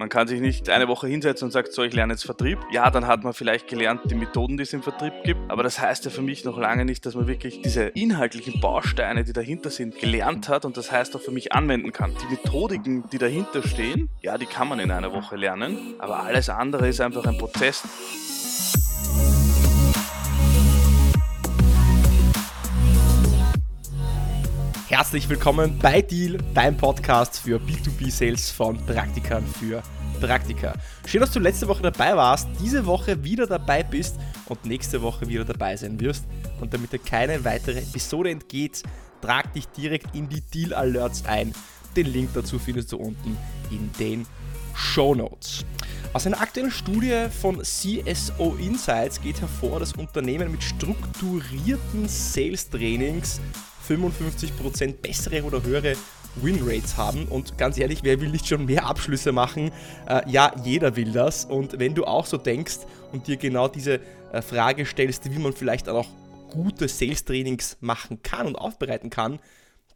Man 0.00 0.08
kann 0.08 0.26
sich 0.26 0.40
nicht 0.40 0.70
eine 0.70 0.88
Woche 0.88 1.08
hinsetzen 1.08 1.44
und 1.44 1.50
sagt, 1.50 1.74
so, 1.74 1.82
ich 1.82 1.92
lerne 1.92 2.14
jetzt 2.14 2.24
Vertrieb. 2.24 2.58
Ja, 2.72 2.90
dann 2.90 3.06
hat 3.06 3.22
man 3.22 3.34
vielleicht 3.34 3.68
gelernt 3.68 4.00
die 4.06 4.14
Methoden, 4.14 4.56
die 4.56 4.62
es 4.62 4.72
im 4.72 4.82
Vertrieb 4.82 5.12
gibt. 5.24 5.38
Aber 5.48 5.62
das 5.62 5.78
heißt 5.78 6.06
ja 6.06 6.10
für 6.10 6.22
mich 6.22 6.42
noch 6.42 6.56
lange 6.56 6.86
nicht, 6.86 7.04
dass 7.04 7.14
man 7.14 7.26
wirklich 7.26 7.60
diese 7.60 7.82
inhaltlichen 7.82 8.62
Bausteine, 8.62 9.24
die 9.24 9.34
dahinter 9.34 9.68
sind, 9.68 9.98
gelernt 9.98 10.48
hat 10.48 10.64
und 10.64 10.78
das 10.78 10.90
heißt 10.90 11.14
auch 11.16 11.20
für 11.20 11.32
mich 11.32 11.52
anwenden 11.52 11.92
kann. 11.92 12.14
Die 12.22 12.34
Methodiken, 12.34 13.04
die 13.12 13.18
dahinter 13.18 13.62
stehen, 13.62 14.08
ja, 14.22 14.38
die 14.38 14.46
kann 14.46 14.68
man 14.68 14.80
in 14.80 14.90
einer 14.90 15.12
Woche 15.12 15.36
lernen. 15.36 15.76
Aber 15.98 16.20
alles 16.20 16.48
andere 16.48 16.88
ist 16.88 17.02
einfach 17.02 17.26
ein 17.26 17.36
Prozess. 17.36 17.82
Herzlich 25.00 25.30
willkommen 25.30 25.78
bei 25.78 26.02
Deal, 26.02 26.36
dein 26.52 26.76
Podcast 26.76 27.38
für 27.40 27.58
B2B-Sales 27.58 28.50
von 28.50 28.76
Praktikern 28.84 29.46
für 29.46 29.82
Praktika. 30.20 30.74
Schön, 31.06 31.22
dass 31.22 31.30
du 31.30 31.40
letzte 31.40 31.66
Woche 31.68 31.80
dabei 31.84 32.14
warst, 32.14 32.46
diese 32.60 32.84
Woche 32.84 33.24
wieder 33.24 33.46
dabei 33.46 33.82
bist 33.82 34.16
und 34.50 34.62
nächste 34.66 35.00
Woche 35.00 35.26
wieder 35.26 35.46
dabei 35.46 35.74
sein 35.74 35.98
wirst. 36.00 36.26
Und 36.60 36.74
damit 36.74 36.92
dir 36.92 36.98
keine 36.98 37.42
weitere 37.46 37.78
Episode 37.78 38.28
entgeht, 38.28 38.82
trag 39.22 39.50
dich 39.54 39.68
direkt 39.68 40.14
in 40.14 40.28
die 40.28 40.42
Deal 40.42 40.74
Alerts 40.74 41.24
ein. 41.24 41.54
Den 41.96 42.12
Link 42.12 42.34
dazu 42.34 42.58
findest 42.58 42.92
du 42.92 42.98
unten 42.98 43.38
in 43.70 43.90
den 43.98 44.26
Show 44.74 45.14
Notes. 45.14 45.64
Aus 46.12 46.26
einer 46.26 46.42
aktuellen 46.42 46.70
Studie 46.70 47.28
von 47.40 47.62
CSO 47.62 48.54
Insights 48.60 49.18
geht 49.22 49.40
hervor, 49.40 49.80
dass 49.80 49.94
Unternehmen 49.94 50.52
mit 50.52 50.62
strukturierten 50.62 52.06
Sales-Trainings 52.06 53.40
55% 53.90 54.94
bessere 55.02 55.42
oder 55.42 55.62
höhere 55.62 55.96
Winrates 56.36 56.96
haben. 56.96 57.26
Und 57.26 57.58
ganz 57.58 57.78
ehrlich, 57.78 58.00
wer 58.02 58.20
will 58.20 58.30
nicht 58.30 58.46
schon 58.46 58.66
mehr 58.66 58.86
Abschlüsse 58.86 59.32
machen? 59.32 59.72
Äh, 60.08 60.22
ja, 60.30 60.52
jeder 60.64 60.96
will 60.96 61.12
das. 61.12 61.44
Und 61.44 61.78
wenn 61.78 61.94
du 61.94 62.04
auch 62.04 62.26
so 62.26 62.36
denkst 62.36 62.78
und 63.12 63.26
dir 63.26 63.36
genau 63.36 63.68
diese 63.68 64.00
äh, 64.32 64.42
Frage 64.42 64.86
stellst, 64.86 65.32
wie 65.32 65.38
man 65.38 65.52
vielleicht 65.52 65.88
auch 65.88 66.06
gute 66.50 66.88
Sales-Trainings 66.88 67.78
machen 67.80 68.22
kann 68.22 68.46
und 68.46 68.56
aufbereiten 68.56 69.10
kann, 69.10 69.40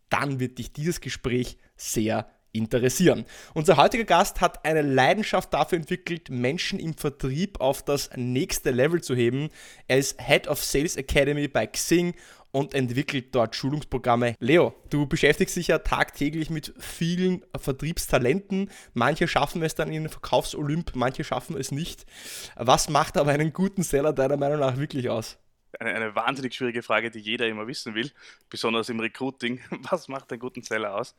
dann 0.08 0.41
wird 0.41 0.58
dich 0.58 0.72
dieses 0.72 1.00
Gespräch 1.00 1.56
sehr 1.76 2.26
interessieren. 2.55 3.27
Unser 3.52 3.77
heutiger 3.77 4.05
Gast 4.05 4.41
hat 4.41 4.64
eine 4.64 4.83
Leidenschaft 4.83 5.52
dafür 5.52 5.77
entwickelt, 5.77 6.30
Menschen 6.30 6.78
im 6.78 6.94
Vertrieb 6.94 7.60
auf 7.60 7.83
das 7.83 8.10
nächste 8.16 8.70
Level 8.70 9.02
zu 9.02 9.14
heben. 9.14 9.50
Er 9.88 9.98
ist 9.98 10.20
Head 10.20 10.48
of 10.48 10.62
Sales 10.64 10.97
Academy 10.97 11.48
bei 11.48 11.66
Xing 11.66 12.14
und 12.55 12.72
entwickelt 12.72 13.34
dort 13.34 13.56
Schulungsprogramme. 13.56 14.36
Leo, 14.38 14.75
du 14.88 15.06
beschäftigst 15.06 15.56
dich 15.56 15.66
ja 15.66 15.78
tagtäglich 15.78 16.50
mit 16.50 16.72
vielen 16.78 17.44
Vertriebstalenten. 17.56 18.70
Manche 18.92 19.27
schaffen 19.27 19.60
es 19.64 19.75
dann 19.75 19.88
in 19.88 20.05
den 20.05 20.08
Verkaufsolymp, 20.08 20.92
manche 20.94 21.25
schaffen 21.25 21.56
es 21.58 21.72
nicht. 21.72 22.06
Was 22.55 22.88
macht 22.88 23.16
aber 23.16 23.32
einen 23.32 23.52
guten 23.52 23.82
Seller 23.82 24.12
deiner 24.12 24.36
Meinung 24.36 24.60
nach 24.60 24.77
wirklich 24.77 25.10
aus? 25.10 25.36
Eine, 25.80 25.94
eine 25.94 26.14
wahnsinnig 26.14 26.55
schwierige 26.55 26.84
Frage, 26.84 27.10
die 27.10 27.19
jeder 27.19 27.48
immer 27.48 27.66
wissen 27.66 27.97
will, 27.97 28.12
besonders 28.48 28.88
im 28.88 29.00
Recruiting. 29.00 29.60
Was 29.91 30.06
macht 30.06 30.30
einen 30.30 30.38
guten 30.38 30.62
Seller 30.62 30.94
aus? 30.94 31.16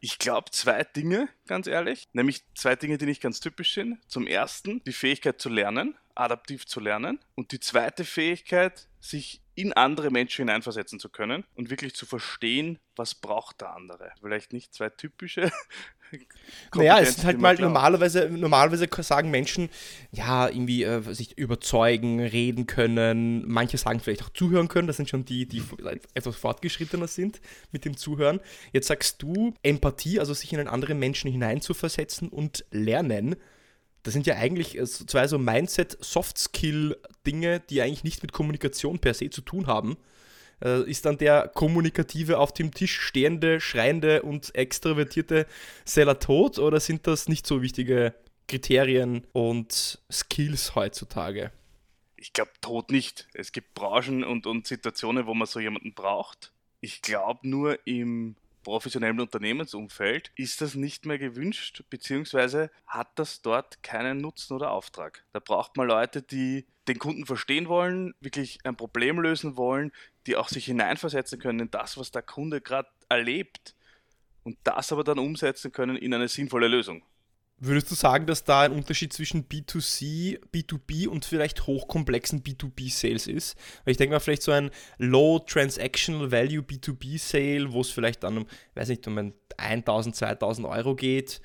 Ich 0.00 0.18
glaube 0.18 0.50
zwei 0.50 0.82
Dinge, 0.82 1.28
ganz 1.46 1.66
ehrlich. 1.66 2.08
Nämlich 2.12 2.42
zwei 2.54 2.74
Dinge, 2.74 2.96
die 2.96 3.04
nicht 3.04 3.22
ganz 3.22 3.40
typisch 3.40 3.74
sind. 3.74 3.98
Zum 4.08 4.26
ersten 4.26 4.82
die 4.84 4.94
Fähigkeit 4.94 5.40
zu 5.40 5.50
lernen, 5.50 5.96
adaptiv 6.14 6.66
zu 6.66 6.80
lernen. 6.80 7.20
Und 7.34 7.52
die 7.52 7.60
zweite 7.60 8.04
Fähigkeit, 8.04 8.88
sich 8.98 9.42
in 9.54 9.74
andere 9.74 10.10
Menschen 10.10 10.46
hineinversetzen 10.46 10.98
zu 10.98 11.10
können 11.10 11.44
und 11.54 11.68
wirklich 11.68 11.94
zu 11.94 12.06
verstehen, 12.06 12.78
was 12.96 13.14
braucht 13.14 13.60
der 13.60 13.74
andere. 13.74 14.12
Vielleicht 14.20 14.54
nicht 14.54 14.72
zwei 14.72 14.88
typische. 14.88 15.52
Naja, 16.74 17.00
es 17.00 17.10
ist 17.10 17.24
halt 17.24 17.40
mal 17.40 17.56
normalerweise, 17.56 18.28
normalerweise 18.30 18.88
sagen 19.02 19.30
Menschen, 19.30 19.68
ja, 20.12 20.48
irgendwie 20.48 20.84
äh, 20.84 21.02
sich 21.14 21.36
überzeugen, 21.38 22.20
reden 22.20 22.66
können. 22.66 23.44
Manche 23.46 23.78
sagen 23.78 24.00
vielleicht 24.00 24.22
auch 24.22 24.30
zuhören 24.30 24.68
können. 24.68 24.86
Das 24.86 24.96
sind 24.96 25.08
schon 25.08 25.24
die, 25.24 25.46
die 25.46 25.62
etwas 26.14 26.36
fortgeschrittener 26.36 27.08
sind 27.08 27.40
mit 27.72 27.84
dem 27.84 27.96
Zuhören. 27.96 28.40
Jetzt 28.72 28.88
sagst 28.88 29.22
du 29.22 29.54
Empathie, 29.62 30.20
also 30.20 30.34
sich 30.34 30.52
in 30.52 30.60
einen 30.60 30.68
anderen 30.68 30.98
Menschen 30.98 31.30
hineinzuversetzen 31.30 32.28
und 32.28 32.64
lernen 32.70 33.36
das 34.02 34.14
sind 34.14 34.26
ja 34.26 34.36
eigentlich 34.36 34.78
äh, 34.78 34.86
zwei 34.86 35.26
so 35.26 35.38
Mindset-Soft-Skill-Dinge, 35.38 37.60
die 37.60 37.82
eigentlich 37.82 38.04
nichts 38.04 38.22
mit 38.22 38.32
Kommunikation 38.32 38.98
per 38.98 39.12
se 39.14 39.30
zu 39.30 39.42
tun 39.42 39.66
haben. 39.66 39.96
Äh, 40.62 40.82
ist 40.90 41.06
dann 41.06 41.18
der 41.18 41.48
kommunikative, 41.54 42.38
auf 42.38 42.52
dem 42.52 42.72
Tisch 42.72 43.00
stehende, 43.00 43.60
schreiende 43.60 44.22
und 44.22 44.54
extrovertierte 44.54 45.46
Seller 45.84 46.18
tot 46.18 46.58
oder 46.58 46.80
sind 46.80 47.06
das 47.06 47.28
nicht 47.28 47.46
so 47.46 47.62
wichtige 47.62 48.14
Kriterien 48.48 49.26
und 49.32 50.00
Skills 50.10 50.74
heutzutage? 50.74 51.52
Ich 52.16 52.32
glaube, 52.32 52.50
tot 52.60 52.90
nicht. 52.90 53.28
Es 53.32 53.52
gibt 53.52 53.74
Branchen 53.74 54.24
und, 54.24 54.46
und 54.46 54.66
Situationen, 54.66 55.26
wo 55.26 55.34
man 55.34 55.46
so 55.46 55.60
jemanden 55.60 55.94
braucht. 55.94 56.52
Ich 56.80 57.00
glaube 57.00 57.48
nur 57.48 57.78
im 57.86 58.36
professionellen 58.62 59.20
Unternehmensumfeld 59.20 60.32
ist 60.36 60.60
das 60.60 60.74
nicht 60.74 61.06
mehr 61.06 61.18
gewünscht, 61.18 61.84
beziehungsweise 61.90 62.70
hat 62.86 63.08
das 63.18 63.42
dort 63.42 63.82
keinen 63.82 64.18
Nutzen 64.18 64.54
oder 64.54 64.70
Auftrag. 64.70 65.24
Da 65.32 65.40
braucht 65.40 65.76
man 65.76 65.88
Leute, 65.88 66.22
die 66.22 66.66
den 66.88 66.98
Kunden 66.98 67.26
verstehen 67.26 67.68
wollen, 67.68 68.14
wirklich 68.20 68.58
ein 68.64 68.76
Problem 68.76 69.20
lösen 69.20 69.56
wollen, 69.56 69.92
die 70.26 70.36
auch 70.36 70.48
sich 70.48 70.66
hineinversetzen 70.66 71.38
können 71.38 71.60
in 71.60 71.70
das, 71.70 71.96
was 71.96 72.10
der 72.10 72.22
Kunde 72.22 72.60
gerade 72.60 72.88
erlebt 73.08 73.74
und 74.42 74.58
das 74.64 74.92
aber 74.92 75.04
dann 75.04 75.18
umsetzen 75.18 75.72
können 75.72 75.96
in 75.96 76.14
eine 76.14 76.28
sinnvolle 76.28 76.68
Lösung. 76.68 77.04
Würdest 77.62 77.90
du 77.90 77.94
sagen, 77.94 78.24
dass 78.24 78.44
da 78.44 78.62
ein 78.62 78.72
Unterschied 78.72 79.12
zwischen 79.12 79.46
B2C, 79.46 80.40
B2B 80.50 81.06
und 81.06 81.26
vielleicht 81.26 81.66
hochkomplexen 81.66 82.42
B2B-Sales 82.42 83.26
ist? 83.26 83.54
Weil 83.84 83.92
ich 83.92 83.98
denke 83.98 84.14
mal, 84.14 84.20
vielleicht 84.20 84.42
so 84.42 84.52
ein 84.52 84.70
Low 84.96 85.40
Transactional 85.40 86.32
Value 86.32 86.62
B2B-Sale, 86.62 87.70
wo 87.70 87.82
es 87.82 87.90
vielleicht 87.90 88.22
dann 88.24 88.38
um, 88.38 88.46
weiß 88.74 88.88
nicht, 88.88 89.06
um 89.06 89.18
ein 89.18 89.34
1000, 89.58 90.16
2000 90.16 90.66
Euro 90.66 90.96
geht, 90.96 91.42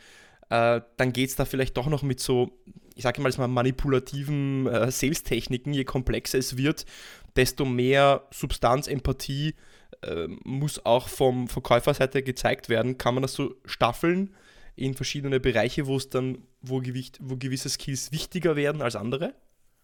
äh, 0.50 0.80
dann 0.96 1.12
geht 1.12 1.32
es 1.32 1.36
da 1.36 1.44
vielleicht 1.44 1.76
doch 1.76 1.88
noch 1.88 2.02
mit 2.02 2.22
so, 2.22 2.58
ich 2.96 3.04
sage 3.04 3.22
mal, 3.22 3.34
mal 3.38 3.50
manipulativen 3.50 4.68
äh, 4.68 4.90
Sales-Techniken. 4.90 5.74
Je 5.74 5.84
komplexer 5.84 6.38
es 6.38 6.56
wird, 6.56 6.86
desto 7.36 7.66
mehr 7.66 8.26
Substanz, 8.32 8.88
Empathie 8.88 9.56
äh, 10.02 10.28
muss 10.46 10.86
auch 10.86 11.10
vom 11.10 11.50
Verkäuferseite 11.50 12.24
gezeigt 12.24 12.70
werden. 12.70 12.98
Kann 12.98 13.16
man 13.16 13.24
das 13.24 13.34
so 13.34 13.56
staffeln? 13.66 14.34
In 14.76 14.94
verschiedene 14.94 15.40
Bereiche, 15.40 15.88
wo 15.88 15.98
es 15.98 16.10
dann, 16.10 16.46
wo, 16.62 16.80
Gewicht, 16.82 17.20
wo 17.22 17.38
gewisse 17.38 17.70
Skills 17.70 18.12
wichtiger 18.12 18.56
werden 18.56 18.82
als 18.82 18.96
andere? 18.96 19.34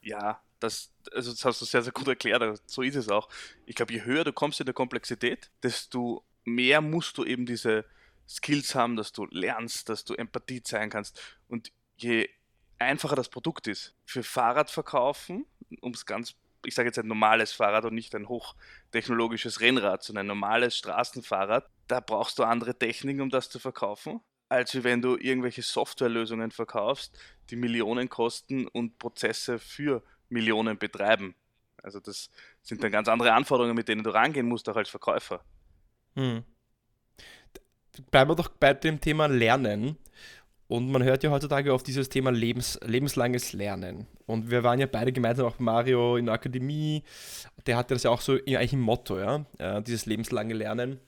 Ja, 0.02 0.42
das, 0.60 0.92
also 1.14 1.32
das 1.32 1.46
hast 1.46 1.62
du 1.62 1.66
sehr, 1.66 1.82
sehr 1.82 1.94
gut 1.94 2.08
erklärt. 2.08 2.62
So 2.66 2.82
ist 2.82 2.96
es 2.96 3.10
auch. 3.10 3.30
Ich 3.66 3.76
glaube, 3.76 3.94
je 3.94 4.04
höher 4.04 4.24
du 4.24 4.34
kommst 4.34 4.60
in 4.60 4.66
der 4.66 4.74
Komplexität, 4.74 5.50
desto 5.64 6.26
mehr 6.44 6.82
musst 6.82 7.18
du 7.18 7.24
eben 7.24 7.46
diese 7.46 7.86
Skills 8.28 8.76
haben, 8.76 8.96
dass 8.96 9.12
du 9.12 9.26
lernst, 9.28 9.90
dass 9.90 10.04
du 10.04 10.14
Empathie 10.14 10.62
zeigen 10.62 10.90
kannst. 10.90 11.22
Und 11.48 11.72
je 11.98 12.30
einfacher 12.78 13.16
das 13.16 13.30
Produkt 13.30 13.68
ist, 13.68 13.96
für 14.06 14.24
Fahrradverkaufen, 14.24 15.46
um 15.82 15.94
es 15.94 16.06
ganz, 16.06 16.36
ich 16.66 16.76
sage 16.76 16.90
jetzt 16.90 17.00
ein 17.00 17.08
normales 17.08 17.54
Fahrrad 17.54 17.86
und 17.86 17.96
nicht 17.96 18.14
ein 18.16 18.28
hochtechnologisches 18.28 19.62
Rennrad, 19.62 20.04
sondern 20.04 20.26
ein 20.26 20.28
normales 20.28 20.76
Straßenfahrrad, 20.78 21.70
da 21.88 22.00
brauchst 22.00 22.40
du 22.40 22.44
andere 22.44 22.78
Techniken, 22.78 23.22
um 23.22 23.30
das 23.30 23.50
zu 23.50 23.60
verkaufen 23.60 24.22
als 24.52 24.84
wenn 24.84 25.02
du 25.02 25.16
irgendwelche 25.16 25.62
Softwarelösungen 25.62 26.52
verkaufst, 26.52 27.18
die 27.50 27.56
Millionen 27.56 28.10
kosten 28.10 28.68
und 28.68 29.00
Prozesse 29.00 29.60
für 29.60 30.04
Millionen 30.28 30.78
betreiben. 30.78 31.36
Also 31.82 32.02
das 32.02 32.30
sind 32.62 32.84
dann 32.84 32.92
ganz 32.92 33.08
andere 33.08 33.32
Anforderungen, 33.32 33.76
mit 33.76 33.88
denen 33.88 34.04
du 34.04 34.10
rangehen 34.10 34.48
musst, 34.48 34.68
auch 34.68 34.76
als 34.76 34.90
Verkäufer. 34.90 35.42
Hm. 36.16 36.44
Bleiben 38.12 38.30
wir 38.30 38.36
doch 38.36 38.50
bei 38.50 38.74
dem 38.74 39.00
Thema 39.00 39.28
Lernen. 39.28 39.98
Und 40.68 40.92
man 40.92 41.04
hört 41.04 41.24
ja 41.24 41.32
heutzutage 41.32 41.74
auf 41.74 41.84
dieses 41.84 42.10
Thema 42.10 42.32
Lebens, 42.32 42.78
lebenslanges 42.84 43.54
Lernen. 43.54 44.08
Und 44.26 44.52
wir 44.52 44.64
waren 44.64 44.80
ja 44.80 44.86
beide 44.86 45.14
gemeinsam 45.14 45.46
auch 45.46 45.60
Mario 45.60 46.18
in 46.18 46.26
der 46.26 46.36
Akademie. 46.36 47.04
Der 47.66 47.78
hatte 47.78 47.94
das 47.94 48.04
ja 48.04 48.10
auch 48.10 48.22
so 48.22 48.34
eigentlich 48.34 48.74
im 48.74 48.82
Motto, 48.82 49.18
ja, 49.18 49.46
äh, 49.60 49.82
dieses 49.82 50.06
lebenslange 50.06 50.54
Lernen. 50.54 51.00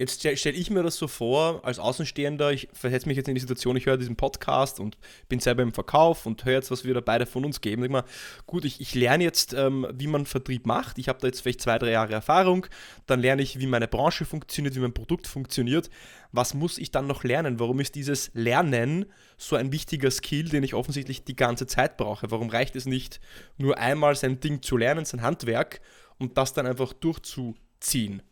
Jetzt 0.00 0.20
stelle 0.20 0.36
stell 0.38 0.56
ich 0.56 0.70
mir 0.70 0.82
das 0.82 0.96
so 0.96 1.08
vor, 1.08 1.62
als 1.62 1.78
Außenstehender, 1.78 2.52
ich 2.52 2.70
versetze 2.72 3.06
mich 3.06 3.18
jetzt 3.18 3.28
in 3.28 3.34
die 3.34 3.40
Situation, 3.42 3.76
ich 3.76 3.84
höre 3.84 3.98
diesen 3.98 4.16
Podcast 4.16 4.80
und 4.80 4.96
bin 5.28 5.40
selber 5.40 5.62
im 5.62 5.74
Verkauf 5.74 6.24
und 6.24 6.42
höre 6.46 6.54
jetzt, 6.54 6.70
was 6.70 6.86
wir 6.86 6.94
da 6.94 7.02
beide 7.02 7.26
von 7.26 7.44
uns 7.44 7.60
geben. 7.60 7.84
Ich 7.84 7.90
mal, 7.90 8.04
gut, 8.46 8.64
ich, 8.64 8.80
ich 8.80 8.94
lerne 8.94 9.24
jetzt, 9.24 9.52
ähm, 9.52 9.86
wie 9.92 10.06
man 10.06 10.24
Vertrieb 10.24 10.64
macht. 10.64 10.96
Ich 10.96 11.10
habe 11.10 11.18
da 11.20 11.26
jetzt 11.26 11.42
vielleicht 11.42 11.60
zwei, 11.60 11.78
drei 11.78 11.90
Jahre 11.90 12.14
Erfahrung. 12.14 12.64
Dann 13.04 13.20
lerne 13.20 13.42
ich, 13.42 13.60
wie 13.60 13.66
meine 13.66 13.88
Branche 13.88 14.24
funktioniert, 14.24 14.74
wie 14.74 14.80
mein 14.80 14.94
Produkt 14.94 15.26
funktioniert. 15.26 15.90
Was 16.32 16.54
muss 16.54 16.78
ich 16.78 16.90
dann 16.90 17.06
noch 17.06 17.22
lernen? 17.22 17.60
Warum 17.60 17.78
ist 17.78 17.94
dieses 17.94 18.30
Lernen 18.32 19.04
so 19.36 19.54
ein 19.54 19.70
wichtiger 19.70 20.10
Skill, 20.10 20.48
den 20.48 20.62
ich 20.62 20.72
offensichtlich 20.72 21.24
die 21.26 21.36
ganze 21.36 21.66
Zeit 21.66 21.98
brauche? 21.98 22.30
Warum 22.30 22.48
reicht 22.48 22.74
es 22.74 22.86
nicht, 22.86 23.20
nur 23.58 23.76
einmal 23.76 24.16
sein 24.16 24.40
Ding 24.40 24.62
zu 24.62 24.78
lernen, 24.78 25.04
sein 25.04 25.20
Handwerk 25.20 25.82
und 26.16 26.38
das 26.38 26.54
dann 26.54 26.66
einfach 26.66 26.94
durchzuziehen? 26.94 28.22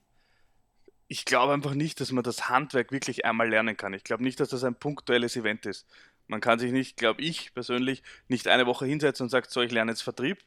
Ich 1.08 1.24
glaube 1.24 1.52
einfach 1.54 1.74
nicht, 1.74 2.00
dass 2.00 2.12
man 2.12 2.24
das 2.24 2.48
Handwerk 2.48 2.92
wirklich 2.92 3.24
einmal 3.24 3.48
lernen 3.48 3.76
kann. 3.76 3.94
Ich 3.94 4.04
glaube 4.04 4.22
nicht, 4.22 4.40
dass 4.40 4.50
das 4.50 4.64
ein 4.64 4.74
punktuelles 4.74 5.36
Event 5.36 5.66
ist. 5.66 5.86
Man 6.26 6.40
kann 6.40 6.58
sich 6.58 6.72
nicht, 6.72 6.96
glaube 6.98 7.22
ich 7.22 7.54
persönlich, 7.54 8.02
nicht 8.28 8.48
eine 8.48 8.66
Woche 8.66 8.86
hinsetzen 8.86 9.24
und 9.24 9.30
sagt, 9.30 9.50
so, 9.50 9.62
ich 9.62 9.72
lerne 9.72 9.92
jetzt 9.92 10.02
Vertrieb. 10.02 10.38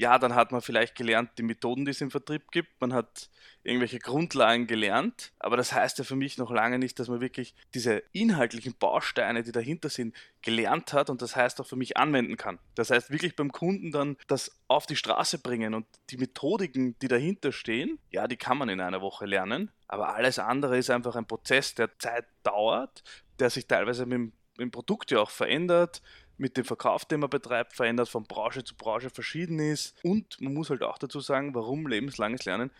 Ja, 0.00 0.18
dann 0.18 0.34
hat 0.34 0.50
man 0.50 0.62
vielleicht 0.62 0.94
gelernt, 0.94 1.32
die 1.36 1.42
Methoden, 1.42 1.84
die 1.84 1.90
es 1.90 2.00
im 2.00 2.10
Vertrieb 2.10 2.50
gibt. 2.52 2.80
Man 2.80 2.94
hat 2.94 3.28
irgendwelche 3.62 3.98
Grundlagen 3.98 4.66
gelernt. 4.66 5.30
Aber 5.38 5.58
das 5.58 5.74
heißt 5.74 5.98
ja 5.98 6.04
für 6.04 6.16
mich 6.16 6.38
noch 6.38 6.50
lange 6.50 6.78
nicht, 6.78 6.98
dass 6.98 7.08
man 7.08 7.20
wirklich 7.20 7.54
diese 7.74 8.02
inhaltlichen 8.12 8.74
Bausteine, 8.78 9.42
die 9.42 9.52
dahinter 9.52 9.90
sind, 9.90 10.16
gelernt 10.40 10.94
hat 10.94 11.10
und 11.10 11.20
das 11.20 11.36
heißt 11.36 11.60
auch 11.60 11.66
für 11.66 11.76
mich 11.76 11.98
anwenden 11.98 12.38
kann. 12.38 12.58
Das 12.76 12.88
heißt 12.88 13.10
wirklich 13.10 13.36
beim 13.36 13.52
Kunden 13.52 13.90
dann 13.90 14.16
das 14.26 14.58
auf 14.68 14.86
die 14.86 14.96
Straße 14.96 15.38
bringen 15.38 15.74
und 15.74 15.84
die 16.08 16.16
Methodiken, 16.16 16.98
die 17.00 17.08
dahinter 17.08 17.52
stehen, 17.52 17.98
ja, 18.08 18.26
die 18.26 18.38
kann 18.38 18.56
man 18.56 18.70
in 18.70 18.80
einer 18.80 19.02
Woche 19.02 19.26
lernen. 19.26 19.70
Aber 19.86 20.14
alles 20.14 20.38
andere 20.38 20.78
ist 20.78 20.88
einfach 20.88 21.14
ein 21.14 21.26
Prozess, 21.26 21.74
der 21.74 21.98
Zeit 21.98 22.24
dauert, 22.42 23.02
der 23.38 23.50
sich 23.50 23.66
teilweise 23.66 24.06
mit 24.06 24.14
dem 24.14 24.32
im 24.60 24.70
Produkt 24.70 25.10
ja 25.10 25.20
auch 25.20 25.30
verändert, 25.30 26.02
mit 26.40 26.56
dem 26.56 26.64
Verkauf, 26.64 27.04
den 27.04 27.20
man 27.20 27.30
betreibt, 27.30 27.74
verändert, 27.74 28.08
von 28.08 28.24
Branche 28.24 28.64
zu 28.64 28.74
Branche 28.74 29.10
verschieden 29.10 29.58
ist. 29.58 29.94
Und 30.02 30.40
man 30.40 30.54
muss 30.54 30.70
halt 30.70 30.82
auch 30.82 30.96
dazu 30.96 31.20
sagen, 31.20 31.54
warum 31.54 31.86
lebenslanges 31.86 32.46
Lernen? 32.46 32.70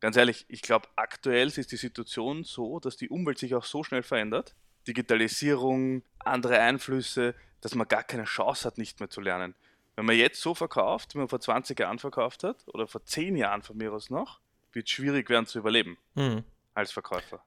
Ganz 0.00 0.16
ehrlich, 0.16 0.44
ich 0.48 0.60
glaube, 0.60 0.88
aktuell 0.96 1.48
ist 1.48 1.72
die 1.72 1.76
Situation 1.76 2.44
so, 2.44 2.78
dass 2.78 2.98
die 2.98 3.08
Umwelt 3.08 3.38
sich 3.38 3.54
auch 3.54 3.64
so 3.64 3.82
schnell 3.82 4.02
verändert. 4.02 4.54
Digitalisierung, 4.86 6.02
andere 6.18 6.60
Einflüsse, 6.60 7.34
dass 7.62 7.74
man 7.74 7.88
gar 7.88 8.04
keine 8.04 8.24
Chance 8.24 8.66
hat, 8.66 8.76
nicht 8.76 9.00
mehr 9.00 9.08
zu 9.08 9.22
lernen. 9.22 9.54
Wenn 9.96 10.04
man 10.04 10.16
jetzt 10.16 10.42
so 10.42 10.54
verkauft, 10.54 11.14
wie 11.14 11.18
man 11.18 11.28
vor 11.28 11.40
20 11.40 11.80
Jahren 11.80 11.98
verkauft 11.98 12.44
hat, 12.44 12.68
oder 12.68 12.86
vor 12.86 13.02
10 13.02 13.34
Jahren 13.36 13.62
von 13.62 13.78
mir 13.78 13.94
aus 13.94 14.10
noch, 14.10 14.40
wird 14.72 14.86
es 14.86 14.92
schwierig 14.92 15.30
werden 15.30 15.46
zu 15.46 15.58
überleben 15.58 15.96
mhm. 16.14 16.44
als 16.74 16.92
Verkäufer. 16.92 17.42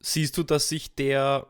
Siehst 0.00 0.36
du, 0.36 0.42
dass 0.42 0.68
sich 0.68 0.94
der 0.94 1.46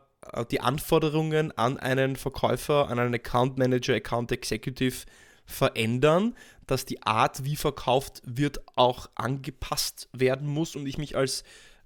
die 0.51 0.61
Anforderungen 0.61 1.51
an 1.57 1.77
einen 1.77 2.15
Verkäufer, 2.15 2.89
an 2.89 2.99
einen 2.99 3.15
Account 3.15 3.57
Manager, 3.57 3.95
Account 3.95 4.31
Executive 4.31 5.05
verändern, 5.45 6.35
dass 6.67 6.85
die 6.85 7.01
Art, 7.03 7.43
wie 7.43 7.55
verkauft 7.55 8.21
wird, 8.25 8.61
auch 8.75 9.09
angepasst 9.15 10.07
werden 10.13 10.47
muss 10.47 10.75
und 10.75 10.85
ich 10.85 10.97
mich 10.97 11.15
als 11.17 11.43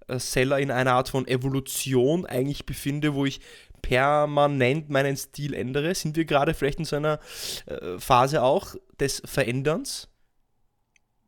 äh, 0.07 0.19
Seller 0.19 0.59
in 0.59 0.71
einer 0.71 0.93
Art 0.93 1.09
von 1.09 1.27
Evolution 1.27 2.25
eigentlich 2.25 2.65
befinde, 2.65 3.13
wo 3.13 3.25
ich 3.25 3.39
permanent 3.81 4.89
meinen 4.89 5.15
Stil 5.15 5.53
ändere. 5.53 5.95
Sind 5.95 6.15
wir 6.15 6.25
gerade 6.25 6.53
vielleicht 6.53 6.79
in 6.79 6.85
so 6.85 6.97
einer 6.97 7.19
äh, 7.65 7.99
Phase 7.99 8.43
auch 8.43 8.75
des 8.99 9.21
Veränderns? 9.25 10.09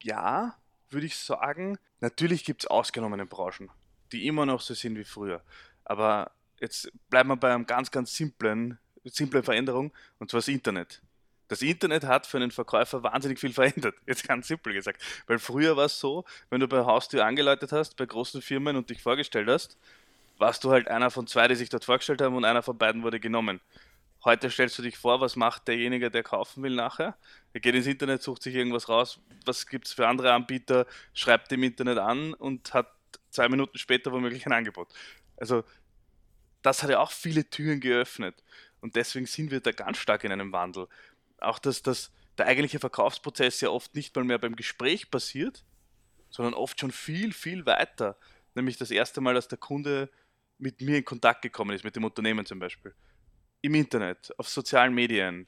Ja, 0.02 0.58
würde 0.90 1.06
ich 1.06 1.16
sagen. 1.16 1.78
Natürlich 2.02 2.44
gibt 2.44 2.64
es 2.64 2.68
ausgenommene 2.68 3.26
Branchen, 3.26 3.70
die 4.12 4.28
immer 4.28 4.46
noch 4.46 4.62
so 4.62 4.74
sind 4.74 4.98
wie 4.98 5.04
früher. 5.04 5.42
Aber 5.86 6.32
jetzt 6.66 6.92
bleiben 7.10 7.30
wir 7.30 7.38
bei 7.38 7.54
einem 7.54 7.66
ganz, 7.66 7.92
ganz 7.92 8.16
simplen, 8.16 8.78
simplen 9.04 9.44
Veränderung, 9.44 9.94
und 10.20 10.30
zwar 10.30 10.40
das 10.40 10.48
Internet. 10.48 11.02
Das 11.48 11.62
Internet 11.62 12.06
hat 12.06 12.26
für 12.26 12.38
einen 12.38 12.50
Verkäufer 12.50 13.04
wahnsinnig 13.04 13.40
viel 13.40 13.54
verändert. 13.54 13.96
Jetzt 14.08 14.28
ganz 14.28 14.48
simpel 14.48 14.74
gesagt. 14.74 15.00
Weil 15.28 15.38
früher 15.38 15.78
war 15.78 15.86
es 15.86 16.00
so, 16.00 16.26
wenn 16.50 16.60
du 16.60 16.68
bei 16.68 16.80
Haustür 16.86 17.24
angeläutet 17.24 17.72
hast, 17.72 17.98
bei 17.98 18.06
großen 18.08 18.42
Firmen 18.42 18.76
und 18.76 18.90
dich 18.90 19.04
vorgestellt 19.04 19.48
hast, 19.48 19.78
warst 20.40 20.64
du 20.64 20.72
halt 20.72 20.88
einer 20.88 21.12
von 21.12 21.28
zwei, 21.28 21.48
die 21.48 21.54
sich 21.54 21.70
dort 21.70 21.86
vorgestellt 21.86 22.22
haben 22.22 22.36
und 22.36 22.46
einer 22.46 22.64
von 22.64 22.78
beiden 22.78 23.04
wurde 23.04 23.20
genommen. 23.20 23.62
Heute 24.24 24.50
stellst 24.50 24.80
du 24.80 24.82
dich 24.82 24.98
vor, 24.98 25.22
was 25.22 25.36
macht 25.36 25.68
derjenige, 25.68 26.10
der 26.10 26.24
kaufen 26.24 26.64
will 26.64 26.74
nachher? 26.74 27.16
Er 27.54 27.60
geht 27.60 27.76
ins 27.76 27.86
Internet, 27.86 28.24
sucht 28.24 28.42
sich 28.42 28.56
irgendwas 28.56 28.90
raus, 28.90 29.20
was 29.46 29.68
gibt 29.68 29.86
es 29.86 29.94
für 29.94 30.08
andere 30.08 30.34
Anbieter, 30.34 30.88
schreibt 31.14 31.52
im 31.52 31.62
Internet 31.62 32.00
an 32.00 32.34
und 32.34 32.74
hat 32.74 32.88
zwei 33.30 33.48
Minuten 33.50 33.78
später 33.78 34.12
womöglich 34.12 34.48
ein 34.48 34.52
Angebot. 34.52 34.88
Also 35.38 35.64
das 36.66 36.82
hat 36.82 36.90
ja 36.90 37.00
auch 37.00 37.12
viele 37.12 37.48
Türen 37.48 37.80
geöffnet. 37.80 38.44
Und 38.82 38.96
deswegen 38.96 39.28
sind 39.28 39.52
wir 39.52 39.60
da 39.60 39.72
ganz 39.72 39.98
stark 39.98 40.24
in 40.24 40.32
einem 40.32 40.52
Wandel. 40.52 40.88
Auch 41.38 41.60
dass 41.60 41.84
das, 41.84 42.12
der 42.38 42.48
eigentliche 42.48 42.80
Verkaufsprozess 42.80 43.62
ja 43.62 43.70
oft 43.70 43.94
nicht 43.94 44.16
mal 44.16 44.26
mehr 44.26 44.40
beim 44.40 44.56
Gespräch 44.56 45.12
passiert, 45.12 45.64
sondern 46.30 46.56
oft 46.56 46.80
schon 46.80 46.92
viel, 46.92 47.34
viel 47.34 47.66
weiter. 47.66 48.18
Nämlich 48.56 48.78
das 48.78 48.90
erste 48.90 49.22
Mal, 49.22 49.36
dass 49.36 49.48
der 49.48 49.60
Kunde 49.60 50.10
mit 50.58 50.82
mir 50.82 50.98
in 50.98 51.06
Kontakt 51.06 51.44
gekommen 51.44 51.76
ist, 51.76 51.84
mit 51.84 51.96
dem 51.96 52.04
Unternehmen 52.04 52.46
zum 52.46 52.60
Beispiel. 52.60 52.96
Im 53.62 53.76
Internet, 53.76 54.34
auf 54.40 54.50
sozialen 54.50 54.94
Medien. 54.94 55.48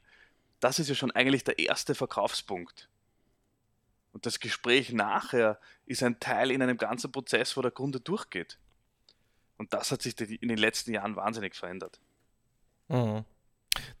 Das 0.60 0.78
ist 0.78 0.88
ja 0.88 0.94
schon 0.94 1.10
eigentlich 1.10 1.42
der 1.42 1.58
erste 1.58 1.94
Verkaufspunkt. 1.94 2.88
Und 4.12 4.24
das 4.24 4.38
Gespräch 4.38 4.92
nachher 4.92 5.58
ist 5.84 6.02
ein 6.02 6.20
Teil 6.20 6.50
in 6.50 6.62
einem 6.62 6.76
ganzen 6.76 7.10
Prozess, 7.10 7.56
wo 7.56 7.62
der 7.62 7.70
Kunde 7.70 8.00
durchgeht. 8.00 8.58
Und 9.58 9.72
das 9.74 9.90
hat 9.90 10.02
sich 10.02 10.18
in 10.18 10.48
den 10.48 10.58
letzten 10.58 10.92
Jahren 10.92 11.16
wahnsinnig 11.16 11.54
verändert. 11.54 12.00
Mhm. 12.88 13.24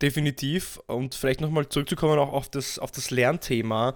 Definitiv. 0.00 0.78
Und 0.86 1.14
vielleicht 1.14 1.40
nochmal 1.40 1.68
zurückzukommen 1.68 2.18
auch 2.18 2.32
auf 2.32 2.48
das, 2.48 2.78
auf 2.78 2.90
das 2.90 3.10
Lernthema. 3.10 3.94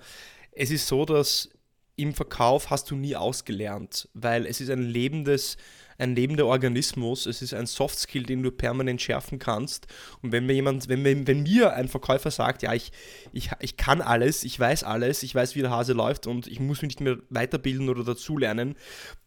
Es 0.50 0.70
ist 0.70 0.86
so, 0.86 1.04
dass 1.04 1.48
im 1.96 2.14
Verkauf 2.14 2.70
hast 2.70 2.90
du 2.90 2.96
nie 2.96 3.16
ausgelernt, 3.16 4.08
weil 4.12 4.46
es 4.46 4.60
ist 4.60 4.70
ein 4.70 4.82
lebendes, 4.82 5.56
ein 6.02 6.16
lebender 6.16 6.46
Organismus, 6.46 7.26
es 7.26 7.42
ist 7.42 7.54
ein 7.54 7.66
Softskill, 7.66 8.24
den 8.24 8.42
du 8.42 8.50
permanent 8.50 9.00
schärfen 9.00 9.38
kannst. 9.38 9.86
Und 10.20 10.32
wenn 10.32 10.46
mir 10.46 10.54
jemand, 10.54 10.88
wenn 10.88 11.02
mir, 11.02 11.26
wenn 11.26 11.44
mir 11.44 11.72
ein 11.74 11.88
Verkäufer 11.88 12.30
sagt, 12.30 12.62
ja, 12.62 12.74
ich, 12.74 12.90
ich, 13.32 13.50
ich 13.60 13.76
kann 13.76 14.00
alles, 14.00 14.44
ich 14.44 14.58
weiß 14.58 14.82
alles, 14.82 15.22
ich 15.22 15.34
weiß, 15.34 15.54
wie 15.54 15.60
der 15.60 15.70
Hase 15.70 15.92
läuft 15.92 16.26
und 16.26 16.48
ich 16.48 16.60
muss 16.60 16.82
mich 16.82 16.90
nicht 16.90 17.00
mehr 17.00 17.18
weiterbilden 17.30 17.88
oder 17.88 18.04
dazulernen, 18.04 18.74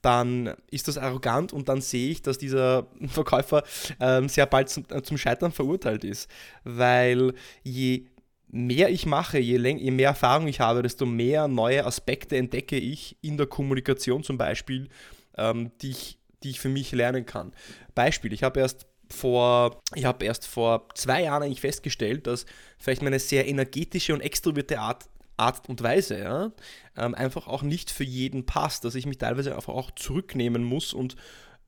dann 0.02 0.54
ist 0.70 0.88
das 0.88 0.98
arrogant 0.98 1.54
und 1.54 1.70
dann 1.70 1.82
sehe 1.82 2.12
ich, 2.12 2.22
dass 2.22 2.38
dieser 2.38 2.88
Verkäufer 3.08 3.64
ähm, 4.00 4.28
sehr 4.28 4.46
bald 4.46 4.70
zum, 4.70 4.84
äh, 4.90 5.02
zum 5.02 5.18
Scheitern 5.18 5.54
verurteilt 5.54 6.04
ist. 6.04 6.30
Weil 6.66 7.34
je 7.64 8.06
mehr 8.50 8.90
ich 8.90 9.06
mache, 9.06 9.40
je, 9.40 9.58
je, 9.58 9.92
mehr 9.92 10.10
Erfahrung 10.10 10.48
ich 10.48 10.60
habe, 10.60 10.82
desto 10.82 11.06
mehr 11.06 11.48
neue 11.48 11.86
Aspekte 11.86 12.38
entdecke 12.38 12.78
ich 12.78 13.18
in 13.22 13.38
der 13.38 13.48
Kommunikation 13.48 14.24
zum 14.24 14.38
Beispiel, 14.38 14.90
ähm, 15.38 15.72
die, 15.82 15.92
ich, 15.92 16.18
die 16.46 16.52
ich 16.52 16.60
für 16.60 16.70
mich 16.70 16.92
lernen 16.94 17.26
kann. 17.26 17.52
Beispiel, 17.94 18.32
ich 18.32 18.44
habe 18.44 18.60
erst 18.60 18.86
vor, 19.12 19.82
ich 19.94 20.06
habe 20.06 20.26
erst 20.26 20.48
vor 20.48 20.88
zwei 20.96 21.24
Jahren 21.24 21.44
eigentlich 21.44 21.62
festgestellt, 21.62 22.28
dass 22.28 22.46
vielleicht 22.80 23.02
meine 23.02 23.20
sehr 23.20 23.48
energetische 23.48 24.14
und 24.14 24.22
extrovertierte 24.22 24.82
Art 24.82 25.10
Art 25.38 25.68
und 25.68 25.84
Weise, 25.84 26.18
ja, 26.18 26.52
ähm, 26.96 27.14
einfach 27.14 27.48
auch 27.48 27.62
nicht 27.62 27.92
für 27.92 28.06
jeden 28.06 28.46
passt, 28.46 28.86
dass 28.86 28.96
ich 28.96 29.06
mich 29.06 29.18
teilweise 29.18 29.54
einfach 29.54 29.74
auch 29.74 29.92
zurücknehmen 29.92 30.64
muss 30.64 30.94
und 30.94 31.18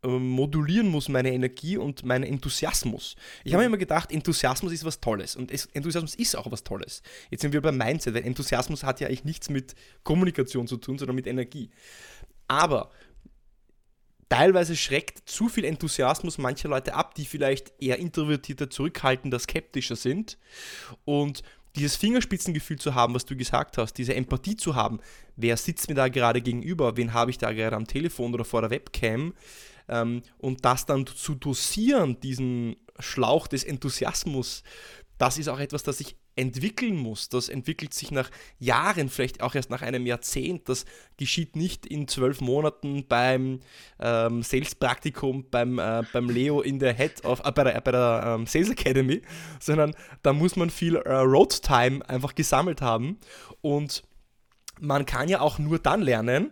ähm, 0.04 0.30
modulieren 0.30 0.88
muss, 0.88 1.10
meine 1.10 1.34
Energie 1.34 1.76
und 1.76 2.06
meinen 2.06 2.24
Enthusiasmus. 2.24 3.16
Ich 3.44 3.54
habe 3.54 3.64
mir 3.64 3.68
immer 3.68 3.78
gedacht, 3.78 4.12
Enthusiasmus 4.12 4.72
ist 4.72 4.86
was 4.86 5.02
Tolles 5.02 5.36
und 5.36 5.52
Enthusiasmus 5.76 6.16
ist 6.16 6.36
auch 6.36 6.50
was 6.50 6.64
Tolles. 6.64 7.02
Jetzt 7.30 7.42
sind 7.42 7.52
wir 7.52 7.62
beim 7.62 7.78
Mindset, 7.78 8.14
weil 8.14 8.24
Enthusiasmus 8.24 8.84
hat 8.84 9.02
ja 9.02 9.08
eigentlich 9.08 9.26
nichts 9.26 9.50
mit 9.50 9.76
Kommunikation 10.04 10.68
zu 10.68 10.78
tun, 10.78 10.98
sondern 10.98 11.16
mit 11.16 11.28
Energie. 11.28 11.70
Aber 12.48 12.92
teilweise 14.30 14.76
schreckt 14.76 15.28
zu 15.30 15.50
viel 15.50 15.66
Enthusiasmus 15.66 16.38
mancher 16.38 16.70
Leute 16.70 16.94
ab, 16.94 17.16
die 17.16 17.26
vielleicht 17.26 17.74
eher 17.80 18.00
introvertierter, 18.00 18.70
zurückhaltender, 18.70 19.40
skeptischer 19.40 19.96
sind. 19.96 20.38
Und 21.06 21.44
dieses 21.76 21.96
Fingerspitzengefühl 21.96 22.80
zu 22.80 22.96
haben, 22.96 23.14
was 23.14 23.26
du 23.26 23.36
gesagt 23.36 23.78
hast, 23.78 23.94
diese 23.94 24.16
Empathie 24.16 24.58
zu 24.58 24.76
haben, 24.76 25.00
wer 25.36 25.56
sitzt 25.58 25.90
mir 25.90 25.96
da 25.96 26.08
gerade 26.08 26.42
gegenüber, 26.42 26.98
wen 26.98 27.14
habe 27.14 27.32
ich 27.32 27.38
da 27.38 27.54
gerade 27.54 27.76
am 27.76 27.88
Telefon 27.88 28.34
oder 28.34 28.46
vor 28.46 28.62
der 28.62 28.72
Webcam, 28.72 29.34
ähm, 29.88 30.22
und 30.38 30.66
das 30.66 30.86
dann 30.86 31.06
zu 31.06 31.36
dosieren, 31.36 32.20
diesen 32.20 32.76
Schlauch 33.00 33.48
des 33.48 33.64
Enthusiasmus, 33.64 34.64
das 35.18 35.38
ist 35.38 35.48
auch 35.48 35.60
etwas, 35.60 35.84
das 35.84 36.00
sich 36.00 36.16
entwickeln 36.38 36.96
muss. 36.96 37.30
Das 37.30 37.50
entwickelt 37.50 37.94
sich 37.94 38.12
nach 38.12 38.30
Jahren, 38.60 39.10
vielleicht 39.10 39.42
auch 39.42 39.56
erst 39.56 39.70
nach 39.70 39.82
einem 39.82 40.06
Jahrzehnt. 40.06 40.70
Das 40.70 40.86
geschieht 41.18 41.56
nicht 41.56 41.86
in 41.86 42.08
zwölf 42.08 42.42
Monaten 42.42 43.06
beim 43.08 43.60
ähm, 44.00 44.44
Sales-Praktikum, 44.44 45.50
beim, 45.50 45.80
äh, 45.80 46.04
beim 46.14 46.30
Leo 46.30 46.62
in 46.62 46.80
der 46.80 46.94
Head 46.94 47.26
of, 47.26 47.42
äh, 47.46 47.52
bei 47.52 47.64
der, 47.64 47.82
bei 47.82 47.92
der 47.92 48.24
ähm, 48.26 48.46
Sales 48.46 48.70
Academy, 48.70 49.22
sondern 49.60 49.96
da 50.22 50.34
muss 50.34 50.56
man 50.56 50.70
viel 50.70 50.96
äh, 50.96 51.14
Road-Time 51.14 52.08
einfach 52.08 52.36
gesammelt 52.36 52.82
haben. 52.82 53.20
Und 53.62 54.04
man 54.80 55.06
kann 55.06 55.28
ja 55.28 55.42
auch 55.42 55.60
nur 55.60 55.80
dann 55.80 56.02
lernen, 56.02 56.52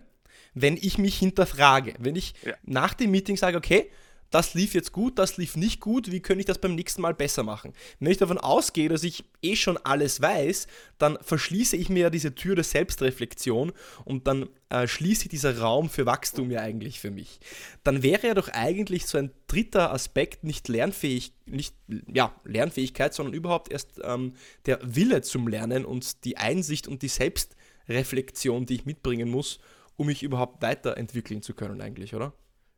wenn 0.53 0.77
ich 0.77 0.97
mich 0.97 1.17
hinterfrage. 1.17 1.93
Wenn 1.99 2.15
ich 2.15 2.33
ja. 2.43 2.53
nach 2.63 2.93
dem 2.93 3.11
Meeting 3.11 3.37
sage, 3.37 3.57
okay, 3.57 3.91
das 4.31 4.53
lief 4.53 4.73
jetzt 4.73 4.91
gut, 4.91 5.19
das 5.19 5.37
lief 5.37 5.55
nicht 5.55 5.79
gut, 5.79 6.11
wie 6.11 6.19
könnte 6.19 6.41
ich 6.41 6.45
das 6.45 6.59
beim 6.59 6.75
nächsten 6.75 7.01
Mal 7.01 7.13
besser 7.13 7.43
machen? 7.43 7.73
Wenn 7.99 8.11
ich 8.11 8.17
davon 8.17 8.37
ausgehe, 8.37 8.89
dass 8.89 9.03
ich 9.03 9.23
eh 9.41 9.55
schon 9.55 9.77
alles 9.77 10.21
weiß, 10.21 10.67
dann 10.97 11.17
verschließe 11.21 11.77
ich 11.77 11.89
mir 11.89 12.03
ja 12.03 12.09
diese 12.09 12.35
Tür 12.35 12.55
der 12.55 12.63
Selbstreflexion 12.63 13.71
und 14.03 14.27
dann 14.27 14.49
äh, 14.69 14.87
schließe 14.87 15.23
ich 15.23 15.29
dieser 15.29 15.59
Raum 15.59 15.89
für 15.89 16.05
Wachstum 16.05 16.51
ja 16.51 16.61
eigentlich 16.61 16.99
für 16.99 17.11
mich. 17.11 17.39
Dann 17.83 18.03
wäre 18.03 18.27
ja 18.27 18.33
doch 18.33 18.49
eigentlich 18.49 19.05
so 19.05 19.17
ein 19.17 19.31
dritter 19.47 19.93
Aspekt 19.93 20.43
nicht 20.43 20.67
lernfähig, 20.67 21.33
nicht 21.45 21.75
ja, 22.11 22.35
Lernfähigkeit, 22.43 23.13
sondern 23.13 23.33
überhaupt 23.33 23.71
erst 23.71 24.01
ähm, 24.03 24.33
der 24.65 24.79
Wille 24.83 25.21
zum 25.21 25.47
Lernen 25.47 25.85
und 25.85 26.25
die 26.25 26.37
Einsicht 26.37 26.87
und 26.87 27.03
die 27.03 27.07
Selbstreflexion, 27.07 28.65
die 28.65 28.75
ich 28.75 28.85
mitbringen 28.85 29.29
muss, 29.29 29.59
um 29.97 30.07
mich 30.07 30.23
überhaupt 30.23 30.61
weiterentwickeln 30.61 31.41
zu 31.41 31.53
können 31.53 31.79
eigentlich, 31.79 32.15
oder? 32.15 32.33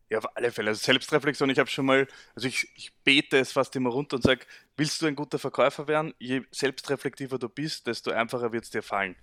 Ja, 0.10 0.20
auf 0.20 0.38
alle 0.38 0.52
Fälle. 0.52 0.70
Also 0.70 0.84
Selbstreflexion, 0.84 1.50
ich 1.50 1.60
habe 1.60 1.70
schon 1.70 1.86
mal, 1.86 2.08
also 2.34 2.48
ich, 2.48 2.70
ich 2.76 2.94
bete 3.04 3.38
es 3.38 3.52
fast 3.52 3.76
immer 3.76 3.90
runter 3.90 4.16
und 4.16 4.22
sage, 4.22 4.46
willst 4.78 5.02
du 5.02 5.06
ein 5.06 5.16
guter 5.16 5.38
Verkäufer 5.38 5.88
werden? 5.88 6.14
Je 6.18 6.44
selbstreflektiver 6.52 7.38
du 7.38 7.50
bist, 7.50 7.88
desto 7.88 8.12
einfacher 8.12 8.54
wird 8.54 8.64
es 8.64 8.70
dir 8.70 8.84
fallen. 8.84 9.18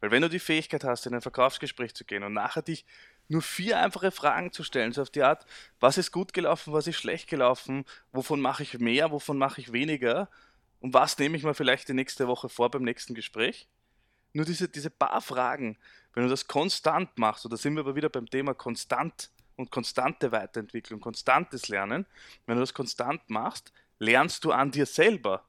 Weil 0.00 0.12
wenn 0.12 0.22
du 0.22 0.28
die 0.28 0.38
Fähigkeit 0.38 0.84
hast, 0.84 1.06
in 1.06 1.14
ein 1.14 1.22
Verkaufsgespräch 1.22 1.92
zu 1.94 2.04
gehen 2.04 2.22
und 2.22 2.34
nachher 2.34 2.62
dich 2.62 2.86
nur 3.26 3.42
vier 3.42 3.80
einfache 3.80 4.12
Fragen 4.12 4.52
zu 4.52 4.62
stellen, 4.62 4.92
so 4.92 5.02
auf 5.02 5.10
die 5.10 5.22
Art, 5.22 5.44
was 5.80 5.98
ist 5.98 6.12
gut 6.12 6.32
gelaufen, 6.32 6.72
was 6.72 6.86
ist 6.86 6.96
schlecht 6.96 7.28
gelaufen, 7.28 7.84
wovon 8.12 8.40
mache 8.40 8.62
ich 8.62 8.78
mehr, 8.78 9.10
wovon 9.10 9.38
mache 9.38 9.60
ich 9.60 9.72
weniger 9.72 10.30
und 10.78 10.94
was 10.94 11.18
nehme 11.18 11.36
ich 11.36 11.42
mir 11.42 11.54
vielleicht 11.54 11.88
die 11.88 11.94
nächste 11.94 12.28
Woche 12.28 12.48
vor 12.48 12.70
beim 12.70 12.84
nächsten 12.84 13.14
Gespräch? 13.14 13.68
Nur 14.32 14.44
diese, 14.44 14.68
diese 14.68 14.90
paar 14.90 15.20
Fragen, 15.20 15.78
wenn 16.14 16.22
du 16.22 16.30
das 16.30 16.46
konstant 16.46 17.18
machst, 17.18 17.44
und 17.44 17.52
da 17.52 17.56
sind 17.56 17.74
wir 17.74 17.80
aber 17.80 17.96
wieder 17.96 18.08
beim 18.08 18.30
Thema 18.30 18.54
konstant 18.54 19.30
und 19.58 19.70
konstante 19.70 20.32
Weiterentwicklung, 20.32 21.00
konstantes 21.00 21.68
Lernen, 21.68 22.06
wenn 22.46 22.56
du 22.56 22.60
das 22.60 22.72
konstant 22.72 23.28
machst, 23.28 23.72
lernst 23.98 24.44
du 24.44 24.52
an 24.52 24.70
dir 24.70 24.86
selber. 24.86 25.44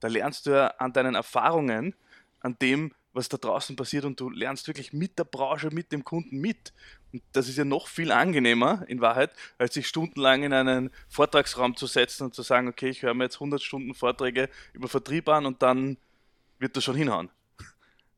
Da 0.00 0.08
lernst 0.08 0.46
du 0.46 0.50
ja 0.50 0.66
an 0.78 0.92
deinen 0.92 1.14
Erfahrungen, 1.14 1.94
an 2.40 2.56
dem, 2.60 2.92
was 3.12 3.28
da 3.28 3.36
draußen 3.36 3.76
passiert 3.76 4.04
und 4.04 4.18
du 4.18 4.30
lernst 4.30 4.66
wirklich 4.66 4.92
mit 4.92 5.18
der 5.18 5.24
Branche, 5.24 5.68
mit 5.70 5.92
dem 5.92 6.02
Kunden 6.02 6.40
mit. 6.40 6.72
Und 7.12 7.22
das 7.32 7.48
ist 7.48 7.56
ja 7.56 7.64
noch 7.64 7.86
viel 7.86 8.10
angenehmer 8.10 8.84
in 8.88 9.00
Wahrheit, 9.00 9.30
als 9.58 9.74
sich 9.74 9.86
stundenlang 9.86 10.42
in 10.42 10.52
einen 10.52 10.90
Vortragsraum 11.08 11.76
zu 11.76 11.86
setzen 11.86 12.24
und 12.24 12.34
zu 12.34 12.42
sagen, 12.42 12.68
okay, 12.68 12.88
ich 12.88 13.02
höre 13.02 13.14
mir 13.14 13.24
jetzt 13.24 13.36
100 13.36 13.62
Stunden 13.62 13.94
Vorträge 13.94 14.48
über 14.72 14.88
Vertrieb 14.88 15.28
an 15.28 15.46
und 15.46 15.62
dann 15.62 15.98
wird 16.58 16.76
das 16.76 16.82
schon 16.82 16.96
hinhauen. 16.96 17.30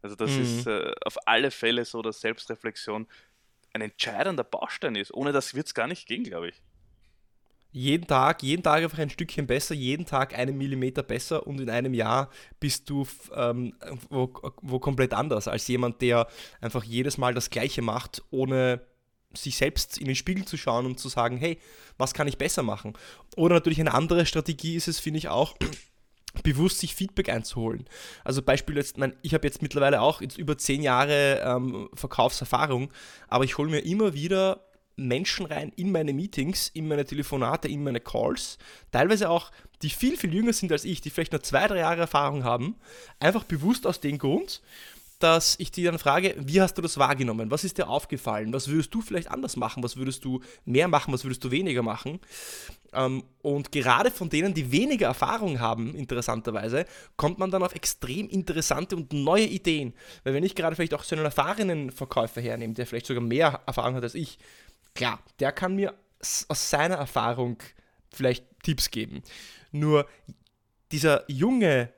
Also 0.01 0.17
das 0.17 0.31
mhm. 0.31 0.43
ist 0.43 0.67
äh, 0.67 0.93
auf 1.05 1.27
alle 1.27 1.51
Fälle 1.51 1.85
so, 1.85 2.01
dass 2.01 2.21
Selbstreflexion 2.21 3.07
ein 3.75 3.83
entscheidender 3.83 4.45
Baustein 4.45 4.97
ist. 4.97 5.13
Ohne 5.13 5.33
das 5.33 5.55
wird 5.55 5.67
es 5.67 5.75
gar 5.75 5.87
nicht 5.87 6.07
gehen, 6.07 6.25
glaube 6.25 6.49
ich. 6.49 6.63
Jeden 7.73 8.07
Tag, 8.07 8.45
jeden 8.45 8.63
Tag 8.63 8.85
einfach 8.85 9.01
ein 9.01 9.11
Stückchen 9.11 9.49
besser, 9.49 9.75
jeden 9.75 10.07
Tag 10.07 10.39
einen 10.39 10.57
Millimeter 10.57 11.03
besser 11.03 11.45
und 11.45 11.61
in 11.61 11.69
einem 11.69 11.93
Jahr 11.93 12.31
bist 12.61 12.89
du 12.89 13.05
ähm, 13.35 13.75
wo, 14.11 14.33
wo 14.63 14.79
komplett 14.79 15.13
anders 15.13 15.49
als 15.49 15.67
jemand, 15.67 16.01
der 16.01 16.29
einfach 16.61 16.85
jedes 16.85 17.19
Mal 17.19 17.35
das 17.35 17.51
Gleiche 17.51 17.83
macht, 17.83 18.23
ohne 18.31 18.81
sich 19.37 19.57
selbst 19.57 19.99
in 19.99 20.07
den 20.07 20.15
Spiegel 20.15 20.45
zu 20.45 20.57
schauen 20.57 20.87
und 20.87 21.01
zu 21.01 21.09
sagen, 21.09 21.37
hey, 21.37 21.59
was 21.99 22.15
kann 22.15 22.29
ich 22.29 22.39
besser 22.39 22.63
machen? 22.63 22.93
Oder 23.37 23.57
natürlich 23.57 23.81
eine 23.81 23.95
andere 23.95 24.25
Strategie 24.25 24.77
ist 24.77 24.87
es, 24.87 25.01
finde 25.01 25.19
ich 25.19 25.27
auch, 25.27 25.57
bewusst 26.43 26.81
sich 26.81 26.95
Feedback 26.95 27.29
einzuholen. 27.29 27.87
Also 28.25 28.43
Beispiel 28.43 28.77
jetzt, 28.77 28.99
mein, 28.99 29.15
ich 29.23 29.35
habe 29.35 29.47
jetzt 29.47 29.63
mittlerweile 29.63 30.01
auch 30.01 30.21
jetzt 30.21 30.39
über 30.39 30.59
zehn 30.59 30.83
Jahre 30.83 31.41
ähm, 31.45 31.89
Verkaufserfahrung, 31.95 32.91
aber 33.29 33.45
ich 33.45 33.59
hole 33.59 33.71
mir 33.71 33.81
immer 33.81 34.15
wieder 34.15 34.65
Menschen 34.97 35.47
rein 35.47 35.73
in 35.77 35.91
meine 35.91 36.13
Meetings, 36.13 36.69
in 36.69 36.87
meine 36.87 37.05
Telefonate, 37.05 37.69
in 37.69 37.83
meine 37.83 38.01
Calls, 38.01 38.59
teilweise 38.93 39.29
auch, 39.29 39.51
die 39.83 39.91
viel, 39.91 40.17
viel 40.17 40.33
jünger 40.33 40.53
sind 40.53 40.73
als 40.73 40.85
ich, 40.85 41.01
die 41.01 41.11
vielleicht 41.11 41.33
nur 41.33 41.43
zwei, 41.43 41.67
drei 41.67 41.79
Jahre 41.79 42.01
Erfahrung 42.01 42.45
haben, 42.45 42.77
einfach 43.19 43.45
bewusst 43.45 43.87
aus 43.87 44.01
dem 44.01 44.19
Grund, 44.19 44.63
dass 45.25 45.57
ich 45.59 45.71
dir 45.71 45.91
dann 45.91 45.99
frage, 45.99 46.35
wie 46.39 46.61
hast 46.61 46.75
du 46.75 46.83
das 46.83 46.99
wahrgenommen? 46.99 47.51
Was 47.51 47.65
ist 47.65 47.79
dir 47.79 47.89
aufgefallen? 47.89 48.53
Was 48.53 48.69
würdest 48.69 48.95
du 48.95 49.01
vielleicht 49.01 49.31
anders 49.31 49.57
machen? 49.57 49.83
Was 49.83 49.97
würdest 49.97 50.23
du 50.23 50.43
mehr 50.67 50.87
machen? 50.87 51.15
Was 51.15 51.25
würdest 51.25 51.43
du 51.43 51.51
weniger 51.51 51.83
machen? 51.83 52.21
Ähm, 52.93 53.25
und 53.41 53.73
gerade 53.73 54.11
von 54.11 54.29
denen, 54.29 54.53
die 54.53 54.71
weniger 54.71 55.07
Erfahrung 55.07 55.61
haben, 55.61 55.95
interessanterweise, 55.95 56.85
kommt 57.17 57.39
man 57.39 57.51
dann 57.51 57.63
auf 57.63 57.75
extrem 57.75 58.29
interessante 58.29 58.97
und 58.97 59.15
neue 59.15 59.47
Ideen. 59.47 59.95
Weil 60.25 60.35
wenn 60.35 60.45
ich 60.45 60.55
gerade 60.55 60.77
vielleicht 60.77 60.93
auch 60.93 61.05
so 61.05 61.17
einen 61.17 61.25
erfahrenen 61.25 61.91
Verkäufer 61.91 62.43
hernehme, 62.43 62.75
der 62.75 62.87
vielleicht 62.87 63.07
sogar 63.07 63.23
mehr 63.23 63.63
Erfahrung 63.65 63.95
hat 63.95 64.03
als 64.03 64.15
ich, 64.15 64.39
klar, 64.95 65.21
der 65.41 65.53
kann 65.53 65.75
mir 65.75 65.95
aus 66.21 66.71
seiner 66.71 66.97
Erfahrung 66.97 67.57
vielleicht 68.11 68.45
Tipps 68.63 68.91
geben. 68.91 69.23
Nur 69.73 70.07
dieser 70.93 71.25
junge 71.31 71.94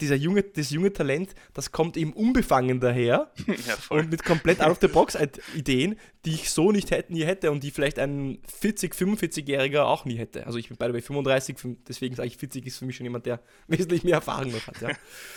dieser 0.00 0.14
junge, 0.14 0.42
das 0.42 0.70
junge 0.70 0.92
Talent, 0.92 1.34
das 1.54 1.72
kommt 1.72 1.96
eben 1.96 2.12
unbefangen 2.12 2.80
daher 2.80 3.30
ja, 3.46 3.76
und 3.88 4.10
mit 4.10 4.24
komplett 4.24 4.60
out 4.60 4.70
of 4.70 4.78
the 4.80 4.88
box 4.88 5.16
Ideen, 5.54 5.96
die 6.24 6.34
ich 6.34 6.50
so 6.50 6.72
nicht 6.72 6.90
hätte, 6.90 7.12
nie 7.12 7.24
hätte 7.24 7.50
und 7.50 7.62
die 7.62 7.70
vielleicht 7.70 7.98
ein 7.98 8.38
40, 8.60 8.94
45-Jähriger 8.94 9.82
auch 9.82 10.04
nie 10.04 10.16
hätte. 10.16 10.46
Also 10.46 10.58
ich 10.58 10.68
bin 10.68 10.76
beide 10.76 10.92
bei 10.92 11.00
35, 11.00 11.56
deswegen 11.88 12.14
sage 12.16 12.28
ich 12.28 12.36
40 12.36 12.66
ist 12.66 12.78
für 12.78 12.84
mich 12.84 12.96
schon 12.96 13.06
jemand, 13.06 13.26
der 13.26 13.40
wesentlich 13.68 14.04
mehr 14.04 14.14
Erfahrung 14.14 14.52
noch 14.52 14.66
hat. 14.66 14.80
Ja. 14.80 14.90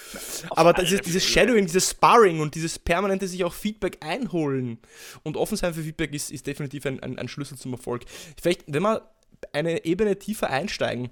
Aber 0.52 0.78
ist, 0.80 1.06
dieses 1.06 1.26
Shadowing, 1.26 1.66
dieses 1.66 1.92
Sparring 1.92 2.40
und 2.40 2.56
dieses 2.56 2.80
permanente 2.80 3.28
sich 3.28 3.44
auch 3.44 3.54
Feedback 3.54 3.98
einholen 4.02 4.80
und 5.24 5.38
offen 5.38 5.58
sein 5.58 5.74
für 5.74 5.84
Feedback 5.84 6.14
ist, 6.14 6.32
ist 6.32 6.48
definitiv 6.48 6.86
ein, 6.86 7.02
ein, 7.02 7.18
ein 7.18 7.28
Schlüssel 7.28 7.58
zum 7.58 7.74
Erfolg. 7.74 8.06
Vielleicht, 8.42 8.64
wenn 8.68 8.84
wir 8.84 9.10
eine 9.54 9.86
Ebene 9.86 10.18
tiefer 10.18 10.50
einsteigen, 10.50 11.10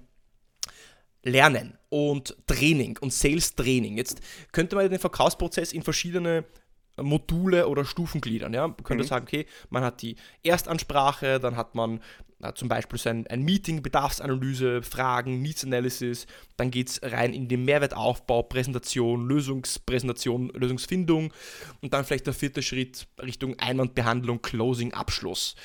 Lernen 1.24 1.78
und 1.90 2.36
Training 2.48 2.98
und 3.00 3.14
Sales 3.14 3.56
Training. 3.56 3.98
Jetzt 3.98 4.22
könnte 4.52 4.76
man 4.76 4.90
den 4.90 5.00
Verkaufsprozess 5.00 5.74
in 5.74 5.84
verschiedene 5.84 6.46
Module 7.02 7.68
oder 7.68 7.86
Stufen 7.86 8.22
gliedern. 8.22 8.54
Ja? 8.54 8.68
Man 8.68 8.84
könnte 8.84 9.04
mhm. 9.04 9.08
sagen, 9.08 9.26
okay, 9.28 9.46
man 9.70 9.84
hat 9.84 10.02
die 10.02 10.16
Erstansprache, 10.44 11.40
dann 11.40 11.56
hat 11.56 11.76
man 11.76 12.02
äh, 12.42 12.54
zum 12.54 12.70
Beispiel 12.70 13.00
so 13.00 13.10
ein, 13.10 13.28
ein, 13.28 13.44
Meeting, 13.44 13.82
Bedarfsanalyse, 13.82 14.82
Fragen, 14.82 15.42
Needs 15.42 15.64
Analysis, 15.64 16.28
dann 16.56 16.72
geht 16.72 16.90
es 16.90 17.02
rein 17.04 17.34
in 17.34 17.48
den 17.48 17.66
Mehrwertaufbau, 17.66 18.44
Präsentation, 18.44 19.28
Lösungspräsentation, 19.28 20.50
Lösungsfindung 20.50 21.34
und 21.82 21.94
dann 21.94 22.06
vielleicht 22.06 22.28
der 22.28 22.34
vierte 22.34 22.62
Schritt 22.62 23.08
Richtung 23.22 23.58
Einwandbehandlung, 23.60 24.42
Closing, 24.42 24.94
Abschluss. 24.94 25.56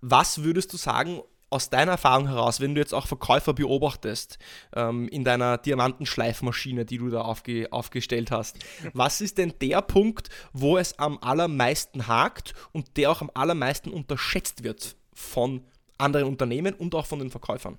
Was 0.00 0.42
würdest 0.44 0.72
du 0.72 0.76
sagen, 0.76 1.22
aus 1.50 1.70
deiner 1.70 1.92
Erfahrung 1.92 2.28
heraus, 2.28 2.60
wenn 2.60 2.74
du 2.74 2.80
jetzt 2.80 2.92
auch 2.92 3.06
Verkäufer 3.06 3.54
beobachtest 3.54 4.38
ähm, 4.74 5.08
in 5.08 5.24
deiner 5.24 5.58
Diamantenschleifmaschine, 5.58 6.84
die 6.84 6.98
du 6.98 7.08
da 7.08 7.22
aufge 7.22 7.72
aufgestellt 7.72 8.30
hast, 8.30 8.58
was 8.92 9.20
ist 9.20 9.38
denn 9.38 9.54
der 9.60 9.82
Punkt, 9.82 10.28
wo 10.52 10.76
es 10.76 10.98
am 10.98 11.18
allermeisten 11.22 12.06
hakt 12.06 12.54
und 12.72 12.96
der 12.96 13.10
auch 13.10 13.22
am 13.22 13.30
allermeisten 13.34 13.90
unterschätzt 13.90 14.62
wird 14.62 14.96
von 15.14 15.64
anderen 15.96 16.26
Unternehmen 16.26 16.74
und 16.74 16.94
auch 16.94 17.06
von 17.06 17.18
den 17.18 17.30
Verkäufern? 17.30 17.78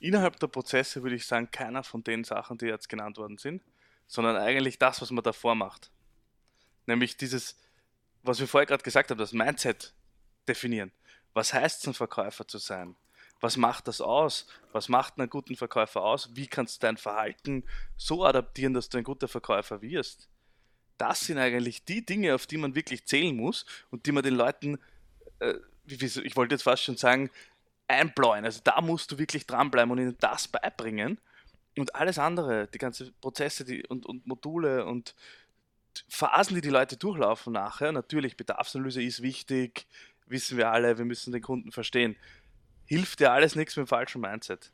Innerhalb 0.00 0.38
der 0.38 0.46
Prozesse 0.48 1.02
würde 1.02 1.16
ich 1.16 1.26
sagen, 1.26 1.50
keiner 1.50 1.82
von 1.82 2.04
den 2.04 2.24
Sachen, 2.24 2.58
die 2.58 2.66
jetzt 2.66 2.88
genannt 2.88 3.16
worden 3.18 3.38
sind, 3.38 3.62
sondern 4.06 4.36
eigentlich 4.36 4.78
das, 4.78 5.02
was 5.02 5.10
man 5.10 5.24
davor 5.24 5.54
macht. 5.54 5.90
Nämlich 6.86 7.16
dieses, 7.16 7.56
was 8.22 8.40
wir 8.40 8.48
vorher 8.48 8.66
gerade 8.66 8.82
gesagt 8.82 9.10
haben, 9.10 9.18
das 9.18 9.32
Mindset 9.32 9.94
definieren. 10.48 10.92
Was 11.38 11.54
heißt 11.54 11.82
es, 11.82 11.86
ein 11.86 11.94
Verkäufer 11.94 12.48
zu 12.48 12.58
sein? 12.58 12.96
Was 13.40 13.56
macht 13.56 13.86
das 13.86 14.00
aus? 14.00 14.48
Was 14.72 14.88
macht 14.88 15.20
einen 15.20 15.30
guten 15.30 15.54
Verkäufer 15.54 16.02
aus? 16.02 16.30
Wie 16.34 16.48
kannst 16.48 16.82
du 16.82 16.86
dein 16.88 16.96
Verhalten 16.96 17.62
so 17.96 18.24
adaptieren, 18.24 18.74
dass 18.74 18.88
du 18.88 18.98
ein 18.98 19.04
guter 19.04 19.28
Verkäufer 19.28 19.80
wirst? 19.80 20.28
Das 20.96 21.20
sind 21.20 21.38
eigentlich 21.38 21.84
die 21.84 22.04
Dinge, 22.04 22.34
auf 22.34 22.48
die 22.48 22.56
man 22.56 22.74
wirklich 22.74 23.06
zählen 23.06 23.36
muss 23.36 23.66
und 23.92 24.06
die 24.06 24.10
man 24.10 24.24
den 24.24 24.34
Leuten, 24.34 24.80
äh, 25.38 25.54
ich 25.86 26.34
wollte 26.34 26.56
jetzt 26.56 26.64
fast 26.64 26.82
schon 26.82 26.96
sagen, 26.96 27.30
einbläuen. 27.86 28.44
Also 28.44 28.60
da 28.64 28.80
musst 28.80 29.12
du 29.12 29.18
wirklich 29.18 29.46
dranbleiben 29.46 29.92
und 29.92 29.98
ihnen 29.98 30.16
das 30.18 30.48
beibringen. 30.48 31.20
Und 31.76 31.94
alles 31.94 32.18
andere, 32.18 32.66
die 32.66 32.78
ganzen 32.78 33.14
Prozesse 33.20 33.64
die, 33.64 33.86
und, 33.86 34.06
und 34.06 34.26
Module 34.26 34.84
und 34.86 35.14
Phasen, 36.08 36.56
die 36.56 36.62
die 36.62 36.68
Leute 36.68 36.96
durchlaufen 36.96 37.52
nachher, 37.52 37.92
natürlich 37.92 38.36
Bedarfsanalyse 38.36 39.00
ist 39.00 39.22
wichtig, 39.22 39.86
wissen 40.30 40.56
wir 40.56 40.70
alle, 40.70 40.98
wir 40.98 41.04
müssen 41.04 41.32
den 41.32 41.42
Kunden 41.42 41.72
verstehen. 41.72 42.16
Hilft 42.84 43.20
dir 43.20 43.32
alles 43.32 43.54
nichts 43.54 43.76
mit 43.76 43.86
dem 43.86 43.88
falschen 43.88 44.20
Mindset. 44.20 44.72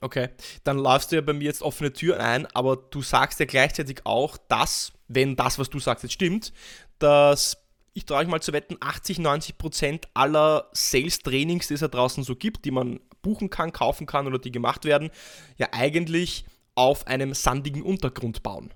Okay, 0.00 0.28
dann 0.62 0.78
läufst 0.78 1.10
du 1.10 1.16
ja 1.16 1.22
bei 1.22 1.32
mir 1.32 1.46
jetzt 1.46 1.62
offene 1.62 1.92
Tür 1.92 2.20
ein, 2.20 2.46
aber 2.54 2.76
du 2.76 3.02
sagst 3.02 3.40
ja 3.40 3.46
gleichzeitig 3.46 4.02
auch, 4.04 4.36
dass, 4.36 4.92
wenn 5.08 5.34
das, 5.34 5.58
was 5.58 5.70
du 5.70 5.80
sagst, 5.80 6.04
jetzt 6.04 6.12
stimmt, 6.12 6.52
dass 6.98 7.56
ich 7.94 8.04
traue 8.04 8.18
euch 8.18 8.28
mal 8.28 8.40
zu 8.40 8.52
wetten, 8.52 8.76
80, 8.78 9.18
90 9.18 9.58
Prozent 9.58 10.08
aller 10.14 10.68
Sales-Trainings, 10.72 11.66
die 11.66 11.74
es 11.74 11.80
da 11.80 11.88
draußen 11.88 12.22
so 12.22 12.36
gibt, 12.36 12.64
die 12.64 12.70
man 12.70 13.00
buchen 13.22 13.50
kann, 13.50 13.72
kaufen 13.72 14.06
kann 14.06 14.28
oder 14.28 14.38
die 14.38 14.52
gemacht 14.52 14.84
werden, 14.84 15.10
ja 15.56 15.68
eigentlich 15.72 16.44
auf 16.76 17.08
einem 17.08 17.34
sandigen 17.34 17.82
Untergrund 17.82 18.44
bauen. 18.44 18.72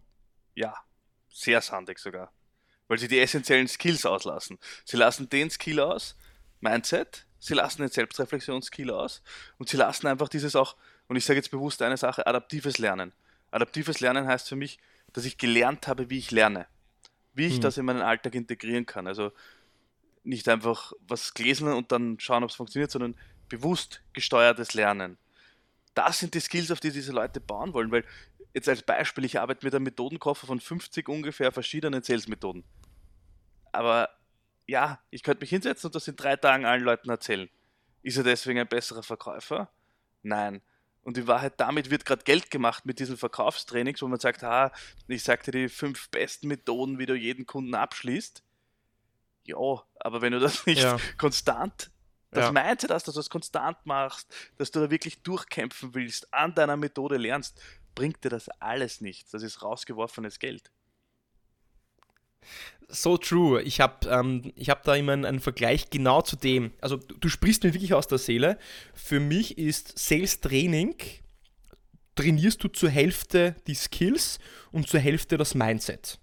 Ja, 0.56 0.74
sehr 1.28 1.60
sandig 1.60 2.00
sogar 2.00 2.32
weil 2.92 2.98
sie 2.98 3.08
die 3.08 3.20
essentiellen 3.20 3.68
Skills 3.68 4.04
auslassen. 4.04 4.58
Sie 4.84 4.98
lassen 4.98 5.26
den 5.30 5.48
Skill 5.48 5.80
aus, 5.80 6.14
Mindset, 6.60 7.24
sie 7.38 7.54
lassen 7.54 7.80
den 7.80 7.90
Selbstreflexionsskill 7.90 8.90
aus 8.90 9.22
und 9.56 9.70
sie 9.70 9.78
lassen 9.78 10.08
einfach 10.08 10.28
dieses 10.28 10.54
auch, 10.54 10.76
und 11.08 11.16
ich 11.16 11.24
sage 11.24 11.38
jetzt 11.38 11.50
bewusst 11.50 11.80
eine 11.80 11.96
Sache, 11.96 12.26
adaptives 12.26 12.76
Lernen. 12.76 13.14
Adaptives 13.50 14.00
Lernen 14.00 14.26
heißt 14.26 14.46
für 14.46 14.56
mich, 14.56 14.78
dass 15.14 15.24
ich 15.24 15.38
gelernt 15.38 15.88
habe, 15.88 16.10
wie 16.10 16.18
ich 16.18 16.32
lerne. 16.32 16.66
Wie 17.32 17.46
ich 17.46 17.54
hm. 17.54 17.60
das 17.62 17.78
in 17.78 17.86
meinen 17.86 18.02
Alltag 18.02 18.34
integrieren 18.34 18.84
kann. 18.84 19.06
Also 19.06 19.32
nicht 20.22 20.46
einfach 20.50 20.92
was 21.08 21.32
gelesen 21.32 21.68
und 21.68 21.92
dann 21.92 22.20
schauen, 22.20 22.44
ob 22.44 22.50
es 22.50 22.56
funktioniert, 22.56 22.90
sondern 22.90 23.16
bewusst 23.48 24.02
gesteuertes 24.12 24.74
Lernen. 24.74 25.16
Das 25.94 26.18
sind 26.18 26.34
die 26.34 26.40
Skills, 26.40 26.70
auf 26.70 26.80
die 26.80 26.92
diese 26.92 27.12
Leute 27.12 27.40
bauen 27.40 27.72
wollen, 27.72 27.90
weil 27.90 28.04
jetzt 28.52 28.68
als 28.68 28.82
Beispiel, 28.82 29.24
ich 29.24 29.40
arbeite 29.40 29.64
mit 29.64 29.74
einem 29.74 29.84
Methodenkoffer 29.84 30.46
von 30.46 30.60
50 30.60 31.08
ungefähr 31.08 31.52
verschiedenen 31.52 32.02
Sales-Methoden 32.02 32.64
aber 33.72 34.10
ja, 34.66 35.00
ich 35.10 35.22
könnte 35.22 35.42
mich 35.42 35.50
hinsetzen 35.50 35.88
und 35.88 35.94
das 35.94 36.08
in 36.08 36.16
drei 36.16 36.36
Tagen 36.36 36.64
allen 36.64 36.84
Leuten 36.84 37.10
erzählen. 37.10 37.48
Ist 38.02 38.16
er 38.16 38.24
deswegen 38.24 38.60
ein 38.60 38.68
besserer 38.68 39.02
Verkäufer? 39.02 39.70
Nein. 40.22 40.62
Und 41.02 41.18
in 41.18 41.26
Wahrheit, 41.26 41.54
damit 41.58 41.90
wird 41.90 42.04
gerade 42.04 42.22
Geld 42.22 42.50
gemacht 42.50 42.86
mit 42.86 43.00
diesen 43.00 43.16
Verkaufstrainings, 43.16 44.02
wo 44.02 44.08
man 44.08 44.20
sagt, 44.20 44.44
ah, 44.44 44.70
ich 45.08 45.24
sagte 45.24 45.50
die 45.50 45.68
fünf 45.68 46.08
besten 46.10 46.46
Methoden, 46.46 46.98
wie 46.98 47.06
du 47.06 47.14
jeden 47.14 47.44
Kunden 47.44 47.74
abschließt. 47.74 48.42
Ja, 49.44 49.56
aber 49.96 50.22
wenn 50.22 50.32
du 50.32 50.38
das 50.38 50.64
nicht 50.66 50.82
ja. 50.82 50.96
konstant, 51.18 51.90
das 52.30 52.46
ja. 52.46 52.52
Mindset 52.52 52.90
hast, 52.90 53.08
dass 53.08 53.14
du 53.14 53.20
das 53.20 53.30
konstant 53.30 53.84
machst, 53.84 54.32
dass 54.58 54.70
du 54.70 54.80
da 54.80 54.90
wirklich 54.90 55.22
durchkämpfen 55.22 55.94
willst, 55.94 56.32
an 56.32 56.54
deiner 56.54 56.76
Methode 56.76 57.16
lernst, 57.16 57.60
bringt 57.94 58.24
dir 58.24 58.30
das 58.30 58.48
alles 58.60 59.00
nichts. 59.00 59.32
Das 59.32 59.42
ist 59.42 59.62
rausgeworfenes 59.62 60.38
Geld. 60.38 60.70
So 62.88 63.16
true. 63.16 63.62
Ich 63.62 63.80
habe 63.80 64.06
ähm, 64.08 64.52
hab 64.68 64.84
da 64.84 64.94
immer 64.94 65.12
einen, 65.12 65.24
einen, 65.24 65.40
Vergleich 65.40 65.88
genau 65.88 66.20
zu 66.20 66.36
dem. 66.36 66.72
Also 66.80 66.98
du, 66.98 67.16
du, 67.16 67.28
sprichst 67.28 67.64
mir 67.64 67.72
wirklich 67.72 67.94
aus 67.94 68.06
der 68.06 68.18
Seele. 68.18 68.58
Für 68.92 69.18
mich 69.18 69.56
ist 69.56 69.98
Sales 69.98 70.40
Training, 70.40 70.94
trainierst 72.14 72.62
du 72.62 72.68
zur 72.68 72.90
Hälfte 72.90 73.56
die 73.66 73.74
Skills 73.74 74.38
und 74.72 74.88
zur 74.88 75.00
Hälfte 75.00 75.38
das 75.38 75.54
Mindset. 75.54 76.18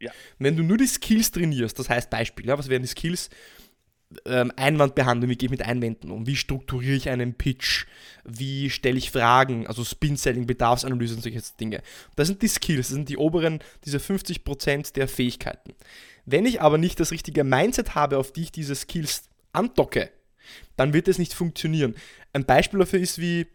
Ja. 0.00 0.10
Wenn 0.38 0.56
du 0.56 0.62
nur 0.62 0.78
die 0.78 0.86
Skills 0.86 1.30
trainierst, 1.30 1.78
das 1.78 1.88
heißt 1.88 2.08
Beispiel, 2.10 2.46
ja, 2.46 2.58
was 2.58 2.68
wären 2.68 2.82
die 2.82 2.88
Skills? 2.88 3.30
Ähm, 4.24 4.52
Einwandbehandlung, 4.56 5.30
wie 5.30 5.36
gehe 5.36 5.46
ich 5.46 5.50
mit 5.50 5.62
Einwänden 5.62 6.10
um, 6.10 6.26
wie 6.26 6.36
strukturiere 6.36 6.96
ich 6.96 7.08
einen 7.08 7.34
Pitch, 7.34 7.86
wie 8.24 8.70
stelle 8.70 8.98
ich 8.98 9.10
Fragen, 9.10 9.66
also 9.66 9.84
Spin-Selling, 9.84 10.46
Bedarfsanalyse 10.46 11.16
und 11.16 11.22
solche 11.22 11.42
Dinge. 11.58 11.82
Das 12.14 12.28
sind 12.28 12.42
die 12.42 12.48
Skills, 12.48 12.88
das 12.88 12.94
sind 12.94 13.08
die 13.08 13.16
oberen, 13.16 13.60
diese 13.84 13.98
50% 13.98 14.94
der 14.94 15.08
Fähigkeiten. 15.08 15.74
Wenn 16.24 16.46
ich 16.46 16.60
aber 16.60 16.78
nicht 16.78 17.00
das 17.00 17.10
richtige 17.10 17.44
Mindset 17.44 17.94
habe, 17.94 18.18
auf 18.18 18.32
die 18.32 18.42
ich 18.42 18.52
diese 18.52 18.74
Skills 18.74 19.28
andocke, 19.52 20.10
dann 20.76 20.92
wird 20.92 21.08
es 21.08 21.18
nicht 21.18 21.34
funktionieren. 21.34 21.94
Ein 22.32 22.44
Beispiel 22.44 22.78
dafür 22.78 23.00
ist 23.00 23.20
wie, 23.20 23.46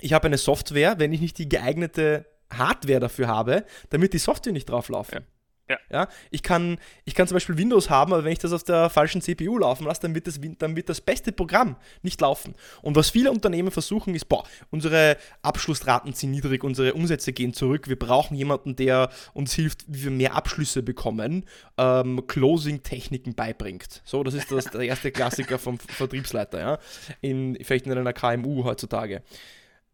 ich 0.00 0.12
habe 0.12 0.26
eine 0.26 0.38
Software, 0.38 0.98
wenn 0.98 1.12
ich 1.12 1.20
nicht 1.20 1.38
die 1.38 1.48
geeignete 1.48 2.26
Hardware 2.52 3.00
dafür 3.00 3.28
habe, 3.28 3.64
wird 3.90 4.12
die 4.12 4.18
Software 4.18 4.52
nicht 4.52 4.68
drauflaufen. 4.68 5.20
Ja. 5.20 5.31
Ja. 5.68 5.78
ja. 5.90 6.08
ich, 6.30 6.42
kann, 6.42 6.78
ich 7.04 7.14
kann 7.14 7.28
zum 7.28 7.36
Beispiel 7.36 7.56
Windows 7.56 7.88
haben, 7.88 8.12
aber 8.12 8.24
wenn 8.24 8.32
ich 8.32 8.38
das 8.38 8.52
auf 8.52 8.64
der 8.64 8.90
falschen 8.90 9.22
CPU 9.22 9.58
laufen 9.58 9.84
lasse, 9.86 10.02
dann 10.02 10.14
wird, 10.14 10.26
das, 10.26 10.40
dann 10.58 10.76
wird 10.76 10.88
das 10.88 11.00
beste 11.00 11.32
Programm 11.32 11.76
nicht 12.02 12.20
laufen. 12.20 12.54
Und 12.82 12.96
was 12.96 13.10
viele 13.10 13.30
Unternehmen 13.30 13.70
versuchen, 13.70 14.14
ist, 14.14 14.28
boah, 14.28 14.44
unsere 14.70 15.16
Abschlussraten 15.42 16.12
sind 16.12 16.32
niedrig, 16.32 16.64
unsere 16.64 16.94
Umsätze 16.94 17.32
gehen 17.32 17.54
zurück, 17.54 17.88
wir 17.88 17.98
brauchen 17.98 18.36
jemanden, 18.36 18.76
der 18.76 19.10
uns 19.34 19.54
hilft, 19.54 19.84
wie 19.86 20.04
wir 20.04 20.10
mehr 20.10 20.34
Abschlüsse 20.34 20.82
bekommen, 20.82 21.46
ähm, 21.78 22.26
Closing-Techniken 22.26 23.34
beibringt. 23.34 24.02
So, 24.04 24.24
das 24.24 24.34
ist 24.34 24.50
das, 24.50 24.64
der 24.66 24.82
erste 24.82 25.12
Klassiker 25.12 25.58
vom 25.58 25.78
Vertriebsleiter, 25.78 26.60
ja, 26.60 26.78
in, 27.20 27.56
vielleicht 27.62 27.86
in 27.86 27.92
einer 27.92 28.12
KMU 28.12 28.64
heutzutage. 28.64 29.22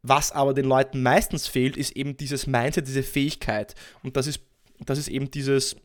Was 0.02 0.30
aber 0.30 0.54
den 0.54 0.64
Leuten 0.64 1.02
meistens 1.02 1.48
fehlt, 1.48 1.76
ist 1.76 1.96
eben 1.96 2.16
dieses 2.16 2.46
Mindset, 2.46 2.86
diese 2.86 3.02
Fähigkeit. 3.02 3.74
Und 4.02 4.16
das 4.16 4.28
ist 4.28 4.40
das 4.84 4.98
ist 4.98 5.08
eben 5.08 5.30
dieses, 5.30 5.76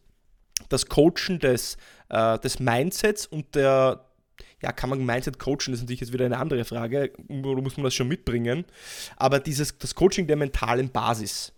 das 0.69 0.87
Coachen 0.87 1.39
des, 1.39 1.77
äh, 2.09 2.39
des 2.39 2.59
Mindsets 2.59 3.25
und 3.25 3.55
der, 3.55 4.05
ja, 4.61 4.71
kann 4.71 4.89
man 4.89 5.05
Mindset 5.05 5.39
coachen, 5.39 5.71
das 5.71 5.75
ist 5.75 5.81
natürlich 5.81 6.01
jetzt 6.01 6.13
wieder 6.13 6.25
eine 6.25 6.37
andere 6.37 6.65
Frage, 6.65 7.11
oder 7.27 7.61
muss 7.61 7.77
man 7.77 7.83
das 7.83 7.93
schon 7.93 8.07
mitbringen, 8.07 8.65
aber 9.17 9.39
dieses, 9.39 9.77
das 9.77 9.95
Coaching 9.95 10.27
der 10.27 10.37
mentalen 10.37 10.89
Basis. 10.89 11.53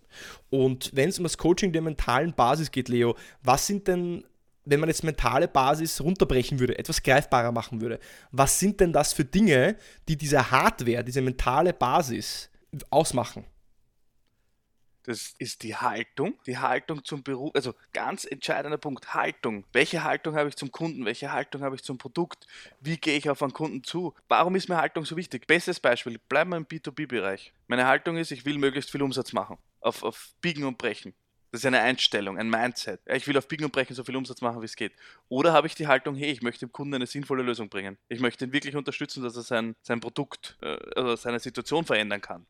Und 0.50 0.90
wenn 0.94 1.10
es 1.10 1.18
um 1.18 1.24
das 1.24 1.38
Coaching 1.38 1.72
der 1.72 1.82
mentalen 1.82 2.32
Basis 2.32 2.70
geht, 2.70 2.88
Leo, 2.88 3.16
was 3.42 3.66
sind 3.66 3.86
denn, 3.86 4.24
wenn 4.64 4.80
man 4.80 4.88
jetzt 4.88 5.04
mentale 5.04 5.46
Basis 5.46 6.00
runterbrechen 6.00 6.58
würde, 6.58 6.78
etwas 6.78 7.02
greifbarer 7.02 7.52
machen 7.52 7.80
würde, 7.80 8.00
was 8.32 8.58
sind 8.58 8.80
denn 8.80 8.92
das 8.92 9.12
für 9.12 9.24
Dinge, 9.24 9.76
die 10.08 10.16
diese 10.16 10.50
Hardware, 10.50 11.04
diese 11.04 11.20
mentale 11.20 11.72
Basis 11.72 12.50
ausmachen? 12.90 13.44
Das 15.06 15.36
ist 15.38 15.62
die 15.62 15.76
Haltung, 15.76 16.34
die 16.46 16.58
Haltung 16.58 17.04
zum 17.04 17.22
Beruf, 17.22 17.52
also 17.54 17.74
ganz 17.92 18.24
entscheidender 18.24 18.76
Punkt, 18.76 19.14
Haltung. 19.14 19.64
Welche 19.72 20.02
Haltung 20.02 20.34
habe 20.34 20.48
ich 20.48 20.56
zum 20.56 20.72
Kunden? 20.72 21.04
Welche 21.04 21.32
Haltung 21.32 21.62
habe 21.62 21.76
ich 21.76 21.82
zum 21.84 21.96
Produkt? 21.96 22.48
Wie 22.80 22.96
gehe 22.96 23.16
ich 23.16 23.30
auf 23.30 23.40
einen 23.40 23.52
Kunden 23.52 23.84
zu? 23.84 24.14
Warum 24.26 24.56
ist 24.56 24.68
mir 24.68 24.78
Haltung 24.78 25.04
so 25.04 25.16
wichtig? 25.16 25.46
Bestes 25.46 25.78
Beispiel, 25.78 26.18
bleiben 26.28 26.50
wir 26.50 26.56
im 26.56 26.66
B2B-Bereich. 26.66 27.52
Meine 27.68 27.86
Haltung 27.86 28.16
ist, 28.16 28.32
ich 28.32 28.44
will 28.44 28.58
möglichst 28.58 28.90
viel 28.90 29.00
Umsatz 29.00 29.32
machen. 29.32 29.58
Auf, 29.80 30.02
auf 30.02 30.34
Biegen 30.40 30.64
und 30.64 30.76
Brechen. 30.76 31.14
Das 31.52 31.60
ist 31.60 31.66
eine 31.66 31.80
Einstellung, 31.80 32.36
ein 32.36 32.50
Mindset. 32.50 33.00
Ich 33.06 33.28
will 33.28 33.38
auf 33.38 33.46
Biegen 33.46 33.64
und 33.64 33.72
Brechen 33.72 33.94
so 33.94 34.02
viel 34.02 34.16
Umsatz 34.16 34.40
machen, 34.40 34.60
wie 34.60 34.66
es 34.66 34.74
geht. 34.74 34.92
Oder 35.28 35.52
habe 35.52 35.68
ich 35.68 35.76
die 35.76 35.86
Haltung, 35.86 36.16
hey, 36.16 36.32
ich 36.32 36.42
möchte 36.42 36.66
dem 36.66 36.72
Kunden 36.72 36.94
eine 36.94 37.06
sinnvolle 37.06 37.44
Lösung 37.44 37.68
bringen. 37.68 37.96
Ich 38.08 38.18
möchte 38.18 38.44
ihn 38.44 38.52
wirklich 38.52 38.74
unterstützen, 38.74 39.22
dass 39.22 39.36
er 39.36 39.42
sein, 39.42 39.76
sein 39.82 40.00
Produkt 40.00 40.58
äh, 40.62 40.76
oder 40.98 41.16
seine 41.16 41.38
Situation 41.38 41.84
verändern 41.84 42.20
kann. 42.20 42.44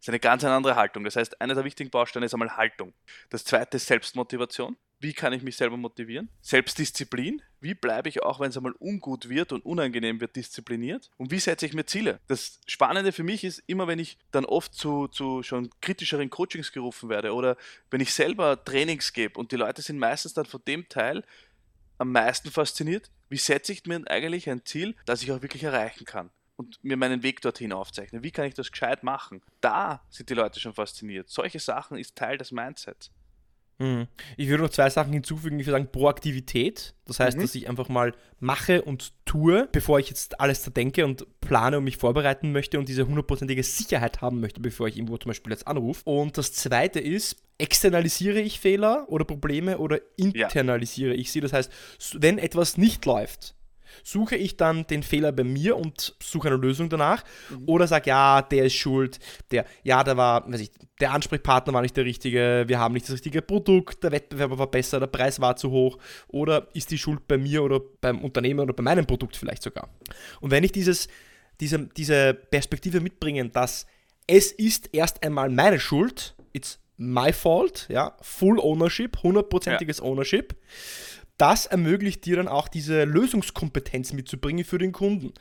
Das 0.00 0.04
ist 0.04 0.08
eine 0.08 0.20
ganz 0.20 0.42
andere 0.44 0.76
Haltung. 0.76 1.04
Das 1.04 1.16
heißt, 1.16 1.42
einer 1.42 1.54
der 1.54 1.64
wichtigen 1.64 1.90
Bausteine 1.90 2.24
ist 2.24 2.32
einmal 2.32 2.56
Haltung. 2.56 2.94
Das 3.28 3.44
zweite 3.44 3.76
ist 3.76 3.86
Selbstmotivation. 3.86 4.78
Wie 4.98 5.12
kann 5.12 5.34
ich 5.34 5.42
mich 5.42 5.56
selber 5.56 5.76
motivieren? 5.76 6.30
Selbstdisziplin. 6.40 7.42
Wie 7.60 7.74
bleibe 7.74 8.08
ich 8.08 8.22
auch, 8.22 8.40
wenn 8.40 8.48
es 8.48 8.56
einmal 8.56 8.72
ungut 8.78 9.28
wird 9.28 9.52
und 9.52 9.62
unangenehm 9.62 10.22
wird, 10.22 10.36
diszipliniert? 10.36 11.10
Und 11.18 11.30
wie 11.30 11.38
setze 11.38 11.66
ich 11.66 11.74
mir 11.74 11.84
Ziele? 11.84 12.18
Das 12.28 12.60
Spannende 12.66 13.12
für 13.12 13.22
mich 13.22 13.44
ist, 13.44 13.62
immer 13.66 13.88
wenn 13.88 13.98
ich 13.98 14.16
dann 14.30 14.46
oft 14.46 14.74
zu, 14.74 15.06
zu 15.08 15.42
schon 15.42 15.68
kritischeren 15.82 16.30
Coachings 16.30 16.72
gerufen 16.72 17.10
werde 17.10 17.34
oder 17.34 17.58
wenn 17.90 18.00
ich 18.00 18.14
selber 18.14 18.64
Trainings 18.64 19.12
gebe 19.12 19.38
und 19.38 19.52
die 19.52 19.56
Leute 19.56 19.82
sind 19.82 19.98
meistens 19.98 20.32
dann 20.32 20.46
von 20.46 20.62
dem 20.66 20.88
Teil 20.88 21.24
am 21.98 22.12
meisten 22.12 22.50
fasziniert, 22.50 23.10
wie 23.28 23.36
setze 23.36 23.72
ich 23.72 23.84
mir 23.84 24.02
eigentlich 24.06 24.48
ein 24.48 24.64
Ziel, 24.64 24.96
das 25.04 25.22
ich 25.22 25.30
auch 25.30 25.42
wirklich 25.42 25.62
erreichen 25.62 26.06
kann? 26.06 26.30
Und 26.60 26.78
mir 26.84 26.98
meinen 26.98 27.22
Weg 27.22 27.40
dorthin 27.40 27.72
aufzeichnen. 27.72 28.22
Wie 28.22 28.30
kann 28.30 28.44
ich 28.44 28.52
das 28.52 28.70
gescheit 28.70 29.02
machen? 29.02 29.40
Da 29.62 30.02
sind 30.10 30.28
die 30.28 30.34
Leute 30.34 30.60
schon 30.60 30.74
fasziniert. 30.74 31.30
Solche 31.30 31.58
Sachen 31.58 31.96
ist 31.96 32.16
Teil 32.16 32.36
des 32.36 32.52
Mindsets. 32.52 33.10
Mhm. 33.78 34.08
Ich 34.36 34.48
würde 34.48 34.64
noch 34.64 34.70
zwei 34.70 34.90
Sachen 34.90 35.14
hinzufügen. 35.14 35.58
Ich 35.58 35.64
würde 35.64 35.78
sagen 35.78 35.90
Proaktivität. 35.90 36.94
Das 37.06 37.18
heißt, 37.18 37.38
mhm. 37.38 37.40
dass 37.40 37.54
ich 37.54 37.66
einfach 37.66 37.88
mal 37.88 38.12
mache 38.40 38.82
und 38.82 39.14
tue, 39.24 39.70
bevor 39.72 39.98
ich 39.98 40.10
jetzt 40.10 40.38
alles 40.38 40.62
zerdenke 40.62 41.06
und 41.06 41.26
plane 41.40 41.78
und 41.78 41.84
mich 41.84 41.96
vorbereiten 41.96 42.52
möchte 42.52 42.78
und 42.78 42.90
diese 42.90 43.06
hundertprozentige 43.06 43.62
Sicherheit 43.62 44.20
haben 44.20 44.40
möchte, 44.40 44.60
bevor 44.60 44.86
ich 44.86 44.98
irgendwo 44.98 45.16
zum 45.16 45.30
Beispiel 45.30 45.52
jetzt 45.52 45.66
anrufe. 45.66 46.02
Und 46.04 46.36
das 46.36 46.52
zweite 46.52 47.00
ist, 47.00 47.36
externalisiere 47.56 48.40
ich 48.40 48.60
Fehler 48.60 49.06
oder 49.08 49.24
Probleme 49.24 49.78
oder 49.78 49.98
internalisiere 50.16 51.14
ja. 51.14 51.20
ich 51.20 51.32
sie. 51.32 51.40
Das 51.40 51.54
heißt, 51.54 51.72
wenn 52.18 52.36
etwas 52.36 52.76
nicht 52.76 53.06
läuft, 53.06 53.54
Suche 54.02 54.36
ich 54.36 54.56
dann 54.56 54.86
den 54.86 55.02
Fehler 55.02 55.32
bei 55.32 55.44
mir 55.44 55.76
und 55.76 56.14
suche 56.22 56.48
eine 56.48 56.56
Lösung 56.56 56.88
danach? 56.88 57.24
Mhm. 57.50 57.62
Oder 57.66 57.86
sage, 57.86 58.10
ja, 58.10 58.42
der 58.42 58.66
ist 58.66 58.74
schuld, 58.74 59.18
der, 59.50 59.64
ja, 59.82 60.02
der 60.04 60.16
war, 60.16 60.50
weiß 60.50 60.60
ich, 60.60 60.70
der 61.00 61.12
Ansprechpartner 61.12 61.72
war 61.72 61.82
nicht 61.82 61.96
der 61.96 62.04
richtige, 62.04 62.64
wir 62.66 62.78
haben 62.78 62.94
nicht 62.94 63.06
das 63.06 63.14
richtige 63.14 63.42
Produkt, 63.42 64.04
der 64.04 64.12
Wettbewerber 64.12 64.58
war 64.58 64.70
besser, 64.70 65.00
der 65.00 65.06
Preis 65.06 65.40
war 65.40 65.56
zu 65.56 65.70
hoch. 65.70 65.98
Oder 66.28 66.68
ist 66.74 66.90
die 66.90 66.98
Schuld 66.98 67.26
bei 67.26 67.38
mir 67.38 67.62
oder 67.62 67.80
beim 68.00 68.20
Unternehmen 68.20 68.60
oder 68.60 68.74
bei 68.74 68.82
meinem 68.82 69.06
Produkt 69.06 69.36
vielleicht 69.36 69.62
sogar? 69.62 69.88
Und 70.40 70.50
wenn 70.50 70.64
ich 70.64 70.72
dieses, 70.72 71.08
diese, 71.60 71.86
diese 71.96 72.34
Perspektive 72.34 73.00
mitbringe, 73.00 73.48
dass 73.48 73.86
es 74.26 74.52
ist 74.52 74.90
erst 74.92 75.22
einmal 75.24 75.50
meine 75.50 75.80
Schuld, 75.80 76.34
it's 76.52 76.78
my 76.96 77.32
fault, 77.32 77.86
ja, 77.88 78.16
Full 78.20 78.60
Ownership, 78.60 79.22
hundertprozentiges 79.22 79.98
ja. 79.98 80.04
Ownership, 80.04 80.54
das 81.40 81.64
ermöglicht 81.64 82.26
dir 82.26 82.36
dann 82.36 82.48
auch 82.48 82.68
diese 82.68 83.04
Lösungskompetenz 83.04 84.12
mitzubringen 84.12 84.64
für 84.64 84.78
den 84.78 84.92
Kunden. 84.92 85.32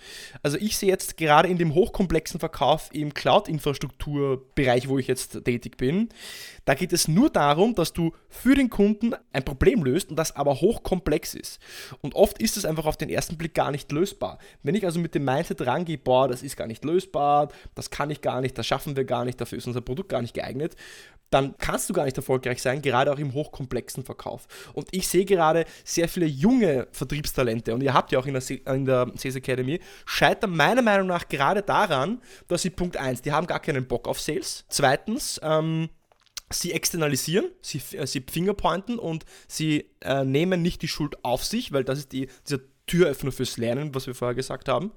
Also 0.41 0.57
ich 0.57 0.77
sehe 0.77 0.89
jetzt 0.89 1.17
gerade 1.17 1.49
in 1.49 1.57
dem 1.57 1.73
hochkomplexen 1.73 2.39
Verkauf 2.39 2.89
im 2.93 3.13
Cloud-Infrastrukturbereich, 3.13 4.87
wo 4.87 4.97
ich 4.97 5.07
jetzt 5.07 5.43
tätig 5.43 5.75
bin, 5.75 6.09
da 6.63 6.73
geht 6.75 6.93
es 6.93 7.07
nur 7.07 7.29
darum, 7.29 7.75
dass 7.75 7.93
du 7.93 8.13
für 8.29 8.55
den 8.55 8.69
Kunden 8.69 9.13
ein 9.33 9.43
Problem 9.43 9.83
löst 9.83 10.09
und 10.09 10.15
das 10.15 10.35
aber 10.35 10.61
hochkomplex 10.61 11.33
ist. 11.33 11.59
Und 12.01 12.15
oft 12.15 12.41
ist 12.41 12.57
es 12.57 12.65
einfach 12.65 12.85
auf 12.85 12.95
den 12.95 13.09
ersten 13.09 13.37
Blick 13.37 13.53
gar 13.53 13.71
nicht 13.71 13.91
lösbar. 13.91 14.37
Wenn 14.63 14.75
ich 14.75 14.85
also 14.85 14.99
mit 14.99 15.15
dem 15.15 15.25
Mindset 15.25 15.65
rangehe, 15.65 15.97
boah, 15.97 16.27
das 16.27 16.43
ist 16.43 16.55
gar 16.55 16.67
nicht 16.67 16.85
lösbar, 16.85 17.49
das 17.75 17.89
kann 17.89 18.09
ich 18.09 18.21
gar 18.21 18.39
nicht, 18.39 18.57
das 18.57 18.67
schaffen 18.67 18.95
wir 18.95 19.03
gar 19.03 19.25
nicht, 19.25 19.41
dafür 19.41 19.57
ist 19.57 19.67
unser 19.67 19.81
Produkt 19.81 20.09
gar 20.09 20.21
nicht 20.21 20.33
geeignet, 20.33 20.75
dann 21.29 21.55
kannst 21.57 21.89
du 21.89 21.93
gar 21.93 22.05
nicht 22.05 22.17
erfolgreich 22.17 22.61
sein, 22.61 22.81
gerade 22.81 23.11
auch 23.11 23.19
im 23.19 23.33
hochkomplexen 23.33 24.03
Verkauf. 24.03 24.47
Und 24.73 24.87
ich 24.91 25.07
sehe 25.07 25.25
gerade 25.25 25.65
sehr 25.89 26.07
viele 26.07 26.27
junge 26.27 26.87
Vertriebstalente, 26.91 27.73
und 27.73 27.81
ihr 27.81 27.93
habt 27.93 28.11
ja 28.11 28.19
auch 28.19 28.25
in 28.25 28.33
der, 28.33 28.75
in 28.75 28.85
der 28.85 29.11
Sales 29.15 29.35
Academy, 29.35 29.79
scheitern 30.05 30.55
meiner 30.55 30.81
Meinung 30.81 31.07
nach 31.07 31.27
gerade 31.27 31.61
daran, 31.61 32.21
dass 32.47 32.61
sie 32.61 32.69
Punkt 32.69 32.97
1, 32.97 33.21
die 33.21 33.31
haben 33.31 33.47
gar 33.47 33.59
keinen 33.59 33.87
Bock 33.87 34.07
auf 34.07 34.19
Sales. 34.19 34.65
Zweitens, 34.69 35.39
ähm, 35.43 35.89
sie 36.51 36.73
externalisieren, 36.73 37.49
sie, 37.61 37.81
äh, 37.97 38.05
sie 38.05 38.23
fingerpointen 38.29 38.99
und 38.99 39.25
sie 39.47 39.85
äh, 40.01 40.23
nehmen 40.23 40.61
nicht 40.61 40.81
die 40.81 40.87
Schuld 40.87 41.23
auf 41.23 41.43
sich, 41.43 41.71
weil 41.71 41.83
das 41.83 41.99
ist 41.99 42.11
die, 42.11 42.27
dieser 42.47 42.59
Türöffner 42.87 43.31
fürs 43.31 43.57
Lernen, 43.57 43.93
was 43.93 44.07
wir 44.07 44.15
vorher 44.15 44.35
gesagt 44.35 44.67
haben. 44.67 44.91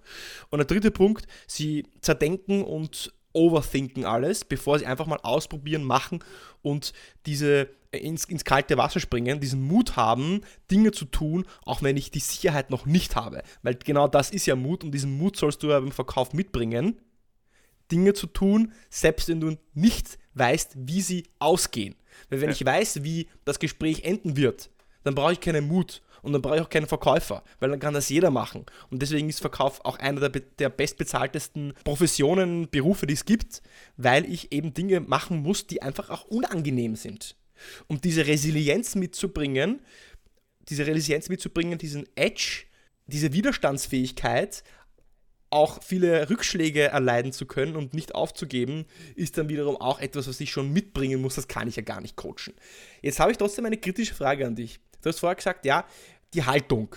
Und 0.51 0.59
der 0.59 0.67
dritte 0.67 0.91
Punkt, 0.91 1.27
sie 1.47 1.85
zerdenken 2.01 2.65
und 2.65 3.13
overthinken 3.33 4.05
alles, 4.05 4.45
bevor 4.45 4.79
sie 4.79 4.87
einfach 4.87 5.07
mal 5.07 5.21
ausprobieren, 5.23 5.85
machen 5.85 6.23
und 6.63 6.93
diese 7.27 7.69
ins, 7.93 8.25
ins 8.25 8.45
kalte 8.45 8.79
Wasser 8.79 9.01
springen, 9.01 9.41
diesen 9.41 9.63
Mut 9.63 9.97
haben, 9.97 10.41
Dinge 10.71 10.93
zu 10.93 11.05
tun, 11.05 11.45
auch 11.65 11.83
wenn 11.83 11.97
ich 11.97 12.11
die 12.11 12.21
Sicherheit 12.21 12.71
noch 12.71 12.87
nicht 12.87 13.17
habe. 13.17 13.43
Weil 13.63 13.75
genau 13.75 14.09
das 14.09 14.31
ist 14.31 14.47
ja 14.47 14.57
Mut 14.57 14.83
und 14.83 14.93
diesen 14.93 15.17
Mut 15.19 15.37
sollst 15.37 15.63
du 15.63 15.69
ja 15.69 15.79
beim 15.79 15.93
Verkauf 15.93 16.33
mitbringen, 16.33 17.01
Dinge 17.91 18.15
zu 18.15 18.27
tun, 18.27 18.73
selbst 18.89 19.29
wenn 19.29 19.41
du 19.41 19.57
nicht 19.75 20.19
weißt, 20.35 20.73
wie 20.77 21.03
sie 21.03 21.25
ausgehen. 21.39 21.95
Weil 22.31 22.41
wenn 22.41 22.49
ja. 22.49 22.55
ich 22.55 22.65
weiß, 22.65 23.03
wie 23.03 23.29
das 23.45 23.59
Gespräch 23.59 24.05
enden 24.05 24.37
wird, 24.37 24.71
dann 25.05 25.15
brauche 25.15 25.35
ich 25.35 25.41
keinen 25.41 25.69
Mut 25.69 26.01
und 26.23 26.33
dann 26.33 26.41
brauche 26.41 26.57
ich 26.57 26.63
auch 26.63 26.71
keinen 26.71 26.87
Verkäufer, 26.87 27.43
weil 27.59 27.71
dann 27.71 27.81
kann 27.81 27.95
das 27.95 28.09
jeder 28.09 28.31
machen. 28.31 28.65
Und 28.91 29.03
deswegen 29.03 29.29
ist 29.29 29.41
Verkauf 29.41 29.85
auch 29.85 29.99
einer 29.99 30.29
der, 30.29 30.43
der 30.59 30.71
bestbezahltesten 30.71 31.75
Professionen, 31.85 32.69
Berufe, 32.71 33.07
die 33.07 33.15
es 33.15 33.25
gibt, 33.25 33.61
weil 33.97 34.25
ich 34.31 34.53
eben 34.53 34.73
Dinge 34.73 35.01
machen 35.01 35.43
muss, 35.43 35.67
die 35.67 35.83
einfach 35.83 36.11
auch 36.11 36.25
unangenehm 36.25 36.97
sind. 36.97 37.37
Um 37.89 38.01
diese 38.01 38.27
Resilienz 38.27 38.95
mitzubringen, 38.95 39.81
diese 40.69 40.87
Resilienz 40.87 41.29
mitzubringen, 41.29 41.79
diesen 41.79 42.07
Edge, 42.15 42.65
diese 43.07 43.33
Widerstandsfähigkeit, 43.33 44.63
auch 45.51 45.83
viele 45.83 46.31
Rückschläge 46.31 46.85
erleiden 46.85 47.33
zu 47.33 47.47
können 47.47 47.77
und 47.77 47.93
nicht 47.93 48.15
aufzugeben, 48.15 48.87
ist 49.17 49.37
dann 49.37 49.49
wiederum 49.49 49.77
auch 49.77 50.01
etwas, 50.01 50.27
was 50.27 50.41
ich 50.41 50.51
schon 50.51 50.73
mitbringen 50.73 51.21
muss. 51.21 51.35
Das 51.35 51.47
kann 51.47 51.69
ich 51.69 51.77
ja 51.77 51.83
gar 51.83 52.01
nicht 52.01 52.17
coachen. 52.17 52.55
Jetzt 53.03 53.21
habe 53.21 53.33
ich 53.33 53.39
trotzdem 53.39 53.67
eine 53.67 53.77
kritische 53.77 54.15
Frage 54.15 54.47
an 54.47 54.57
dich. 54.57 54.81
Du 55.03 55.09
hast 55.09 55.21
vorher 55.21 55.37
gesagt, 55.37 55.65
ja, 55.65 55.85
die 56.35 56.45
Haltung. 56.45 56.95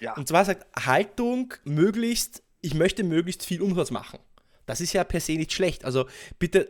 Ja. 0.00 0.14
Und 0.16 0.28
zwar 0.28 0.44
sagt 0.44 0.66
Haltung 0.76 1.54
möglichst, 1.64 2.42
ich 2.60 2.74
möchte 2.74 3.04
möglichst 3.04 3.44
viel 3.44 3.62
Umsatz 3.62 3.90
machen. 3.90 4.18
Das 4.66 4.80
ist 4.80 4.92
ja 4.92 5.04
per 5.04 5.20
se 5.20 5.32
nicht 5.32 5.52
schlecht. 5.52 5.84
Also 5.84 6.06
bitte, 6.38 6.68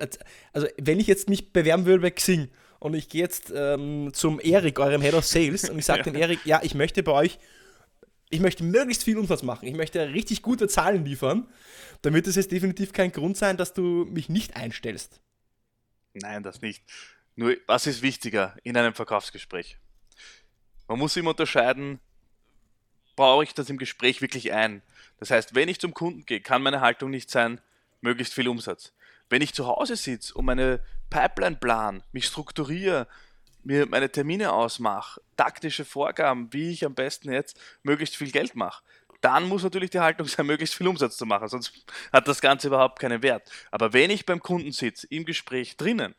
also 0.52 0.66
wenn 0.78 1.00
ich 1.00 1.06
jetzt 1.06 1.28
mich 1.28 1.52
bewerben 1.52 1.84
würde 1.84 2.02
bei 2.02 2.10
Xing 2.10 2.48
und 2.78 2.94
ich 2.94 3.08
gehe 3.08 3.22
jetzt 3.22 3.52
ähm, 3.54 4.10
zum 4.12 4.40
Erik, 4.40 4.78
eurem 4.78 5.02
Head 5.02 5.14
of 5.14 5.26
Sales, 5.26 5.68
und 5.68 5.78
ich 5.78 5.84
sage 5.84 6.02
dem 6.04 6.14
Erik, 6.14 6.40
ja, 6.44 6.60
ich 6.62 6.74
möchte 6.74 7.02
bei 7.02 7.12
euch, 7.12 7.38
ich 8.30 8.40
möchte 8.40 8.64
möglichst 8.64 9.04
viel 9.04 9.18
Umsatz 9.18 9.42
machen, 9.42 9.68
ich 9.68 9.74
möchte 9.74 10.08
richtig 10.08 10.42
gute 10.42 10.68
Zahlen 10.68 11.04
liefern, 11.04 11.48
dann 12.00 12.14
wird 12.14 12.26
es 12.26 12.36
jetzt 12.36 12.50
definitiv 12.50 12.92
kein 12.92 13.12
Grund 13.12 13.36
sein, 13.36 13.56
dass 13.56 13.74
du 13.74 14.06
mich 14.10 14.28
nicht 14.28 14.56
einstellst. 14.56 15.20
Nein, 16.14 16.42
das 16.42 16.60
nicht. 16.62 16.82
Nur, 17.36 17.56
was 17.66 17.86
ist 17.86 18.02
wichtiger 18.02 18.56
in 18.62 18.76
einem 18.76 18.94
Verkaufsgespräch? 18.94 19.78
Man 20.88 20.98
muss 20.98 21.16
immer 21.16 21.30
unterscheiden, 21.30 22.00
baue 23.16 23.44
ich 23.44 23.54
das 23.54 23.70
im 23.70 23.78
Gespräch 23.78 24.20
wirklich 24.20 24.52
ein. 24.52 24.82
Das 25.18 25.30
heißt, 25.30 25.54
wenn 25.54 25.68
ich 25.68 25.80
zum 25.80 25.94
Kunden 25.94 26.26
gehe, 26.26 26.40
kann 26.40 26.62
meine 26.62 26.80
Haltung 26.80 27.10
nicht 27.10 27.30
sein, 27.30 27.60
möglichst 28.00 28.34
viel 28.34 28.48
Umsatz. 28.48 28.92
Wenn 29.28 29.42
ich 29.42 29.54
zu 29.54 29.66
Hause 29.66 29.96
sitze 29.96 30.34
und 30.34 30.44
meine 30.44 30.80
Pipeline 31.10 31.56
plan, 31.56 32.02
mich 32.12 32.26
strukturiere, 32.26 33.06
mir 33.64 33.86
meine 33.86 34.10
Termine 34.10 34.52
ausmache, 34.52 35.20
taktische 35.36 35.84
Vorgaben, 35.84 36.52
wie 36.52 36.70
ich 36.70 36.84
am 36.84 36.94
besten 36.94 37.32
jetzt 37.32 37.58
möglichst 37.82 38.16
viel 38.16 38.30
Geld 38.30 38.56
mache, 38.56 38.82
dann 39.20 39.48
muss 39.48 39.62
natürlich 39.62 39.90
die 39.90 40.00
Haltung 40.00 40.26
sein, 40.28 40.46
möglichst 40.46 40.74
viel 40.74 40.88
Umsatz 40.88 41.16
zu 41.16 41.24
machen, 41.24 41.48
sonst 41.48 41.72
hat 42.12 42.28
das 42.28 42.40
Ganze 42.40 42.66
überhaupt 42.66 42.98
keinen 42.98 43.22
Wert. 43.22 43.50
Aber 43.70 43.92
wenn 43.92 44.10
ich 44.10 44.26
beim 44.26 44.40
Kunden 44.40 44.72
sitze, 44.72 45.06
im 45.08 45.24
Gespräch 45.24 45.76
drinnen 45.76 46.14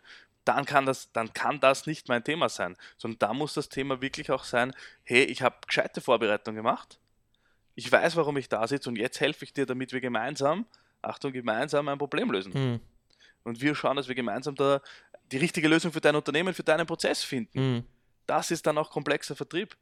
dann 0.45 0.65
kann 0.65 0.85
das, 0.85 1.11
dann 1.11 1.33
kann 1.33 1.59
das 1.59 1.85
nicht 1.85 2.09
mein 2.09 2.23
Thema 2.23 2.49
sein, 2.49 2.75
sondern 2.97 3.19
da 3.19 3.33
muss 3.33 3.53
das 3.53 3.69
Thema 3.69 4.01
wirklich 4.01 4.31
auch 4.31 4.43
sein, 4.43 4.73
hey, 5.03 5.23
ich 5.23 5.41
habe 5.41 5.55
gescheite 5.65 6.01
Vorbereitung 6.01 6.55
gemacht, 6.55 6.99
ich 7.75 7.91
weiß, 7.91 8.15
warum 8.15 8.37
ich 8.37 8.49
da 8.49 8.67
sitze 8.67 8.89
und 8.89 8.97
jetzt 8.97 9.19
helfe 9.19 9.45
ich 9.45 9.53
dir, 9.53 9.65
damit 9.65 9.93
wir 9.93 10.01
gemeinsam, 10.01 10.65
Achtung, 11.01 11.31
gemeinsam 11.31 11.87
ein 11.87 11.97
Problem 11.97 12.31
lösen. 12.31 12.53
Mhm. 12.53 12.79
Und 13.43 13.61
wir 13.61 13.75
schauen, 13.75 13.97
dass 13.97 14.07
wir 14.07 14.15
gemeinsam 14.15 14.55
da 14.55 14.81
die 15.31 15.37
richtige 15.37 15.67
Lösung 15.67 15.91
für 15.91 16.01
dein 16.01 16.15
Unternehmen, 16.15 16.53
für 16.53 16.63
deinen 16.63 16.85
Prozess 16.85 17.23
finden. 17.23 17.75
Mhm. 17.75 17.83
Das 18.27 18.51
ist 18.51 18.65
dann 18.65 18.77
auch 18.77 18.89
komplexer 18.89 19.35
Vertrieb. 19.35 19.75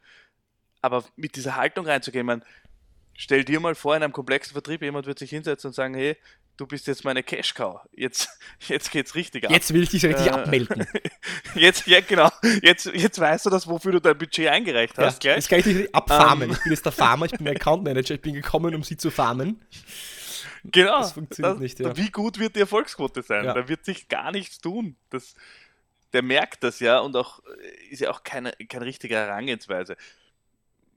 Aber 0.81 1.03
mit 1.15 1.35
dieser 1.35 1.55
Haltung 1.55 1.85
reinzugehen, 1.85 2.25
man, 2.25 2.43
stell 3.15 3.43
dir 3.43 3.59
mal 3.59 3.75
vor, 3.75 3.95
in 3.95 4.03
einem 4.03 4.13
komplexen 4.13 4.53
Vertrieb, 4.53 4.81
jemand 4.81 5.05
wird 5.05 5.19
sich 5.19 5.29
hinsetzen 5.29 5.67
und 5.67 5.73
sagen, 5.73 5.93
hey, 5.93 6.17
du 6.61 6.67
bist 6.67 6.85
jetzt 6.85 7.03
meine 7.03 7.23
Cash-Cow. 7.23 7.81
Jetzt, 7.91 8.29
jetzt 8.67 8.91
geht's 8.91 9.15
richtig 9.15 9.45
ab. 9.45 9.51
Jetzt 9.51 9.73
will 9.73 9.81
ich 9.81 9.89
dich 9.89 10.05
richtig 10.05 10.27
äh, 10.27 10.29
abmelden. 10.29 10.85
Jetzt, 11.55 11.87
ja, 11.87 11.99
genau. 11.99 12.29
Jetzt, 12.61 12.85
jetzt 12.85 13.19
weißt 13.19 13.45
du 13.45 13.49
das, 13.49 13.67
wofür 13.67 13.93
du 13.93 13.99
dein 13.99 14.17
Budget 14.17 14.47
eingereicht 14.47 14.97
hast. 14.97 15.23
Ja, 15.23 15.35
jetzt 15.35 15.49
kann 15.49 15.59
ich 15.59 15.65
dich 15.65 15.93
abfarmen. 15.93 16.49
Um, 16.49 16.51
ähm. 16.51 16.57
ich 16.57 16.63
bin 16.63 16.71
jetzt 16.71 16.85
der 16.85 16.93
Farmer, 16.93 17.25
ich 17.25 17.31
bin 17.33 17.43
der 17.43 17.55
Account 17.55 17.83
Manager, 17.83 18.15
ich 18.15 18.21
bin 18.21 18.33
gekommen, 18.35 18.73
um 18.73 18.83
sie 18.83 18.95
zu 18.95 19.11
farmen. 19.11 19.59
Genau. 20.63 20.99
Das 20.99 21.11
funktioniert 21.11 21.55
das, 21.55 21.61
nicht, 21.61 21.79
ja. 21.79 21.97
Wie 21.97 22.09
gut 22.09 22.39
wird 22.39 22.55
die 22.55 22.61
Erfolgsquote 22.61 23.21
sein? 23.21 23.43
Ja. 23.45 23.53
Da 23.53 23.67
wird 23.67 23.83
sich 23.83 24.07
gar 24.07 24.31
nichts 24.31 24.59
tun. 24.59 24.95
Das, 25.09 25.35
der 26.13 26.21
merkt 26.21 26.63
das 26.63 26.79
ja 26.79 26.99
und 26.99 27.15
auch 27.17 27.41
ist 27.89 27.99
ja 27.99 28.11
auch 28.11 28.23
keine, 28.23 28.53
keine 28.69 28.85
richtige 28.85 29.15
Herangehensweise. 29.15 29.97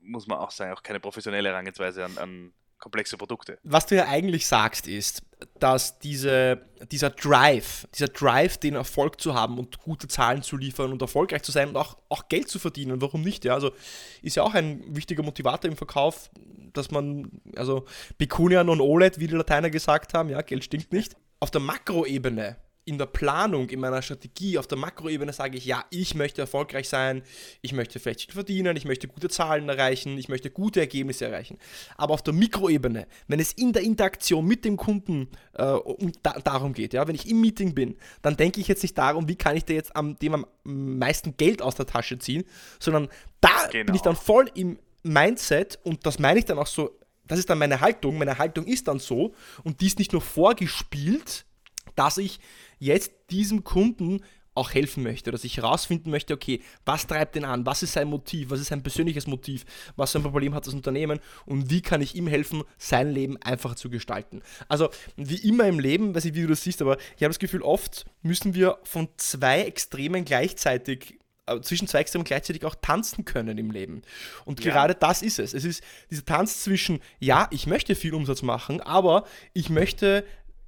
Muss 0.02 0.26
man 0.26 0.38
auch 0.38 0.50
sagen, 0.50 0.72
auch 0.72 0.82
keine 0.82 1.00
professionelle 1.00 1.48
Herangehensweise 1.48 2.04
an, 2.04 2.18
an 2.18 2.52
komplexe 2.84 3.16
Produkte. 3.16 3.58
Was 3.62 3.86
du 3.86 3.96
ja 3.96 4.06
eigentlich 4.08 4.46
sagst, 4.46 4.86
ist, 4.86 5.22
dass 5.58 5.98
diese, 6.00 6.60
dieser 6.92 7.08
Drive, 7.08 7.88
dieser 7.94 8.08
Drive, 8.08 8.58
den 8.58 8.74
Erfolg 8.74 9.22
zu 9.22 9.34
haben 9.34 9.58
und 9.58 9.78
gute 9.78 10.06
Zahlen 10.06 10.42
zu 10.42 10.58
liefern 10.58 10.92
und 10.92 11.00
erfolgreich 11.00 11.42
zu 11.42 11.50
sein 11.50 11.70
und 11.70 11.76
auch, 11.76 11.96
auch 12.10 12.28
Geld 12.28 12.48
zu 12.48 12.58
verdienen, 12.58 13.00
warum 13.00 13.22
nicht? 13.22 13.46
Ja, 13.46 13.54
also 13.54 13.72
ist 14.20 14.36
ja 14.36 14.42
auch 14.42 14.52
ein 14.52 14.84
wichtiger 14.94 15.22
Motivator 15.22 15.70
im 15.70 15.78
Verkauf, 15.78 16.30
dass 16.74 16.90
man, 16.90 17.30
also 17.56 17.86
Pecunia 18.18 18.62
non 18.62 18.82
olet, 18.82 19.18
wie 19.18 19.28
die 19.28 19.34
Lateiner 19.34 19.70
gesagt 19.70 20.12
haben, 20.12 20.28
ja, 20.28 20.42
Geld 20.42 20.62
stinkt 20.62 20.92
nicht. 20.92 21.16
Auf 21.40 21.50
der 21.50 21.62
Makroebene 21.62 22.56
in 22.86 22.98
der 22.98 23.06
Planung, 23.06 23.70
in 23.70 23.80
meiner 23.80 24.02
Strategie, 24.02 24.58
auf 24.58 24.66
der 24.66 24.76
Makroebene 24.76 25.32
sage 25.32 25.56
ich, 25.56 25.64
ja, 25.64 25.84
ich 25.90 26.14
möchte 26.14 26.42
erfolgreich 26.42 26.88
sein, 26.88 27.22
ich 27.62 27.72
möchte 27.72 27.98
vielleicht 27.98 28.22
viel 28.22 28.32
verdienen, 28.32 28.76
ich 28.76 28.84
möchte 28.84 29.08
gute 29.08 29.28
Zahlen 29.28 29.68
erreichen, 29.68 30.18
ich 30.18 30.28
möchte 30.28 30.50
gute 30.50 30.80
Ergebnisse 30.80 31.26
erreichen. 31.26 31.58
Aber 31.96 32.14
auf 32.14 32.22
der 32.22 32.34
Mikroebene, 32.34 33.06
wenn 33.26 33.40
es 33.40 33.52
in 33.52 33.72
der 33.72 33.82
Interaktion 33.82 34.44
mit 34.44 34.64
dem 34.64 34.76
Kunden 34.76 35.28
äh, 35.54 35.64
um, 35.64 36.12
da, 36.22 36.32
darum 36.32 36.74
geht, 36.74 36.92
ja, 36.92 37.08
wenn 37.08 37.14
ich 37.14 37.28
im 37.28 37.40
Meeting 37.40 37.74
bin, 37.74 37.96
dann 38.20 38.36
denke 38.36 38.60
ich 38.60 38.68
jetzt 38.68 38.82
nicht 38.82 38.98
darum, 38.98 39.28
wie 39.28 39.36
kann 39.36 39.56
ich 39.56 39.64
dir 39.64 39.74
jetzt 39.74 39.96
am, 39.96 40.18
dem 40.18 40.34
am 40.34 40.46
meisten 40.64 41.36
Geld 41.36 41.62
aus 41.62 41.76
der 41.76 41.86
Tasche 41.86 42.18
ziehen, 42.18 42.44
sondern 42.78 43.08
da 43.40 43.66
genau. 43.70 43.86
bin 43.86 43.94
ich 43.94 44.02
dann 44.02 44.16
voll 44.16 44.50
im 44.54 44.78
Mindset 45.02 45.78
und 45.84 46.04
das 46.04 46.18
meine 46.18 46.38
ich 46.38 46.44
dann 46.44 46.58
auch 46.58 46.66
so, 46.66 46.98
das 47.26 47.38
ist 47.38 47.48
dann 47.48 47.58
meine 47.58 47.80
Haltung, 47.80 48.18
meine 48.18 48.36
Haltung 48.36 48.66
ist 48.66 48.88
dann 48.88 48.98
so 48.98 49.34
und 49.62 49.80
die 49.80 49.86
ist 49.86 49.98
nicht 49.98 50.12
nur 50.12 50.22
vorgespielt, 50.22 51.46
dass 51.94 52.18
ich 52.18 52.40
jetzt 52.78 53.12
diesem 53.30 53.64
Kunden 53.64 54.20
auch 54.54 54.72
helfen 54.72 55.02
möchte, 55.02 55.30
dass 55.30 55.44
ich 55.44 55.56
herausfinden 55.56 56.10
möchte, 56.10 56.32
okay, 56.32 56.60
was 56.84 57.06
treibt 57.06 57.34
den 57.34 57.44
an, 57.44 57.66
was 57.66 57.82
ist 57.82 57.92
sein 57.92 58.08
Motiv, 58.08 58.50
was 58.50 58.60
ist 58.60 58.68
sein 58.68 58.82
persönliches 58.82 59.26
Motiv, 59.26 59.64
was 59.96 60.12
für 60.12 60.18
ein 60.18 60.22
Problem 60.22 60.54
hat 60.54 60.66
das 60.66 60.74
Unternehmen 60.74 61.18
und 61.44 61.70
wie 61.70 61.82
kann 61.82 62.00
ich 62.00 62.14
ihm 62.14 62.28
helfen, 62.28 62.62
sein 62.78 63.10
Leben 63.10 63.36
einfacher 63.42 63.76
zu 63.76 63.90
gestalten. 63.90 64.42
Also 64.68 64.90
wie 65.16 65.48
immer 65.48 65.66
im 65.66 65.80
Leben, 65.80 66.14
weiß 66.14 66.24
ich, 66.26 66.34
wie 66.34 66.42
du 66.42 66.48
das 66.48 66.62
siehst, 66.62 66.82
aber 66.82 66.98
ich 67.16 67.22
habe 67.22 67.30
das 67.30 67.38
Gefühl, 67.38 67.62
oft 67.62 68.06
müssen 68.22 68.54
wir 68.54 68.78
von 68.84 69.08
zwei 69.16 69.62
Extremen 69.62 70.24
gleichzeitig 70.24 71.18
äh, 71.46 71.60
zwischen 71.60 71.88
zwei 71.88 71.98
Extremen 72.00 72.24
gleichzeitig 72.24 72.64
auch 72.64 72.76
tanzen 72.76 73.24
können 73.24 73.58
im 73.58 73.72
Leben. 73.72 74.02
Und 74.44 74.64
ja. 74.64 74.72
gerade 74.72 74.94
das 74.94 75.22
ist 75.22 75.40
es. 75.40 75.52
Es 75.52 75.64
ist 75.64 75.82
dieser 76.10 76.24
Tanz 76.24 76.62
zwischen, 76.62 77.00
ja, 77.18 77.48
ich 77.50 77.66
möchte 77.66 77.96
viel 77.96 78.14
Umsatz 78.14 78.42
machen, 78.42 78.80
aber 78.80 79.24
ich 79.52 79.68
möchte 79.68 80.24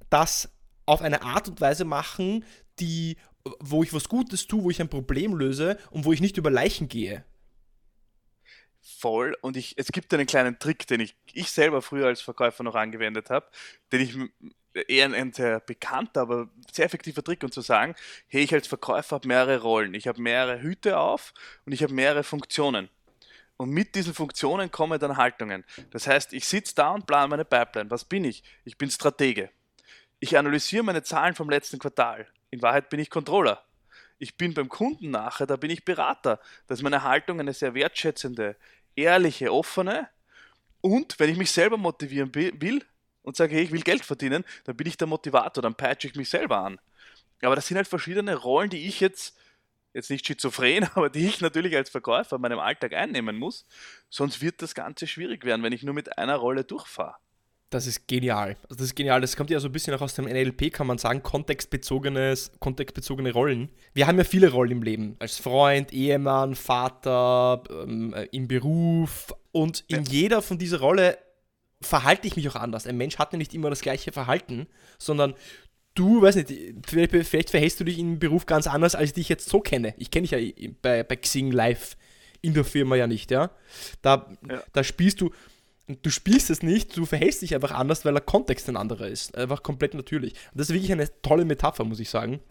das 0.09 0.49
auf 0.87 1.01
eine 1.01 1.21
Art 1.21 1.47
und 1.47 1.61
Weise 1.61 1.85
machen, 1.85 2.43
die, 2.79 3.17
wo 3.59 3.83
ich 3.83 3.93
was 3.93 4.09
Gutes 4.09 4.47
tue, 4.47 4.63
wo 4.63 4.69
ich 4.71 4.81
ein 4.81 4.89
Problem 4.89 5.35
löse 5.35 5.77
und 5.91 6.05
wo 6.05 6.13
ich 6.13 6.21
nicht 6.21 6.37
über 6.37 6.49
Leichen 6.49 6.87
gehe. 6.87 7.23
Voll. 8.81 9.37
Und 9.41 9.57
ich, 9.57 9.77
es 9.77 9.91
gibt 9.91 10.13
einen 10.13 10.25
kleinen 10.25 10.59
Trick, 10.59 10.87
den 10.87 11.01
ich, 11.01 11.15
ich 11.33 11.51
selber 11.51 11.81
früher 11.81 12.07
als 12.07 12.21
Verkäufer 12.21 12.63
noch 12.63 12.75
angewendet 12.75 13.29
habe, 13.29 13.45
den 13.91 14.01
ich 14.01 14.15
eher 14.87 15.05
ein, 15.05 15.13
ein, 15.13 15.33
sehr 15.33 15.59
bekannter, 15.59 16.21
aber 16.21 16.49
sehr 16.71 16.85
effektiver 16.85 17.23
Trick, 17.23 17.43
um 17.43 17.51
zu 17.51 17.61
sagen, 17.61 17.95
hey, 18.27 18.43
ich 18.43 18.53
als 18.53 18.67
Verkäufer 18.67 19.15
habe 19.15 19.27
mehrere 19.27 19.61
Rollen, 19.61 19.93
ich 19.93 20.07
habe 20.07 20.21
mehrere 20.21 20.61
Hüte 20.61 20.99
auf 20.99 21.33
und 21.65 21.73
ich 21.73 21.83
habe 21.83 21.93
mehrere 21.93 22.23
Funktionen. 22.23 22.89
Und 23.57 23.71
mit 23.71 23.95
diesen 23.95 24.13
Funktionen 24.13 24.71
kommen 24.71 24.99
dann 24.99 25.17
Haltungen. 25.17 25.65
Das 25.89 26.07
heißt, 26.07 26.31
ich 26.31 26.47
sitze 26.47 26.75
da 26.75 26.91
und 26.91 27.07
plane 27.07 27.27
meine 27.27 27.45
Pipeline. 27.45 27.89
Was 27.89 28.05
bin 28.05 28.23
ich? 28.23 28.43
Ich 28.63 28.77
bin 28.77 28.89
Stratege. 28.91 29.49
Ich 30.19 30.35
analysiere 30.35 30.83
meine 30.83 31.03
Zahlen 31.03 31.35
vom 31.35 31.49
letzten 31.49 31.77
Quartal. 31.77 32.27
In 32.49 32.61
Wahrheit 32.63 32.89
bin 32.89 32.99
ich 32.99 33.11
Controller. 33.11 33.63
Ich 34.17 34.35
bin 34.35 34.55
beim 34.55 34.67
Kunden 34.67 35.11
nachher, 35.11 35.45
da 35.45 35.57
bin 35.57 35.69
ich 35.69 35.85
Berater. 35.85 36.39
Das 36.65 36.79
ist 36.79 36.83
meine 36.83 37.03
Haltung 37.03 37.39
eine 37.39 37.53
sehr 37.53 37.75
wertschätzende, 37.75 38.55
ehrliche, 38.95 39.53
offene. 39.53 40.09
Und 40.81 41.19
wenn 41.19 41.29
ich 41.29 41.37
mich 41.37 41.51
selber 41.51 41.77
motivieren 41.77 42.33
will 42.33 42.83
und 43.21 43.35
sage, 43.35 43.53
hey, 43.53 43.63
ich 43.63 43.71
will 43.71 43.81
Geld 43.81 44.03
verdienen, 44.03 44.43
dann 44.63 44.75
bin 44.75 44.87
ich 44.87 44.97
der 44.97 45.05
Motivator, 45.05 45.61
dann 45.61 45.75
peitsche 45.75 46.07
ich 46.07 46.15
mich 46.15 46.29
selber 46.29 46.57
an. 46.57 46.79
Aber 47.43 47.55
das 47.55 47.67
sind 47.67 47.77
halt 47.77 47.87
verschiedene 47.87 48.35
Rollen, 48.35 48.71
die 48.71 48.87
ich 48.87 48.99
jetzt, 48.99 49.37
jetzt 49.93 50.09
nicht 50.09 50.25
schizophren, 50.25 50.89
aber 50.95 51.11
die 51.11 51.27
ich 51.27 51.41
natürlich 51.41 51.75
als 51.75 51.91
Verkäufer 51.91 52.37
in 52.37 52.41
meinem 52.41 52.59
Alltag 52.59 52.93
einnehmen 52.93 53.37
muss. 53.37 53.67
Sonst 54.09 54.41
wird 54.41 54.63
das 54.63 54.73
Ganze 54.73 55.05
schwierig 55.05 55.45
werden, 55.45 55.61
wenn 55.61 55.73
ich 55.73 55.83
nur 55.83 55.93
mit 55.93 56.17
einer 56.17 56.37
Rolle 56.37 56.63
durchfahre. 56.63 57.17
Das 57.69 57.85
ist 57.85 58.07
genial. 58.07 58.55
Also 58.63 58.75
das 58.75 58.85
ist 58.87 58.95
genial. 58.95 59.19
Das 59.19 59.35
kommt 59.35 59.49
ja 59.49 59.59
so 59.59 59.67
ein 59.67 59.73
bisschen 59.73 59.93
auch 59.93 60.01
aus 60.01 60.15
dem 60.15 60.25
NLP, 60.25 60.71
kann 60.71 60.87
man 60.87 60.97
sagen, 60.97 61.21
kontextbezogenes, 61.21 62.51
kontextbezogene 62.59 63.33
Rollen. 63.33 63.69
Wir 63.93 64.07
haben 64.07 64.17
ja 64.17 64.23
viele 64.23 64.51
Rollen 64.51 64.71
im 64.71 64.83
Leben. 64.83 65.17
Als 65.19 65.37
Freund, 65.37 65.91
Ehemann, 65.91 66.55
Vater, 66.55 67.63
ähm, 67.83 68.13
äh, 68.13 68.23
im 68.31 68.47
Beruf. 68.47 69.33
Und 69.51 69.83
in 69.89 70.03
ja. 70.05 70.11
jeder 70.11 70.41
von 70.41 70.57
dieser 70.57 70.79
Rolle 70.79 71.17
verhalte 71.81 72.27
ich 72.27 72.37
mich 72.37 72.47
auch 72.47 72.55
anders. 72.55 72.87
Ein 72.87 72.97
Mensch 72.97 73.17
hat 73.17 73.33
ja 73.33 73.37
nicht 73.37 73.53
immer 73.53 73.69
das 73.69 73.81
gleiche 73.81 74.13
Verhalten, 74.13 74.67
sondern 74.97 75.33
du, 75.93 76.21
weiß 76.21 76.37
nicht, 76.37 76.53
vielleicht, 76.87 77.11
vielleicht 77.27 77.49
verhältst 77.49 77.79
du 77.81 77.83
dich 77.83 77.99
im 77.99 78.17
Beruf 78.17 78.45
ganz 78.45 78.67
anders, 78.67 78.95
als 78.95 79.09
ich 79.09 79.13
dich 79.13 79.29
jetzt 79.29 79.49
so 79.49 79.59
kenne. 79.59 79.93
Ich 79.97 80.09
kenne 80.09 80.25
dich 80.25 80.31
ja 80.31 80.69
bei, 80.81 81.03
bei 81.03 81.15
Xing 81.17 81.51
live 81.51 81.97
in 82.41 82.53
der 82.53 82.63
Firma 82.63 82.95
ja 82.95 83.07
nicht, 83.07 83.29
ja. 83.29 83.51
Da, 84.01 84.29
ja. 84.49 84.63
da 84.71 84.83
spielst 84.83 85.19
du 85.21 85.31
du 85.87 86.09
spielst 86.09 86.49
es 86.49 86.61
nicht, 86.61 86.95
du 86.97 87.05
verhältst 87.05 87.41
dich 87.41 87.55
einfach 87.55 87.71
anders, 87.71 88.03
weil 88.05 88.13
der 88.13 88.21
Kontext 88.21 88.67
ein 88.69 88.77
anderer 88.77 89.07
ist. 89.07 89.37
Einfach 89.37 89.63
komplett 89.63 89.93
natürlich. 89.93 90.33
Und 90.51 90.59
das 90.59 90.69
ist 90.69 90.73
wirklich 90.73 90.91
eine 90.91 91.09
tolle 91.21 91.45
Metapher, 91.45 91.85
muss 91.85 91.99
ich 91.99 92.09
sagen. 92.09 92.41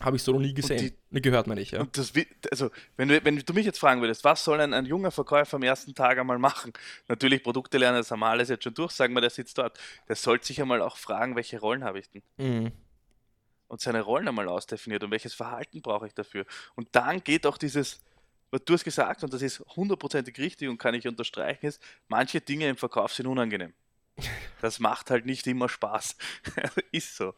Habe 0.00 0.16
ich 0.16 0.22
so 0.24 0.32
noch 0.32 0.40
nie 0.40 0.52
gesehen, 0.52 0.92
die, 1.12 1.22
gehört, 1.22 1.46
meine 1.46 1.60
ich. 1.60 1.70
Ja. 1.70 1.86
Das, 1.92 2.12
also, 2.50 2.70
wenn 2.96 3.08
du, 3.08 3.24
wenn 3.24 3.36
du 3.36 3.52
mich 3.52 3.66
jetzt 3.66 3.78
fragen 3.78 4.00
würdest, 4.00 4.24
was 4.24 4.42
soll 4.42 4.60
ein, 4.60 4.74
ein 4.74 4.84
junger 4.84 5.12
Verkäufer 5.12 5.56
am 5.56 5.62
ersten 5.62 5.94
Tag 5.94 6.18
einmal 6.18 6.38
machen? 6.38 6.72
Natürlich 7.08 7.42
Produkte 7.44 7.78
lernen, 7.78 7.98
das 7.98 8.10
haben 8.10 8.20
wir 8.20 8.26
alles 8.26 8.48
jetzt 8.48 8.64
schon 8.64 8.74
durch, 8.74 8.92
sagen 8.92 9.14
wir, 9.14 9.20
der 9.20 9.30
sitzt 9.30 9.58
dort. 9.58 9.78
Der 10.08 10.16
sollte 10.16 10.46
sich 10.46 10.60
einmal 10.60 10.82
auch 10.82 10.96
fragen, 10.96 11.36
welche 11.36 11.60
Rollen 11.60 11.84
habe 11.84 12.00
ich 12.00 12.10
denn? 12.10 12.22
Mhm. 12.36 12.72
Und 13.68 13.80
seine 13.80 14.00
Rollen 14.00 14.26
einmal 14.26 14.48
ausdefiniert 14.48 15.04
und 15.04 15.12
welches 15.12 15.34
Verhalten 15.34 15.82
brauche 15.82 16.08
ich 16.08 16.14
dafür. 16.14 16.46
Und 16.74 16.88
dann 16.92 17.22
geht 17.22 17.46
auch 17.46 17.56
dieses, 17.56 18.00
was 18.52 18.64
du 18.64 18.74
hast 18.74 18.84
gesagt, 18.84 19.24
und 19.24 19.32
das 19.32 19.42
ist 19.42 19.60
hundertprozentig 19.76 20.38
richtig 20.38 20.68
und 20.68 20.78
kann 20.78 20.94
ich 20.94 21.08
unterstreichen, 21.08 21.66
ist, 21.66 21.82
manche 22.06 22.40
Dinge 22.40 22.68
im 22.68 22.76
Verkauf 22.76 23.12
sind 23.12 23.26
unangenehm. 23.26 23.72
Das 24.60 24.78
macht 24.78 25.10
halt 25.10 25.24
nicht 25.24 25.46
immer 25.46 25.68
Spaß. 25.68 26.16
ist 26.92 27.16
so. 27.16 27.34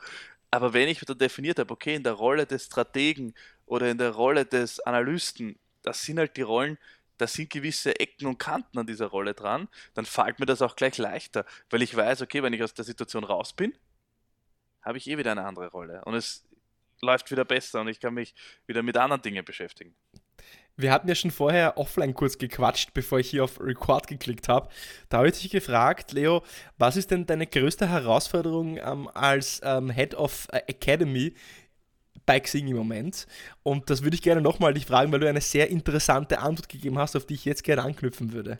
Aber 0.51 0.73
wenn 0.73 0.89
ich 0.89 1.01
wieder 1.01 1.15
definiert 1.15 1.59
habe, 1.59 1.73
okay, 1.73 1.95
in 1.95 2.03
der 2.03 2.15
Rolle 2.15 2.47
des 2.47 2.67
Strategen 2.67 3.33
oder 3.65 3.91
in 3.91 3.97
der 3.97 4.11
Rolle 4.11 4.45
des 4.45 4.81
Analysten, 4.81 5.57
das 5.83 6.03
sind 6.03 6.19
halt 6.19 6.37
die 6.37 6.43
Rollen, 6.43 6.79
da 7.19 7.29
sind 7.29 7.49
gewisse 7.49 7.99
Ecken 8.01 8.27
und 8.27 8.39
Kanten 8.39 8.77
an 8.79 8.87
dieser 8.87 9.07
Rolle 9.07 9.35
dran, 9.35 9.69
dann 9.95 10.05
fällt 10.05 10.41
mir 10.41 10.47
das 10.47 10.63
auch 10.63 10.75
gleich 10.75 10.99
leichter, 10.99 11.47
weil 11.71 11.83
ich 11.83 11.95
weiß, 11.97 12.23
okay, 12.23 12.43
wenn 12.43 12.53
ich 12.53 12.63
aus 12.63 12.75
der 12.75 12.85
Situation 12.85 13.23
raus 13.23 13.53
bin, 13.53 13.73
habe 14.83 14.99
ich 14.99 15.09
eh 15.09 15.17
wieder 15.17 15.31
eine 15.31 15.47
andere 15.47 15.69
Rolle 15.69 16.05
und 16.05 16.15
es 16.15 16.45
läuft 17.01 17.31
wieder 17.31 17.45
besser 17.45 17.81
und 17.81 17.89
ich 17.89 18.01
kann 18.01 18.15
mich 18.15 18.35
wieder 18.67 18.83
mit 18.83 18.97
anderen 18.97 19.23
Dingen 19.23 19.45
beschäftigen. 19.45 19.95
Wir 20.77 20.91
hatten 20.91 21.09
ja 21.09 21.15
schon 21.15 21.31
vorher 21.31 21.79
offline 21.79 22.15
kurz 22.15 22.37
gequatscht, 22.37 22.95
bevor 22.95 23.21
ich 23.21 23.31
hier 23.31 23.45
auf 23.45 23.61
Record 23.61 24.09
geklickt 24.09 24.49
habe. 24.49 24.69
Da 25.09 25.19
habe 25.19 25.29
ich 25.29 25.41
dich 25.41 25.51
gefragt, 25.51 26.13
Leo, 26.13 26.43
was 26.79 26.97
ist 26.97 27.13
denn 27.13 27.27
deine 27.27 27.47
größte 27.47 27.89
Herausforderung 27.89 28.79
ähm, 28.79 29.09
als 29.15 29.61
ähm, 29.63 29.91
Head 29.91 30.17
of 30.17 30.49
äh, 30.51 30.63
Academy 30.67 31.35
bei 32.27 32.41
Xing 32.41 32.67
im 32.67 32.77
Moment? 32.77 33.29
Und 33.63 33.89
das 33.89 34.03
würde 34.03 34.17
ich 34.17 34.23
gerne 34.23 34.41
nochmal 34.41 34.75
dich 34.75 34.87
fragen, 34.87 35.13
weil 35.13 35.21
du 35.21 35.29
eine 35.29 35.41
sehr 35.41 35.71
interessante 35.71 36.41
Antwort 36.41 36.69
gegeben 36.69 36.99
hast, 36.99 37.15
auf 37.15 37.25
die 37.25 37.35
ich 37.35 37.45
jetzt 37.45 37.63
gerne 37.63 37.83
anknüpfen 37.83 38.33
würde. 38.33 38.59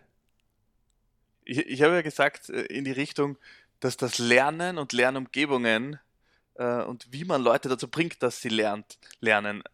Ich, 1.45 1.59
ich 1.59 1.83
habe 1.83 1.95
ja 1.95 2.03
gesagt, 2.03 2.49
äh, 2.49 2.63
in 2.67 2.85
die 2.85 2.93
Richtung, 2.93 3.39
dass 3.81 3.97
das 3.97 4.19
Lernen 4.19 4.79
und 4.79 4.93
Lernumgebungen 4.93 5.99
äh, 6.55 6.83
und 6.83 7.13
wie 7.13 7.25
man 7.25 7.43
Leute 7.43 7.69
dazu 7.69 7.89
bringt, 7.89 8.23
dass 8.23 8.41
sie 8.41 8.51
lernt, 8.51 8.99
lernen, 9.21 9.65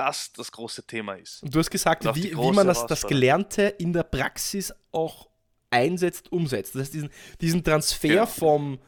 das 0.00 0.32
das 0.32 0.50
große 0.50 0.86
Thema 0.86 1.14
ist. 1.14 1.42
Und 1.42 1.54
du 1.54 1.58
hast 1.58 1.70
gesagt, 1.70 2.04
wie, 2.14 2.32
wie 2.32 2.52
man 2.52 2.66
das, 2.66 2.86
das 2.86 3.06
Gelernte 3.06 3.64
in 3.64 3.92
der 3.92 4.04
Praxis 4.04 4.72
auch 4.92 5.28
einsetzt, 5.68 6.32
umsetzt. 6.32 6.74
Das 6.74 6.82
heißt, 6.82 6.94
diesen, 6.94 7.10
diesen 7.40 7.62
Transfer 7.62 8.14
ja. 8.14 8.26
vom 8.26 8.78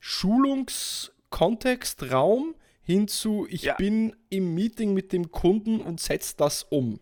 Schulungskontext, 0.00 2.10
Raum 2.10 2.54
hin 2.82 3.06
zu, 3.06 3.46
ich 3.50 3.62
ja. 3.62 3.74
bin 3.74 4.16
im 4.30 4.54
Meeting 4.54 4.94
mit 4.94 5.12
dem 5.12 5.30
Kunden 5.30 5.82
und 5.82 6.00
setze 6.00 6.36
das 6.36 6.62
um. 6.62 7.00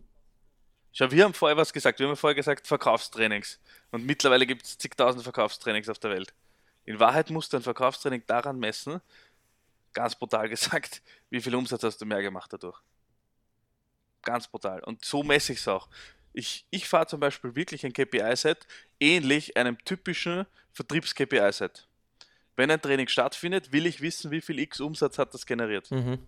Schau, 0.93 1.11
wir 1.11 1.25
haben 1.25 1.35
vorher 1.35 1.57
was 1.57 1.73
gesagt. 1.73 2.01
Wir 2.01 2.09
haben 2.09 2.17
vorher 2.17 2.35
gesagt 2.35 2.67
Verkaufstrainings. 2.67 3.61
Und 3.91 4.05
mittlerweile 4.05 4.47
gibt 4.47 4.65
es 4.65 4.79
zigtausend 4.79 5.23
Verkaufstrainings 5.23 5.89
auf 5.89 5.99
der 5.99 6.11
Welt. 6.11 6.35
In 6.87 6.99
Wahrheit 6.99 7.31
musst 7.31 7.53
du 7.53 7.59
ein 7.59 7.63
Verkaufstraining 7.63 8.23
daran 8.27 8.59
messen, 8.59 9.01
ganz 9.93 10.17
brutal 10.17 10.49
gesagt, 10.49 11.03
wie 11.31 11.41
viel 11.41 11.55
Umsatz 11.55 11.83
hast 11.83 12.01
du 12.01 12.07
mehr 12.07 12.23
gemacht 12.23 12.53
dadurch. 12.53 12.81
Ganz 14.25 14.49
brutal. 14.49 14.83
Und 14.85 15.05
so 15.05 15.23
messe 15.23 15.53
ich 15.53 15.61
es 15.61 15.69
auch. 15.69 15.89
Ich, 16.33 16.67
ich 16.71 16.89
fahre 16.89 17.07
zum 17.07 17.21
Beispiel 17.21 17.55
wirklich 17.55 17.85
ein 17.87 17.93
KPI-Set 17.93 18.67
ähnlich 18.99 19.57
einem 19.57 19.79
typischen 19.85 20.47
Vertriebs-KPI-Set. 20.73 21.87
Wenn 22.57 22.71
ein 22.71 22.81
Training 22.81 23.09
stattfindet, 23.09 23.73
will 23.73 23.87
ich 23.87 24.01
wissen, 24.01 24.31
wie 24.31 24.41
viel 24.41 24.59
X 24.59 24.81
Umsatz 24.81 25.19
hat 25.19 25.35
das 25.35 25.47
generiert. 25.47 25.91
Mhm. 25.91 26.19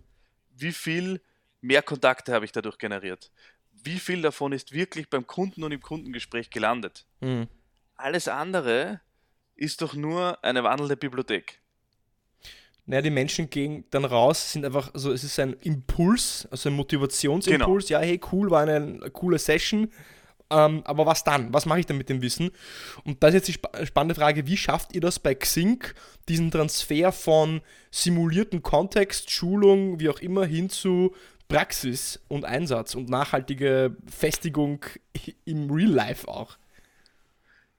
Wie 0.55 0.71
viel 0.71 1.21
mehr 1.61 1.81
Kontakte 1.81 2.33
habe 2.33 2.45
ich 2.45 2.51
dadurch 2.51 2.77
generiert. 2.77 3.31
Wie 3.71 3.99
viel 3.99 4.21
davon 4.21 4.53
ist 4.53 4.71
wirklich 4.71 5.09
beim 5.09 5.27
Kunden 5.27 5.63
und 5.63 5.71
im 5.71 5.81
Kundengespräch 5.81 6.49
gelandet. 6.49 7.05
Mhm. 7.19 7.47
Alles 7.95 8.27
andere 8.27 9.01
ist 9.55 9.81
doch 9.81 9.93
nur 9.93 10.43
eine 10.43 10.63
wandelnde 10.63 10.97
Bibliothek 10.97 11.59
naja, 12.87 13.01
die 13.01 13.09
Menschen 13.09 13.49
gehen 13.49 13.83
dann 13.91 14.05
raus, 14.05 14.53
sind 14.53 14.65
einfach, 14.65 14.93
also 14.93 15.11
es 15.11 15.23
ist 15.23 15.37
ein 15.39 15.53
Impuls, 15.61 16.47
also 16.49 16.69
ein 16.69 16.75
Motivationsimpuls, 16.75 17.87
genau. 17.87 17.99
ja, 17.99 18.05
hey, 18.05 18.19
cool, 18.31 18.49
war 18.49 18.61
eine, 18.61 18.75
eine 18.75 19.11
coole 19.11 19.37
Session, 19.37 19.91
ähm, 20.49 20.81
aber 20.85 21.05
was 21.05 21.25
dann? 21.25 21.53
Was 21.53 21.65
mache 21.65 21.81
ich 21.81 21.85
dann 21.85 21.97
mit 21.97 22.07
dem 22.07 22.21
Wissen? 22.21 22.51
Und 23.03 23.21
da 23.21 23.27
ist 23.27 23.33
jetzt 23.33 23.47
die 23.49 23.59
sp 23.59 23.67
spannende 23.83 24.15
Frage, 24.15 24.47
wie 24.47 24.55
schafft 24.55 24.95
ihr 24.95 25.01
das 25.01 25.19
bei 25.19 25.35
Xing, 25.35 25.83
diesen 26.29 26.49
Transfer 26.49 27.11
von 27.11 27.61
simulierten 27.91 28.63
Kontext, 28.63 29.31
Schulung, 29.31 29.99
wie 29.99 30.07
auch 30.07 30.19
immer, 30.19 30.45
hin 30.45 30.69
zu 30.69 31.13
Praxis 31.49 32.21
und 32.29 32.45
Einsatz 32.45 32.95
und 32.95 33.09
nachhaltige 33.09 33.97
Festigung 34.09 34.85
im 35.43 35.69
Real 35.69 35.91
Life 35.91 36.25
auch? 36.29 36.57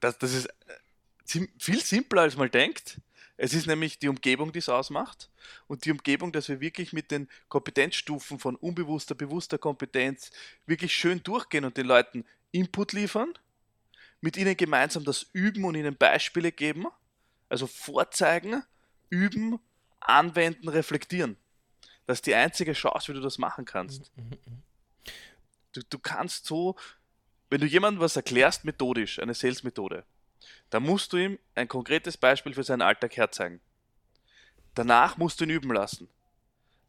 Das, 0.01 0.18
das 0.18 0.35
ist 0.35 0.47
äh, 0.47 1.47
viel 1.59 1.81
simpler, 1.81 2.23
als 2.23 2.37
man 2.37 2.51
denkt. 2.51 3.01
Es 3.40 3.55
ist 3.55 3.66
nämlich 3.68 4.01
die 4.01 4.09
Umgebung, 4.09 4.53
die 4.53 4.59
es 4.59 4.68
ausmacht 4.68 5.31
und 5.68 5.85
die 5.85 5.92
Umgebung, 5.92 6.33
dass 6.33 6.48
wir 6.48 6.61
wirklich 6.61 6.92
mit 6.92 7.12
den 7.12 7.29
Kompetenzstufen 7.48 8.40
von 8.40 8.57
unbewusster, 8.57 9.14
bewusster 9.14 9.59
Kompetenz 9.59 10.33
wirklich 10.66 10.92
schön 10.92 11.22
durchgehen 11.22 11.64
und 11.64 11.77
den 11.77 11.87
Leuten 11.87 12.24
Input 12.51 12.92
liefern, 12.92 13.33
mit 14.20 14.37
ihnen 14.37 14.57
gemeinsam 14.57 15.05
das 15.05 15.27
üben 15.33 15.64
und 15.64 15.77
ihnen 15.77 15.96
Beispiele 15.96 16.51
geben, 16.51 16.87
also 17.48 17.68
vorzeigen, 17.68 18.64
üben, 19.09 19.61
anwenden, 20.01 20.68
reflektieren. 20.68 21.37
Das 22.07 22.18
ist 22.18 22.27
die 22.27 22.35
einzige 22.35 22.72
Chance, 22.72 23.09
wie 23.09 23.16
du 23.16 23.20
das 23.20 23.38
machen 23.38 23.64
kannst. 23.64 24.11
Mhm, 24.16 24.24
mhm, 24.24 24.38
mhm. 24.46 24.62
Du, 25.74 25.83
du 25.88 25.98
kannst 26.01 26.46
so, 26.46 26.74
wenn 27.51 27.61
du 27.61 27.66
jemandem 27.66 28.01
was 28.01 28.16
erklärst, 28.16 28.64
methodisch, 28.64 29.20
eine 29.20 29.35
Sales-Methode, 29.35 30.05
da 30.70 30.81
musst 30.81 31.12
du 31.12 31.16
ihm 31.16 31.38
ein 31.55 31.68
konkretes 31.68 32.16
Beispiel 32.16 32.55
für 32.55 32.62
seinen 32.62 32.83
Alltag 32.83 33.16
herzeigen. 33.16 33.61
Danach 34.74 35.16
musst 35.16 35.40
du 35.40 35.44
ihn 35.44 35.51
üben 35.51 35.72
lassen. 35.72 36.09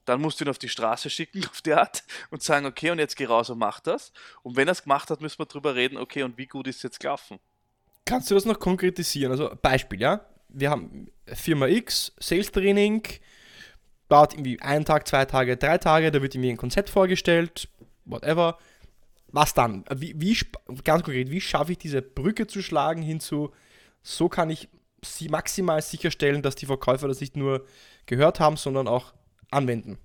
Dann 0.06 0.22
musst 0.22 0.40
du 0.40 0.46
ihn 0.46 0.50
auf 0.50 0.58
die 0.58 0.70
Straße 0.70 1.10
schicken, 1.10 1.46
auf 1.50 1.62
die 1.62 1.74
Art, 1.74 2.04
und 2.30 2.44
sagen, 2.44 2.66
okay, 2.66 2.92
und 2.92 3.00
jetzt 3.00 3.16
geh 3.16 3.26
raus 3.26 3.50
und 3.50 3.60
mach 3.60 3.80
das. 3.80 4.12
Und 4.44 4.56
wenn 4.56 4.68
er 4.68 4.74
es 4.74 4.84
gemacht 4.84 5.10
hat, 5.10 5.22
müssen 5.22 5.40
wir 5.40 5.46
drüber 5.46 5.76
reden, 5.76 5.98
okay, 5.98 6.24
und 6.24 6.38
wie 6.38 6.48
gut 6.48 6.68
ist 6.68 6.78
es 6.78 6.84
jetzt 6.84 7.00
gelaufen? 7.00 7.40
Kannst 8.06 8.32
du 8.32 8.36
das 8.36 8.46
noch 8.46 8.60
konkretisieren? 8.60 9.32
Also 9.32 9.56
Beispiel, 9.62 10.02
ja? 10.02 10.26
Wir 10.50 10.72
haben 10.72 11.12
Firma 11.28 11.68
X, 11.68 12.12
Sales 12.20 12.52
Training, 12.52 13.04
dauert 14.08 14.34
irgendwie 14.34 14.60
einen 14.62 14.84
Tag, 14.84 15.08
zwei 15.08 15.26
Tage, 15.26 15.58
drei 15.58 15.78
Tage, 15.78 16.12
da 16.12 16.22
wird 16.22 16.34
ihm 16.34 16.44
ein 16.44 16.58
Konzept 16.58 16.90
vorgestellt, 16.90 17.70
whatever 18.06 18.58
was 19.32 19.54
dann? 19.54 19.86
Wie, 19.96 20.14
wie, 20.20 20.38
ganz 20.84 21.04
konkret, 21.04 21.30
wie 21.30 21.42
schaffe 21.42 21.74
ich 21.74 21.78
diese 21.78 22.02
Brücke 22.02 22.48
zu 22.48 22.62
schlagen 22.62 23.02
hinzu, 23.02 23.54
so 24.02 24.30
kann 24.30 24.50
ich 24.50 24.70
sie 25.04 25.30
maximal 25.30 25.82
sicherstellen, 25.82 26.42
dass 26.42 26.56
die 26.56 26.66
Verkäufer 26.66 27.08
das 27.08 27.22
nicht 27.22 27.36
nur 27.36 27.66
gehört 28.06 28.40
haben, 28.40 28.58
sondern 28.58 28.88
auch 28.88 29.14
anwenden? 29.52 29.98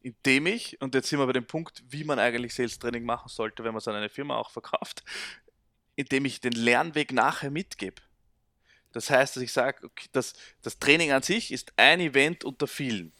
Indem 0.00 0.46
ich, 0.46 0.80
und 0.80 0.94
jetzt 0.94 1.08
sind 1.08 1.18
wir 1.18 1.26
bei 1.26 1.32
dem 1.32 1.46
Punkt, 1.46 1.82
wie 1.88 2.04
man 2.04 2.18
eigentlich 2.18 2.54
Sales 2.54 2.78
Training 2.78 3.04
machen 3.04 3.28
sollte, 3.28 3.62
wenn 3.64 3.72
man 3.72 3.78
es 3.78 3.88
an 3.88 3.94
eine 3.94 4.08
Firma 4.08 4.36
auch 4.36 4.50
verkauft, 4.50 5.04
indem 5.94 6.24
ich 6.24 6.40
den 6.40 6.52
Lernweg 6.52 7.12
nachher 7.12 7.50
mitgebe. 7.50 8.02
Das 8.92 9.10
heißt, 9.10 9.36
dass 9.36 9.42
ich 9.42 9.52
sage, 9.52 9.86
okay, 9.86 10.08
das, 10.12 10.34
das 10.60 10.78
Training 10.78 11.12
an 11.12 11.22
sich 11.22 11.52
ist 11.52 11.72
ein 11.76 12.00
Event 12.00 12.44
unter 12.44 12.66
vielen. 12.66 13.12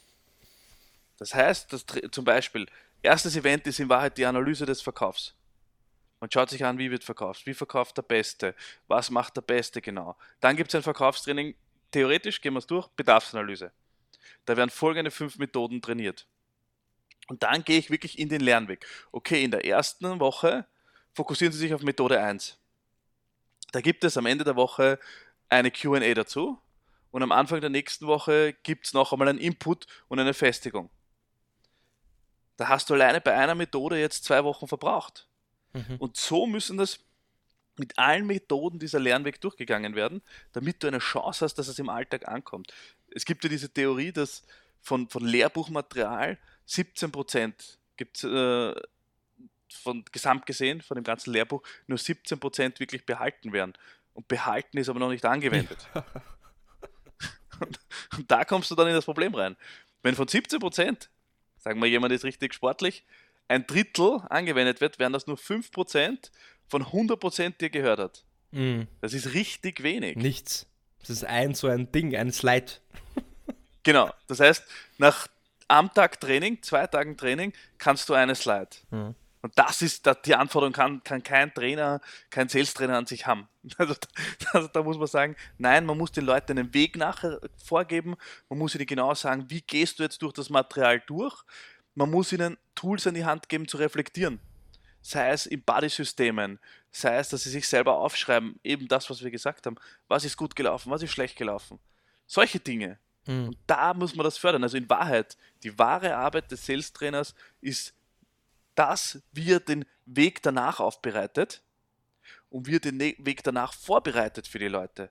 Das 1.19 1.35
heißt, 1.35 1.73
dass 1.73 1.87
zum 2.11 2.25
Beispiel 2.25 2.67
Erstes 3.03 3.35
Event 3.35 3.67
ist 3.67 3.81
in 3.81 3.89
Wahrheit 3.89 4.17
die 4.17 4.25
Analyse 4.25 4.65
des 4.65 4.81
Verkaufs. 4.81 5.35
Man 6.21 6.31
schaut 6.31 6.51
sich 6.51 6.65
an, 6.65 6.79
wie 6.79 6.91
wird 6.93 7.03
verkauft, 7.03 7.47
wie 7.47 7.55
verkauft 7.55 7.97
der 7.97 8.03
Beste, 8.03 8.55
was 8.87 9.11
macht 9.11 9.37
der 9.37 9.43
Beste 9.43 9.83
genau. 9.83 10.17
Dann 10.39 10.57
gibt 10.57 10.71
es 10.71 10.77
ein 10.77 10.85
Verkaufstraining, 10.85 11.57
theoretisch 11.91 12.41
gehen 12.41 12.55
wir 12.55 12.61
es 12.61 12.67
durch, 12.69 12.87
Bedarfsanalyse. 12.89 13.73
Da 14.45 14.57
werden 14.57 14.71
folgende 14.71 15.11
fünf 15.11 15.39
Methoden 15.39 15.83
trainiert. 15.83 16.29
Und 17.27 17.43
dann 17.43 17.65
gehe 17.65 17.79
ich 17.79 17.91
wirklich 17.91 18.21
in 18.21 18.29
den 18.29 18.41
Lernweg. 18.41 18.87
Okay, 19.11 19.43
in 19.43 19.51
der 19.51 19.65
ersten 19.65 20.21
Woche 20.21 20.67
fokussieren 21.13 21.53
Sie 21.53 21.59
sich 21.59 21.75
auf 21.75 21.83
Methode 21.83 22.21
1. 22.21 22.57
Da 23.73 23.81
gibt 23.81 24.05
es 24.05 24.17
am 24.17 24.27
Ende 24.27 24.45
der 24.45 24.55
Woche 24.55 25.01
eine 25.49 25.73
QA 25.73 26.15
dazu 26.15 26.61
und 27.11 27.23
am 27.25 27.33
Anfang 27.33 27.61
der 27.61 27.71
nächsten 27.71 28.07
Woche 28.07 28.55
gibt 28.63 28.87
es 28.87 28.93
noch 28.93 29.13
einmal 29.13 29.29
einen 29.29 29.39
Input 29.41 29.87
und 30.07 30.21
eine 30.21 30.35
Festigung. 30.35 30.89
Da 32.57 32.69
hast 32.69 32.91
du 32.91 32.95
alleine 32.95 33.21
bei 33.21 33.35
einer 33.35 33.55
Methode 33.55 33.99
jetzt 33.99 34.25
zwei 34.25 34.45
Wochen 34.45 34.69
verbraucht. 34.69 35.27
Mhm. 35.73 35.97
Und 35.99 36.17
so 36.17 36.47
müssen 36.47 36.77
das 36.77 36.99
mit 37.79 37.99
allen 37.99 38.27
Methoden 38.27 38.79
dieser 38.79 39.01
Lernweg 39.01 39.41
durchgegangen 39.41 39.95
werden, 39.95 40.23
damit 40.53 40.83
du 40.83 40.89
eine 40.89 40.99
Chance 40.99 41.45
hast, 41.45 41.55
dass 41.55 41.69
es 41.69 41.79
im 41.79 41.89
Alltag 41.89 42.29
ankommt. 42.29 42.73
Es 43.11 43.25
gibt 43.25 43.45
ja 43.45 43.51
diese 43.51 43.73
Theorie, 43.73 44.13
dass 44.13 44.43
von, 44.81 45.09
von 45.09 45.25
Lehrbuchmaterial 45.25 46.39
17% 46.69 47.55
gibt 47.97 48.25
äh, 48.25 48.75
von 49.73 50.05
gesamt 50.13 50.47
gesehen, 50.47 50.83
von 50.83 50.97
dem 50.97 51.05
ganzen 51.05 51.33
Lehrbuch, 51.33 51.63
nur 51.87 51.99
17% 51.99 52.79
wirklich 52.79 53.07
behalten 53.07 53.53
werden. 53.53 53.73
Und 54.15 54.29
behalten 54.29 54.77
ist 54.77 54.89
aber 54.89 55.01
noch 55.01 55.09
nicht 55.09 55.25
angewendet. 55.25 55.89
und, 57.61 57.81
und, 58.19 58.31
da 58.31 58.45
kommst 58.45 58.71
du 58.71 58.75
dann 58.75 58.89
in 58.89 58.95
das 58.95 59.07
Problem 59.07 59.35
rein. 59.35 59.57
Wenn 60.03 60.15
von 60.15 60.27
17%, 60.27 61.09
sagen 61.63 61.81
wir, 61.81 61.89
jemand 61.89 62.13
ist 62.13 62.25
richtig 62.25 62.55
sportlich, 62.55 63.05
ein 63.49 63.67
Drittel 63.67 64.21
angewendet 64.29 64.81
wird, 64.81 64.99
wären 64.99 65.13
das 65.13 65.27
nur 65.27 65.37
5% 65.37 66.31
von 66.69 66.85
100% 66.85 67.59
dir 67.59 67.71
gehört 67.71 67.99
hat. 67.99 68.25
Mhm. 68.51 68.89
Das 69.01 69.15
ist 69.15 69.35
richtig 69.35 69.83
wenig. 69.83 70.17
Nichts. 70.17 70.67
Das 71.01 71.11
ist 71.11 71.25
ein 71.25 71.55
so 71.55 71.69
ein 71.69 71.91
Ding, 71.91 72.17
ein 72.17 72.33
Slide. 72.33 72.73
genau. 73.83 74.11
Das 74.27 74.41
heißt, 74.41 74.65
nach 74.99 75.29
am 75.69 75.93
Tag 75.93 76.21
Training, 76.21 76.63
zwei 76.63 76.87
Tagen 76.87 77.17
Training, 77.17 77.53
kannst 77.79 78.09
du 78.09 78.15
eine 78.15 78.35
Slide. 78.35 78.69
Mhm. 78.91 79.15
Und 79.43 79.53
das 79.57 79.83
ist 79.83 80.09
die 80.25 80.35
Anforderung, 80.35 80.73
kann, 80.73 81.03
kann 81.05 81.23
kein 81.23 81.53
Trainer, 81.53 82.01
kein 82.31 82.49
Sales-Trainer 82.49 82.97
an 82.97 83.07
sich 83.07 83.27
haben. 83.27 83.49
Also, 83.79 83.95
also, 84.53 84.69
da 84.69 84.83
muss 84.83 84.99
man 84.99 85.07
sagen, 85.07 85.37
nein, 85.59 85.87
man 85.87 85.97
muss 85.99 86.11
den 86.11 86.25
Leuten 86.25 86.59
einen 86.59 86.75
Weg 86.75 86.97
nachher 86.97 87.41
vorgeben, 87.65 88.17
man 88.49 88.59
muss 88.59 88.75
ihnen 88.75 88.87
genau 88.87 89.15
sagen, 89.15 89.47
wie 89.49 89.61
gehst 89.61 89.99
du 89.99 90.03
jetzt 90.03 90.23
durch 90.23 90.33
das 90.33 90.51
Material 90.51 91.01
durch. 91.07 91.43
Man 91.95 92.11
muss 92.11 92.33
ihnen 92.33 92.57
Tools 92.75 93.07
an 93.07 93.15
die 93.15 93.25
Hand 93.25 93.49
geben, 93.49 93.69
zu 93.69 93.77
reflektieren 93.77 94.41
sei 95.03 95.31
es 95.31 95.47
in 95.47 95.63
Buddy-Systemen, 95.63 96.59
sei 96.91 97.17
es, 97.17 97.29
dass 97.29 97.43
sie 97.43 97.51
sich 97.51 97.69
selber 97.69 97.99
aufschreiben, 97.99 98.59
eben 98.63 98.89
das, 98.89 99.11
was 99.11 99.23
wir 99.23 99.31
gesagt 99.31 99.67
haben, 99.67 99.77
was 100.09 100.25
ist 100.25 100.37
gut 100.37 100.57
gelaufen, 100.57 100.91
was 100.91 101.03
ist 101.03 101.11
schlecht 101.11 101.37
gelaufen. 101.37 101.79
Solche 102.27 102.61
Dinge. 102.61 102.99
Mhm. 103.27 103.49
Und 103.49 103.59
da 103.67 103.93
muss 103.93 104.15
man 104.15 104.25
das 104.25 104.39
fördern. 104.39 104.63
Also 104.63 104.77
in 104.77 104.89
Wahrheit, 104.89 105.37
die 105.65 105.77
wahre 105.79 106.17
Arbeit 106.17 106.51
des 106.51 106.65
Sales-Trainers 106.65 107.35
ist 107.61 107.95
das, 108.75 109.23
wie 109.33 109.53
er 109.53 109.61
den 109.61 109.85
Weg 110.07 110.43
danach 110.43 110.81
aufbereitet 110.81 111.63
und 112.51 112.67
wie 112.67 112.77
er 112.77 112.81
den 112.81 112.97
ne-, 112.97 113.17
Weg 113.19 113.43
danach 113.43 113.75
vorbereitet 113.75 114.47
für 114.47 114.59
die 114.59 114.69
Leute. 114.69 115.11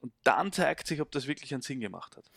Und 0.00 0.12
dann 0.22 0.52
zeigt 0.52 0.86
sich, 0.86 1.00
ob 1.00 1.10
das 1.10 1.26
wirklich 1.26 1.52
einen 1.52 1.62
Sinn 1.62 1.80
gemacht 1.80 2.16
hat. 2.16 2.30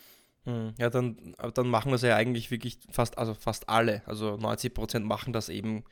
Hm, 0.44 0.74
ja, 0.78 0.90
dann, 0.90 1.36
dann 1.54 1.68
machen 1.68 1.92
das 1.92 2.02
ja 2.02 2.16
eigentlich 2.16 2.50
wirklich 2.50 2.78
fast, 2.90 3.18
also 3.18 3.34
fast 3.34 3.68
alle. 3.68 4.02
Also 4.06 4.34
90% 4.34 5.00
machen 5.00 5.32
das 5.32 5.48
eben 5.48 5.84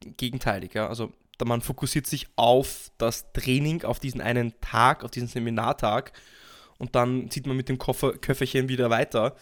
gegenteilig. 0.00 0.74
Ja? 0.74 0.88
Also 0.88 1.12
man 1.42 1.62
fokussiert 1.62 2.06
sich 2.06 2.28
auf 2.36 2.90
das 2.98 3.32
Training, 3.32 3.84
auf 3.84 3.98
diesen 3.98 4.20
einen 4.20 4.60
Tag, 4.60 5.04
auf 5.04 5.10
diesen 5.10 5.28
Seminartag 5.28 6.12
und 6.78 6.94
dann 6.94 7.30
zieht 7.30 7.46
man 7.46 7.56
mit 7.56 7.68
dem 7.68 7.78
Koffer, 7.78 8.12
Köfferchen 8.12 8.68
wieder 8.68 8.90
weiter. 8.90 9.36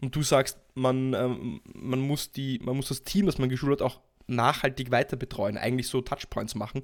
Und 0.00 0.14
du 0.14 0.22
sagst, 0.22 0.58
man, 0.74 1.14
ähm, 1.14 1.60
man, 1.74 2.00
muss 2.00 2.32
die, 2.32 2.60
man 2.62 2.76
muss 2.76 2.88
das 2.88 3.02
Team, 3.02 3.26
das 3.26 3.38
man 3.38 3.48
geschult 3.48 3.80
hat, 3.80 3.82
auch 3.82 4.00
nachhaltig 4.28 4.90
weiter 4.90 5.16
betreuen, 5.16 5.56
eigentlich 5.56 5.88
so 5.88 6.00
Touchpoints 6.00 6.54
machen. 6.54 6.82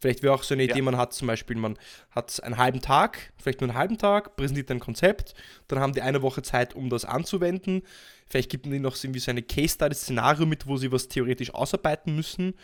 Vielleicht 0.00 0.22
wäre 0.22 0.34
auch 0.34 0.42
so 0.42 0.54
eine 0.54 0.64
Idee, 0.64 0.78
ja. 0.78 0.82
man 0.82 0.96
hat 0.96 1.12
zum 1.12 1.28
Beispiel, 1.28 1.56
man 1.56 1.78
hat 2.10 2.42
einen 2.42 2.58
halben 2.58 2.80
Tag, 2.80 3.32
vielleicht 3.38 3.60
nur 3.60 3.70
einen 3.70 3.78
halben 3.78 3.98
Tag, 3.98 4.36
präsentiert 4.36 4.70
ein 4.70 4.80
Konzept, 4.80 5.34
dann 5.68 5.78
haben 5.78 5.92
die 5.92 6.02
eine 6.02 6.22
Woche 6.22 6.42
Zeit, 6.42 6.74
um 6.74 6.90
das 6.90 7.04
anzuwenden. 7.04 7.82
Vielleicht 8.26 8.50
gibt 8.50 8.66
man 8.66 8.74
ihnen 8.74 8.82
noch 8.82 8.96
irgendwie 8.96 9.20
so 9.20 9.30
eine 9.30 9.42
Case-Study-Szenario 9.42 10.46
mit, 10.46 10.66
wo 10.66 10.76
sie 10.76 10.90
was 10.90 11.08
theoretisch 11.08 11.54
ausarbeiten 11.54 12.16
müssen 12.16 12.54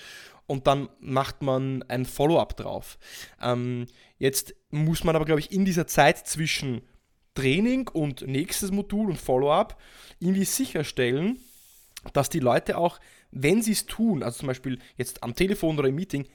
und 0.48 0.66
dann 0.66 0.88
macht 0.98 1.42
man 1.42 1.84
ein 1.84 2.04
Follow-up 2.04 2.56
drauf. 2.56 2.98
Ähm, 3.40 3.86
jetzt 4.18 4.56
muss 4.70 5.04
man 5.04 5.14
aber, 5.14 5.24
glaube 5.24 5.40
ich, 5.40 5.52
in 5.52 5.64
dieser 5.64 5.86
Zeit 5.86 6.26
zwischen 6.26 6.82
Training 7.34 7.86
und 7.86 8.26
nächstes 8.26 8.72
Modul 8.72 9.10
und 9.10 9.18
Follow-up 9.20 9.80
irgendwie 10.18 10.44
sicherstellen, 10.44 11.38
dass 12.12 12.30
die 12.30 12.40
Leute 12.40 12.78
auch 12.78 12.98
wenn 13.30 13.62
sie 13.62 13.72
es 13.72 13.86
tun, 13.86 14.22
also 14.22 14.38
zum 14.38 14.48
Beispiel 14.48 14.78
jetzt 14.96 15.22
am 15.22 15.34
Telefon 15.34 15.78
oder 15.78 15.88
im 15.88 15.94
Meeting, 15.94 16.26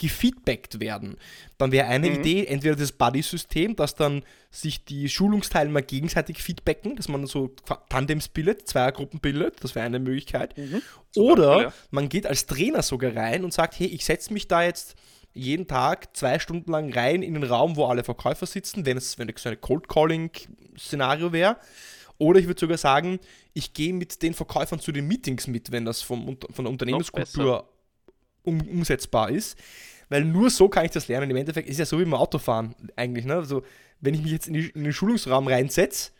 gefeedbackt 0.00 0.80
werden. 0.80 1.16
Dann 1.58 1.72
wäre 1.72 1.86
eine 1.86 2.08
mhm. 2.08 2.16
Idee, 2.16 2.46
entweder 2.46 2.74
das 2.74 2.92
Buddy-System, 2.92 3.76
dass 3.76 3.94
dann 3.94 4.22
sich 4.50 4.84
die 4.84 5.08
Schulungsteilnehmer 5.08 5.82
gegenseitig 5.82 6.42
feedbacken, 6.42 6.96
dass 6.96 7.08
man 7.08 7.26
so 7.26 7.54
Tandems 7.88 8.28
bildet, 8.28 8.66
Zweiergruppen 8.66 9.20
bildet, 9.20 9.62
das 9.62 9.74
wäre 9.74 9.84
eine 9.84 9.98
Möglichkeit. 9.98 10.56
Mhm. 10.56 10.82
Oder 11.16 11.62
ja. 11.62 11.72
man 11.90 12.08
geht 12.08 12.26
als 12.26 12.46
Trainer 12.46 12.82
sogar 12.82 13.14
rein 13.14 13.44
und 13.44 13.52
sagt, 13.52 13.78
hey, 13.78 13.86
ich 13.86 14.04
setze 14.04 14.32
mich 14.32 14.48
da 14.48 14.62
jetzt 14.62 14.96
jeden 15.32 15.68
Tag 15.68 16.16
zwei 16.16 16.38
Stunden 16.38 16.72
lang 16.72 16.92
rein 16.92 17.22
in 17.22 17.34
den 17.34 17.44
Raum, 17.44 17.76
wo 17.76 17.84
alle 17.84 18.02
Verkäufer 18.02 18.46
sitzen, 18.46 18.86
wenn 18.86 18.96
es, 18.96 19.18
wenn 19.18 19.28
es 19.28 19.42
so 19.42 19.50
ein 19.50 19.60
Cold 19.60 19.86
Calling-Szenario 19.88 21.32
wäre 21.32 21.56
oder 22.18 22.38
ich 22.38 22.46
würde 22.46 22.60
sogar 22.60 22.78
sagen, 22.78 23.18
ich 23.54 23.72
gehe 23.72 23.92
mit 23.92 24.22
den 24.22 24.34
Verkäufern 24.34 24.80
zu 24.80 24.92
den 24.92 25.06
Meetings 25.08 25.46
mit, 25.46 25.72
wenn 25.72 25.84
das 25.84 26.02
vom, 26.02 26.36
von 26.52 26.64
der 26.64 26.70
Unternehmenskultur 26.70 27.68
um, 28.42 28.60
umsetzbar 28.60 29.30
ist. 29.30 29.58
Weil 30.08 30.24
nur 30.24 30.50
so 30.50 30.68
kann 30.68 30.84
ich 30.84 30.90
das 30.90 31.08
lernen. 31.08 31.30
Im 31.30 31.36
Endeffekt 31.36 31.68
ist 31.68 31.78
ja 31.78 31.86
so 31.86 31.98
wie 31.98 32.04
beim 32.04 32.14
Autofahren 32.14 32.74
eigentlich. 32.96 33.24
Ne? 33.24 33.34
Also, 33.34 33.62
wenn 34.00 34.14
ich 34.14 34.22
mich 34.22 34.32
jetzt 34.32 34.48
in, 34.48 34.54
die, 34.54 34.68
in 34.70 34.84
den 34.84 34.92
Schulungsraum 34.92 35.46
reinsetze 35.46 36.10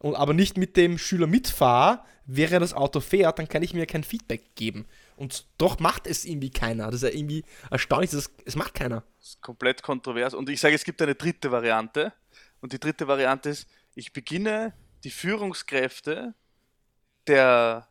und 0.00 0.16
aber 0.16 0.34
nicht 0.34 0.56
mit 0.56 0.76
dem 0.76 0.98
Schüler 0.98 1.26
mitfahre, 1.26 2.00
wäre 2.26 2.58
das 2.58 2.74
Auto 2.74 3.00
fährt, 3.00 3.38
dann 3.38 3.48
kann 3.48 3.62
ich 3.62 3.74
mir 3.74 3.86
kein 3.86 4.02
Feedback 4.02 4.54
geben. 4.56 4.86
Und 5.16 5.46
doch 5.58 5.78
macht 5.78 6.06
es 6.06 6.24
irgendwie 6.24 6.50
keiner. 6.50 6.86
Das 6.86 6.96
ist 6.96 7.02
ja 7.02 7.10
irgendwie 7.10 7.44
erstaunlich, 7.70 8.10
dass 8.10 8.20
es, 8.20 8.30
es 8.44 8.56
macht 8.56 8.74
keiner. 8.74 9.04
Das 9.18 9.28
ist 9.28 9.42
komplett 9.42 9.82
kontrovers. 9.82 10.34
Und 10.34 10.48
ich 10.48 10.60
sage, 10.60 10.74
es 10.74 10.84
gibt 10.84 11.00
eine 11.02 11.14
dritte 11.14 11.52
Variante. 11.52 12.12
Und 12.60 12.72
die 12.72 12.80
dritte 12.80 13.06
Variante 13.06 13.50
ist, 13.50 13.68
ich 13.94 14.12
beginne 14.12 14.72
die 15.04 15.10
Führungskräfte 15.10 16.34
der, 17.26 17.86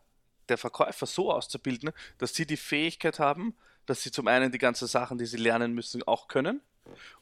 der 0.49 0.57
Verkäufer 0.57 1.05
so 1.05 1.31
auszubilden, 1.31 1.91
dass 2.17 2.33
sie 2.33 2.45
die 2.45 2.57
Fähigkeit 2.57 3.19
haben, 3.19 3.55
dass 3.85 4.01
sie 4.01 4.11
zum 4.11 4.27
einen 4.27 4.51
die 4.51 4.57
ganzen 4.57 4.87
Sachen, 4.87 5.17
die 5.17 5.25
sie 5.25 5.37
lernen 5.37 5.73
müssen, 5.73 6.03
auch 6.03 6.27
können 6.27 6.61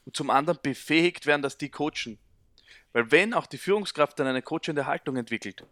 und 0.04 0.16
zum 0.16 0.30
anderen 0.30 0.58
befähigt 0.62 1.26
werden, 1.26 1.42
dass 1.42 1.58
die 1.58 1.70
coachen. 1.70 2.18
Weil 2.92 3.10
wenn 3.10 3.34
auch 3.34 3.46
die 3.46 3.58
Führungskraft 3.58 4.18
dann 4.18 4.26
eine 4.26 4.42
coachende 4.42 4.86
Haltung 4.86 5.16
entwickelt 5.16 5.64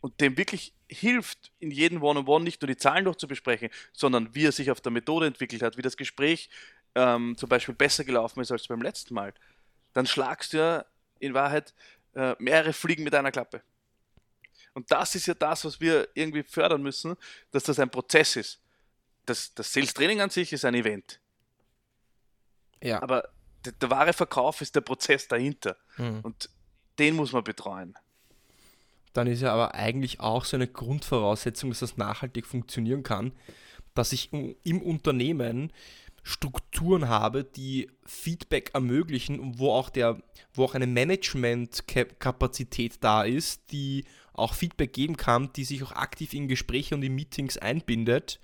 und 0.00 0.20
dem 0.20 0.36
wirklich 0.36 0.72
hilft, 0.88 1.50
in 1.58 1.70
jedem 1.70 2.02
One-on-One 2.02 2.44
nicht 2.44 2.62
nur 2.62 2.68
die 2.68 2.76
Zahlen 2.76 3.04
durchzubesprechen, 3.04 3.70
sondern 3.92 4.34
wie 4.34 4.46
er 4.46 4.52
sich 4.52 4.70
auf 4.70 4.80
der 4.80 4.92
Methode 4.92 5.26
entwickelt 5.26 5.62
hat, 5.62 5.76
wie 5.76 5.82
das 5.82 5.96
Gespräch 5.96 6.48
ähm, 6.94 7.36
zum 7.36 7.48
Beispiel 7.48 7.74
besser 7.74 8.04
gelaufen 8.04 8.40
ist 8.40 8.52
als 8.52 8.68
beim 8.68 8.82
letzten 8.82 9.14
Mal, 9.14 9.34
dann 9.92 10.06
schlagst 10.06 10.52
du 10.52 10.58
ja 10.58 10.84
in 11.18 11.34
Wahrheit 11.34 11.74
äh, 12.14 12.34
mehrere 12.38 12.72
Fliegen 12.72 13.04
mit 13.04 13.14
einer 13.14 13.32
Klappe. 13.32 13.62
Und 14.76 14.90
das 14.90 15.14
ist 15.14 15.24
ja 15.24 15.32
das, 15.32 15.64
was 15.64 15.80
wir 15.80 16.06
irgendwie 16.12 16.42
fördern 16.42 16.82
müssen, 16.82 17.16
dass 17.50 17.62
das 17.62 17.78
ein 17.78 17.88
Prozess 17.88 18.36
ist. 18.36 18.60
Das, 19.24 19.54
das 19.54 19.72
Sales-Training 19.72 20.20
an 20.20 20.28
sich 20.28 20.52
ist 20.52 20.66
ein 20.66 20.74
Event. 20.74 21.18
Ja. 22.82 23.02
Aber 23.02 23.26
der, 23.64 23.72
der 23.72 23.88
wahre 23.88 24.12
Verkauf 24.12 24.60
ist 24.60 24.74
der 24.74 24.82
Prozess 24.82 25.28
dahinter. 25.28 25.78
Mhm. 25.96 26.20
Und 26.20 26.50
den 26.98 27.16
muss 27.16 27.32
man 27.32 27.42
betreuen. 27.42 27.96
Dann 29.14 29.28
ist 29.28 29.40
ja 29.40 29.54
aber 29.54 29.74
eigentlich 29.74 30.20
auch 30.20 30.44
so 30.44 30.58
eine 30.58 30.68
Grundvoraussetzung, 30.68 31.70
dass 31.70 31.78
das 31.78 31.96
nachhaltig 31.96 32.44
funktionieren 32.44 33.02
kann, 33.02 33.32
dass 33.94 34.12
ich 34.12 34.30
im 34.30 34.82
Unternehmen 34.82 35.72
Strukturen 36.22 37.08
habe, 37.08 37.44
die 37.44 37.90
Feedback 38.04 38.72
ermöglichen 38.74 39.40
und 39.40 39.58
wo 39.58 39.72
auch 39.72 39.88
der, 39.88 40.20
wo 40.52 40.64
auch 40.64 40.74
eine 40.74 40.86
Management-Kapazität 40.86 42.98
da 43.00 43.22
ist, 43.22 43.72
die 43.72 44.04
auch 44.36 44.54
Feedback 44.54 44.92
geben 44.92 45.16
kann, 45.16 45.50
die 45.54 45.64
sich 45.64 45.82
auch 45.82 45.92
aktiv 45.92 46.32
in 46.32 46.48
Gespräche 46.48 46.94
und 46.94 47.02
in 47.02 47.14
Meetings 47.14 47.58
einbindet 47.58 48.40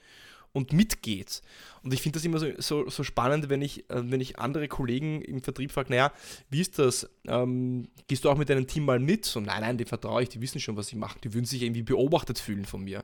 und 0.53 0.73
mitgeht. 0.73 1.41
Und 1.83 1.95
ich 1.95 2.03
finde 2.03 2.19
das 2.19 2.25
immer 2.25 2.39
so, 2.39 2.47
so, 2.59 2.89
so, 2.91 3.03
spannend, 3.03 3.49
wenn 3.49 3.63
ich, 3.63 3.89
äh, 3.91 4.11
wenn 4.11 4.21
ich 4.21 4.39
andere 4.39 4.69
Kollegen 4.69 5.23
im 5.23 5.43
Vertrieb 5.43 5.73
frage, 5.73 5.91
naja, 5.91 6.13
wie 6.51 6.61
ist 6.61 6.79
das? 6.79 7.09
Ähm, 7.27 7.89
gehst 8.07 8.25
du 8.25 8.31
auch 8.31 8.37
mit 8.37 8.51
deinem 8.51 8.67
Team 8.67 8.85
mal 8.85 8.99
mit? 8.99 9.25
So, 9.25 9.41
nein, 9.41 9.63
nein, 9.63 9.79
die 9.79 9.85
vertraue 9.85 10.23
ich, 10.23 10.29
die 10.29 10.41
wissen 10.41 10.61
schon, 10.61 10.77
was 10.77 10.89
sie 10.89 10.97
machen. 10.97 11.19
Die 11.25 11.33
würden 11.33 11.47
sich 11.47 11.63
irgendwie 11.63 11.83
beobachtet 11.83 12.39
fühlen 12.39 12.67
von 12.67 12.85
mir. 12.85 13.03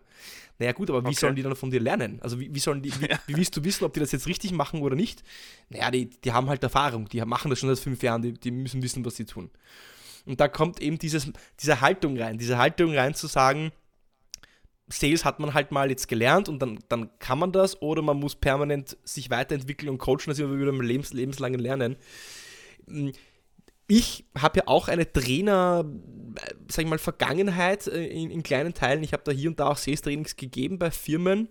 Naja 0.59 0.72
gut, 0.72 0.91
aber 0.91 1.03
wie 1.05 1.09
okay. 1.09 1.16
sollen 1.16 1.36
die 1.36 1.43
dann 1.43 1.57
von 1.57 1.70
dir 1.70 1.80
lernen? 1.80 2.20
Also 2.20 2.39
wie, 2.39 2.55
wie 2.55 2.61
sollen 2.61 2.82
die, 2.82 2.93
wie, 3.01 3.09
wie, 3.26 3.36
willst 3.36 3.57
du 3.57 3.64
wissen, 3.64 3.84
ob 3.84 3.95
die 3.95 4.01
das 4.01 4.12
jetzt 4.12 4.26
richtig 4.26 4.53
machen 4.53 4.82
oder 4.82 4.95
nicht? 4.95 5.22
Naja, 5.70 5.91
die, 5.91 6.11
die 6.11 6.32
haben 6.32 6.49
halt 6.49 6.62
Erfahrung, 6.62 7.09
die 7.09 7.20
machen 7.24 7.49
das 7.49 7.59
schon 7.59 7.70
seit 7.70 7.78
fünf 7.78 8.03
Jahren, 8.03 8.22
die, 8.22 8.32
die 8.34 8.51
müssen 8.51 8.82
wissen, 8.82 9.05
was 9.05 9.16
sie 9.16 9.24
tun. 9.24 9.51
Und 10.29 10.41
da 10.41 10.49
kommt 10.49 10.81
eben 10.83 10.99
dieses, 10.99 11.33
diese 11.59 11.81
Haltung 11.81 12.18
rein, 12.18 12.37
diese 12.37 12.59
Haltung 12.59 12.95
rein 12.95 13.14
zu 13.14 13.26
sagen, 13.26 13.72
Sales 14.91 15.24
hat 15.24 15.41
man 15.41 15.55
halt 15.55 15.72
mal 15.72 15.91
jetzt 15.91 16.07
gelernt 16.07 16.49
und 16.49 16.61
dann, 16.61 16.79
dann 16.89 17.11
kann 17.18 17.39
man 17.39 17.51
das 17.51 17.81
oder 17.81 18.03
man 18.03 18.18
muss 18.18 18.35
permanent 18.35 18.97
sich 19.05 19.31
weiterentwickeln 19.31 19.89
und 19.89 19.99
coachen, 19.99 20.24
das 20.26 20.39
immer 20.39 20.59
wieder 20.59 20.68
im 20.68 20.81
Lebens, 20.83 21.12
lebenslangen 21.12 21.61
Lernen. 21.61 21.97
ich 23.87 24.26
habe 24.39 24.59
ja 24.59 24.62
auch 24.66 24.89
eine 24.89 25.11
Trainer, 25.11 25.85
äh, 26.37 26.55
sag 26.68 26.85
ich 26.85 26.91
mal, 26.91 26.99
Vergangenheit 26.99 27.87
äh, 27.87 28.07
in, 28.07 28.31
in 28.31 28.43
kleinen 28.43 28.74
Teilen. 28.74 29.03
Ich 29.03 29.14
habe 29.14 29.22
da 29.24 29.33
hier 29.33 29.49
und 29.49 29.59
da 29.61 29.68
auch 29.68 29.79
Sales-Trainings 29.79 30.37
gegeben 30.37 30.79
bei 30.79 30.91
Firmen 30.91 31.49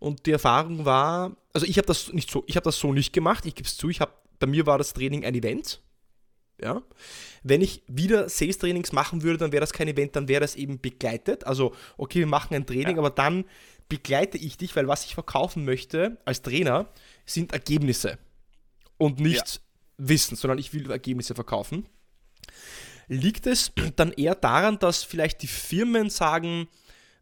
und 0.00 0.26
die 0.26 0.32
Erfahrung 0.32 0.84
war, 0.84 1.36
also 1.52 1.66
ich 1.66 1.78
habe 1.78 1.86
das 1.86 2.12
nicht 2.12 2.30
so, 2.30 2.42
ich 2.46 2.56
habe 2.56 2.64
das 2.64 2.78
so 2.78 2.92
nicht 2.92 3.12
gemacht. 3.12 3.46
Ich 3.46 3.54
gebe 3.54 3.68
es 3.68 3.76
zu, 3.76 3.88
ich 3.88 4.00
habe, 4.00 4.12
bei 4.38 4.46
mir 4.46 4.66
war 4.66 4.78
das 4.78 4.92
Training 4.92 5.24
ein 5.24 5.34
Event. 5.34 5.80
Ja. 6.60 6.82
Wenn 7.42 7.62
ich 7.62 7.82
wieder 7.86 8.28
Sales-Trainings 8.28 8.92
machen 8.92 9.22
würde, 9.22 9.38
dann 9.38 9.52
wäre 9.52 9.60
das 9.60 9.72
kein 9.72 9.88
Event, 9.88 10.16
dann 10.16 10.28
wäre 10.28 10.40
das 10.40 10.56
eben 10.56 10.80
begleitet. 10.80 11.46
Also, 11.46 11.74
okay, 11.96 12.20
wir 12.20 12.26
machen 12.26 12.54
ein 12.54 12.66
Training, 12.66 12.96
ja. 12.96 12.98
aber 12.98 13.10
dann 13.10 13.44
begleite 13.88 14.36
ich 14.38 14.56
dich, 14.56 14.74
weil 14.76 14.88
was 14.88 15.04
ich 15.04 15.14
verkaufen 15.14 15.64
möchte 15.64 16.18
als 16.24 16.42
Trainer 16.42 16.88
sind 17.24 17.52
Ergebnisse 17.52 18.18
und 18.98 19.20
nicht 19.20 19.56
ja. 19.56 19.60
Wissen, 19.98 20.36
sondern 20.36 20.58
ich 20.58 20.72
will 20.72 20.90
Ergebnisse 20.90 21.34
verkaufen. 21.34 21.86
Liegt 23.06 23.46
es 23.46 23.72
dann 23.96 24.12
eher 24.12 24.34
daran, 24.34 24.78
dass 24.78 25.02
vielleicht 25.02 25.42
die 25.42 25.46
Firmen 25.46 26.10
sagen, 26.10 26.68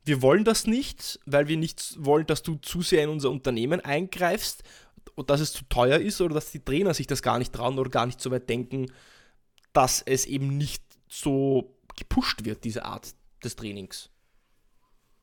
wir 0.04 0.22
wollen 0.22 0.44
das 0.44 0.66
nicht, 0.66 1.20
weil 1.26 1.48
wir 1.48 1.56
nicht 1.56 1.96
wollen, 1.98 2.26
dass 2.26 2.42
du 2.42 2.56
zu 2.56 2.82
sehr 2.82 3.04
in 3.04 3.10
unser 3.10 3.30
Unternehmen 3.30 3.80
eingreifst 3.80 4.62
und 5.14 5.30
dass 5.30 5.40
es 5.40 5.52
zu 5.52 5.64
teuer 5.68 5.98
ist 5.98 6.20
oder 6.20 6.34
dass 6.34 6.50
die 6.50 6.64
Trainer 6.64 6.94
sich 6.94 7.06
das 7.06 7.22
gar 7.22 7.38
nicht 7.38 7.52
trauen 7.52 7.78
oder 7.78 7.90
gar 7.90 8.06
nicht 8.06 8.20
so 8.20 8.30
weit 8.30 8.48
denken, 8.48 8.86
dass 9.76 10.00
es 10.00 10.24
eben 10.24 10.56
nicht 10.56 10.82
so 11.06 11.76
gepusht 11.96 12.46
wird, 12.46 12.64
diese 12.64 12.86
Art 12.86 13.14
des 13.44 13.56
Trainings? 13.56 14.08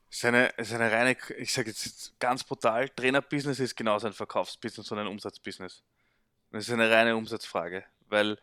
Es 0.08 0.18
ist 0.18 0.24
eine, 0.26 0.92
reine, 0.92 1.16
ich 1.38 1.52
sage 1.52 1.70
jetzt 1.70 2.14
ganz 2.20 2.44
brutal, 2.44 2.88
Trainerbusiness 2.88 3.58
ist 3.58 3.74
genauso 3.74 4.06
ein 4.06 4.12
Verkaufsbusiness 4.12 4.92
und 4.92 4.98
ein 5.00 5.08
Umsatzbusiness. 5.08 5.82
Das 6.52 6.68
ist 6.68 6.72
eine 6.72 6.88
reine 6.88 7.16
Umsatzfrage, 7.16 7.84
weil 8.06 8.38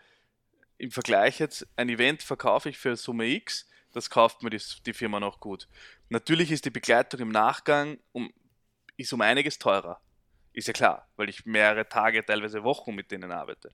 im 0.77 0.91
Vergleich 0.91 1.39
jetzt 1.39 1.65
ein 1.77 1.87
Event 1.87 2.23
verkaufe 2.23 2.67
ich 2.67 2.77
für 2.77 2.97
Summe 2.97 3.27
X, 3.27 3.69
das 3.93 4.09
kauft 4.09 4.43
mir 4.43 4.49
die, 4.49 4.61
die 4.85 4.93
Firma 4.93 5.21
noch 5.21 5.39
gut. 5.39 5.69
Natürlich 6.09 6.51
ist 6.51 6.65
die 6.65 6.71
Begleitung 6.71 7.21
im 7.21 7.29
Nachgang 7.29 7.99
um, 8.11 8.33
ist 8.97 9.13
um 9.13 9.21
einiges 9.21 9.59
teurer. 9.59 10.01
Ist 10.51 10.67
ja 10.67 10.73
klar, 10.73 11.07
weil 11.15 11.29
ich 11.29 11.45
mehrere 11.45 11.87
Tage, 11.87 12.25
teilweise 12.25 12.65
Wochen 12.65 12.93
mit 12.93 13.11
denen 13.11 13.31
arbeite. 13.31 13.73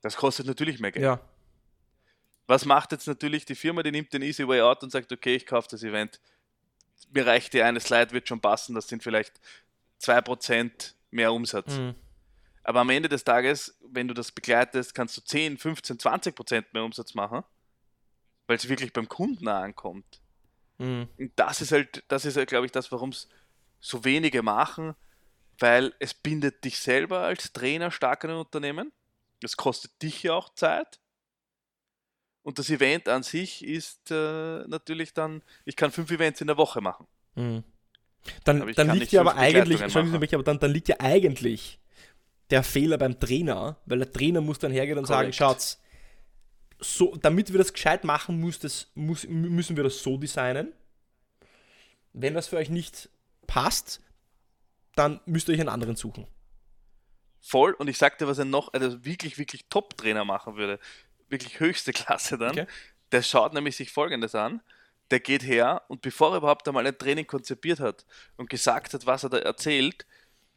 Das 0.00 0.16
kostet 0.16 0.46
natürlich 0.46 0.80
mehr 0.80 0.92
Geld. 0.92 1.04
Ja. 1.04 1.20
Was 2.46 2.64
macht 2.64 2.92
jetzt 2.92 3.06
natürlich 3.06 3.44
die 3.44 3.54
Firma, 3.54 3.82
die 3.82 3.92
nimmt 3.92 4.12
den 4.12 4.22
Easy 4.22 4.46
Way 4.46 4.62
Out 4.62 4.82
und 4.82 4.90
sagt, 4.90 5.12
okay, 5.12 5.36
ich 5.36 5.46
kaufe 5.46 5.68
das 5.70 5.82
Event 5.82 6.20
mir 7.12 7.26
reicht 7.26 7.52
die 7.52 7.62
eine 7.62 7.80
Slide, 7.80 8.12
wird 8.12 8.28
schon 8.28 8.40
passen, 8.40 8.74
das 8.74 8.88
sind 8.88 9.02
vielleicht 9.02 9.40
2% 10.02 10.94
mehr 11.10 11.32
Umsatz. 11.32 11.76
Mhm. 11.76 11.94
Aber 12.62 12.80
am 12.80 12.90
Ende 12.90 13.08
des 13.08 13.24
Tages, 13.24 13.78
wenn 13.80 14.06
du 14.06 14.14
das 14.14 14.32
begleitest, 14.32 14.94
kannst 14.94 15.16
du 15.16 15.22
10, 15.22 15.58
15, 15.58 15.98
20% 15.98 16.64
mehr 16.72 16.84
Umsatz 16.84 17.14
machen, 17.14 17.42
weil 18.46 18.56
es 18.56 18.68
wirklich 18.68 18.92
beim 18.92 19.08
Kunden 19.08 19.48
ankommt. 19.48 20.20
Mhm. 20.78 21.08
Und 21.18 21.32
das 21.36 21.60
ist 21.60 21.72
halt, 21.72 22.04
das 22.08 22.24
ist 22.24 22.36
halt, 22.36 22.48
glaube 22.48 22.66
ich, 22.66 22.72
das, 22.72 22.92
warum 22.92 23.10
es 23.10 23.28
so 23.80 24.04
wenige 24.04 24.42
machen, 24.42 24.94
weil 25.58 25.94
es 25.98 26.14
bindet 26.14 26.64
dich 26.64 26.78
selber 26.78 27.20
als 27.20 27.52
Trainer 27.52 27.90
stark 27.90 28.24
an 28.24 28.30
ein 28.30 28.36
Unternehmen. 28.36 28.92
Es 29.42 29.56
kostet 29.56 30.02
dich 30.02 30.22
ja 30.22 30.34
auch 30.34 30.50
Zeit. 30.54 31.00
Und 32.42 32.58
das 32.58 32.70
Event 32.70 33.08
an 33.08 33.22
sich 33.22 33.64
ist 33.64 34.10
äh, 34.10 34.64
natürlich 34.66 35.12
dann, 35.12 35.42
ich 35.64 35.76
kann 35.76 35.90
fünf 35.92 36.10
Events 36.10 36.40
in 36.40 36.46
der 36.46 36.56
Woche 36.56 36.80
machen. 36.80 37.06
Mhm. 37.34 37.64
Dann, 38.44 38.72
dann 38.74 38.90
liegt 38.98 39.12
ja 39.12 39.20
aber 39.20 39.36
eigentlich, 39.36 39.80
mich, 39.80 40.34
aber 40.34 40.42
dann, 40.42 40.58
dann 40.58 40.70
liegt 40.70 40.88
ja 40.88 40.96
eigentlich 40.98 41.80
der 42.50 42.62
Fehler 42.62 42.98
beim 42.98 43.18
Trainer, 43.18 43.78
weil 43.86 43.98
der 43.98 44.12
Trainer 44.12 44.40
muss 44.40 44.58
dann 44.58 44.72
hergehen 44.72 44.98
und 44.98 45.06
Korrekt. 45.06 45.34
sagen, 45.34 45.52
schaut's, 45.54 45.80
so, 46.78 47.16
damit 47.16 47.52
wir 47.52 47.58
das 47.58 47.72
gescheit 47.72 48.04
machen, 48.04 48.40
muss 48.40 48.58
das, 48.58 48.90
muss, 48.94 49.26
müssen 49.26 49.76
wir 49.76 49.84
das 49.84 50.02
so 50.02 50.16
designen. 50.16 50.72
Wenn 52.12 52.34
das 52.34 52.48
für 52.48 52.56
euch 52.56 52.70
nicht 52.70 53.08
passt, 53.46 54.00
dann 54.96 55.20
müsst 55.26 55.48
ihr 55.48 55.54
euch 55.54 55.60
einen 55.60 55.68
anderen 55.68 55.96
suchen. 55.96 56.26
Voll, 57.40 57.72
und 57.72 57.88
ich 57.88 57.98
sagte, 57.98 58.26
was 58.28 58.38
er 58.38 58.44
noch, 58.44 58.72
also 58.72 59.04
wirklich, 59.04 59.38
wirklich 59.38 59.66
Top-Trainer 59.68 60.24
machen 60.24 60.56
würde 60.56 60.78
wirklich 61.30 61.60
höchste 61.60 61.92
Klasse 61.92 62.36
dann. 62.36 62.52
Okay. 62.52 62.66
Der 63.12 63.22
schaut 63.22 63.54
nämlich 63.54 63.76
sich 63.76 63.90
folgendes 63.90 64.34
an. 64.34 64.60
Der 65.10 65.20
geht 65.20 65.42
her 65.42 65.82
und 65.88 66.02
bevor 66.02 66.32
er 66.32 66.38
überhaupt 66.38 66.68
einmal 66.68 66.86
ein 66.86 66.96
Training 66.96 67.26
konzipiert 67.26 67.80
hat 67.80 68.06
und 68.36 68.48
gesagt 68.48 68.94
hat, 68.94 69.06
was 69.06 69.24
er 69.24 69.30
da 69.30 69.38
erzählt, 69.38 70.06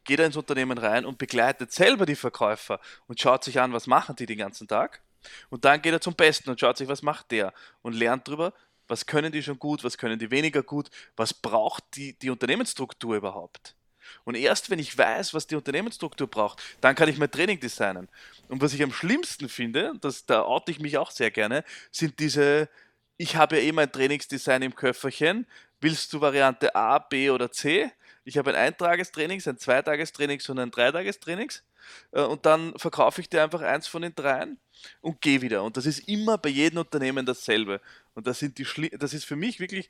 geht 0.03 0.19
er 0.19 0.27
ins 0.27 0.37
Unternehmen 0.37 0.77
rein 0.77 1.05
und 1.05 1.17
begleitet 1.17 1.71
selber 1.71 2.05
die 2.05 2.15
Verkäufer 2.15 2.79
und 3.07 3.19
schaut 3.19 3.43
sich 3.43 3.59
an, 3.59 3.73
was 3.73 3.87
machen 3.87 4.15
die 4.15 4.27
den 4.27 4.37
ganzen 4.37 4.67
Tag. 4.67 5.01
Und 5.49 5.65
dann 5.65 5.81
geht 5.81 5.93
er 5.93 6.01
zum 6.01 6.13
Besten 6.13 6.51
und 6.51 6.59
schaut 6.59 6.77
sich, 6.77 6.87
was 6.87 7.01
macht 7.01 7.31
der 7.31 7.53
und 7.81 7.93
lernt 7.93 8.27
darüber, 8.27 8.53
was 8.87 9.07
können 9.07 9.31
die 9.31 9.41
schon 9.41 9.57
gut, 9.57 9.83
was 9.83 9.97
können 9.97 10.19
die 10.19 10.29
weniger 10.29 10.61
gut, 10.61 10.91
was 11.15 11.33
braucht 11.33 11.83
die, 11.95 12.19
die 12.19 12.29
Unternehmensstruktur 12.29 13.15
überhaupt. 13.15 13.75
Und 14.23 14.35
erst 14.35 14.69
wenn 14.69 14.79
ich 14.79 14.97
weiß, 14.97 15.33
was 15.33 15.47
die 15.47 15.55
Unternehmensstruktur 15.55 16.27
braucht, 16.27 16.61
dann 16.81 16.95
kann 16.95 17.09
ich 17.09 17.17
mein 17.17 17.31
Training 17.31 17.59
designen. 17.59 18.07
Und 18.47 18.61
was 18.61 18.73
ich 18.73 18.83
am 18.83 18.93
schlimmsten 18.93 19.49
finde, 19.49 19.93
das, 20.01 20.25
da 20.25 20.43
oute 20.43 20.71
ich 20.71 20.79
mich 20.79 20.97
auch 20.97 21.11
sehr 21.11 21.31
gerne, 21.31 21.63
sind 21.91 22.19
diese, 22.19 22.69
ich 23.17 23.35
habe 23.35 23.57
ja 23.57 23.63
eh 23.63 23.71
mein 23.71 23.91
Trainingsdesign 23.91 24.61
im 24.61 24.75
Köfferchen, 24.75 25.45
willst 25.81 26.13
du 26.13 26.21
Variante 26.21 26.75
A, 26.75 26.99
B 26.99 27.29
oder 27.29 27.51
C? 27.51 27.91
Ich 28.25 28.37
habe 28.37 28.51
ein 28.51 28.55
Eintagestrainings, 28.55 29.47
ein 29.47 29.57
Zweitagestrainings 29.57 30.47
und 30.49 30.59
ein 30.59 30.71
Dreitagestrainings. 30.71 31.63
Äh, 32.11 32.21
und 32.21 32.45
dann 32.45 32.77
verkaufe 32.77 33.21
ich 33.21 33.29
dir 33.29 33.43
einfach 33.43 33.61
eins 33.61 33.87
von 33.87 34.01
den 34.01 34.15
dreien 34.15 34.57
und 35.01 35.21
gehe 35.21 35.41
wieder. 35.41 35.63
Und 35.63 35.77
das 35.77 35.85
ist 35.85 36.07
immer 36.07 36.37
bei 36.37 36.49
jedem 36.49 36.79
Unternehmen 36.79 37.25
dasselbe. 37.25 37.81
Und 38.15 38.27
das, 38.27 38.39
sind 38.39 38.57
die, 38.57 38.89
das 38.97 39.13
ist 39.13 39.25
für 39.25 39.35
mich 39.35 39.59
wirklich, 39.59 39.89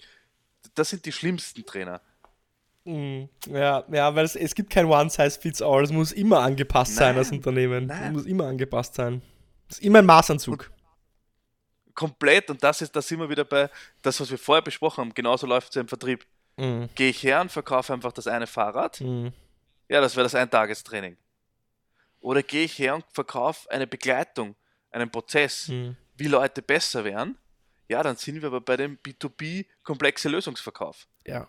das 0.76 0.90
sind 0.90 1.06
die 1.06 1.12
schlimmsten 1.12 1.66
Trainer. 1.66 2.02
Mhm. 2.86 3.30
Ja, 3.48 3.84
ja, 3.92 4.16
weil 4.16 4.26
es, 4.26 4.36
es 4.36 4.54
gibt 4.54 4.70
kein 4.70 4.86
One-Size-Fits-All. 4.86 5.84
Es 5.84 5.92
muss 5.92 6.12
immer 6.12 6.40
angepasst 6.40 6.92
nein, 6.96 6.98
sein, 6.98 7.16
das 7.16 7.32
Unternehmen. 7.32 7.90
Es 7.90 8.12
muss 8.12 8.26
immer 8.26 8.48
angepasst 8.48 8.96
sein. 8.96 9.22
Es 9.70 9.78
ist 9.78 9.84
immer 9.84 10.00
ein 10.00 10.06
Maßanzug. 10.06 10.70
Und 11.86 11.96
komplett, 11.96 12.50
und 12.50 12.62
das 12.62 12.82
ist, 12.82 12.96
da 12.96 13.02
sind 13.02 13.20
wir 13.20 13.30
wieder 13.30 13.46
bei 13.46 13.70
das, 14.02 14.20
was 14.20 14.30
wir 14.30 14.38
vorher 14.38 14.62
besprochen 14.62 15.02
haben. 15.02 15.14
Genauso 15.14 15.48
läuft 15.48 15.70
es 15.70 15.76
im 15.78 15.88
Vertrieb. 15.88 16.26
Mhm. 16.58 16.90
Gehe 16.96 17.10
ich 17.10 17.24
her 17.24 17.42
und 17.42 17.52
verkaufe 17.52 17.94
einfach 17.94 18.12
das 18.12 18.28
eine 18.28 18.48
Fahrrad. 18.48 19.00
Mhm. 19.02 19.32
Ja, 19.88 20.02
das 20.02 20.16
wäre 20.16 20.26
das 20.26 20.36
Eintagestraining. 20.36 21.18
Oder 22.20 22.44
gehe 22.44 22.66
ich 22.66 22.78
her 22.80 22.96
und 22.96 23.06
verkaufe 23.12 23.70
eine 23.72 23.88
Begleitung, 23.88 24.56
einen 24.92 25.10
Prozess, 25.10 25.70
mhm. 25.70 25.96
wie 26.16 26.28
Leute 26.28 26.62
besser 26.62 27.04
werden. 27.04 27.38
Ja, 27.90 28.02
dann 28.02 28.16
sind 28.16 28.42
wir 28.42 28.48
aber 28.48 28.62
bei 28.62 28.78
dem 28.78 28.98
B2B 28.98 29.66
komplexe 29.84 30.30
Lösungsverkauf. 30.30 31.08
Ja 31.26 31.48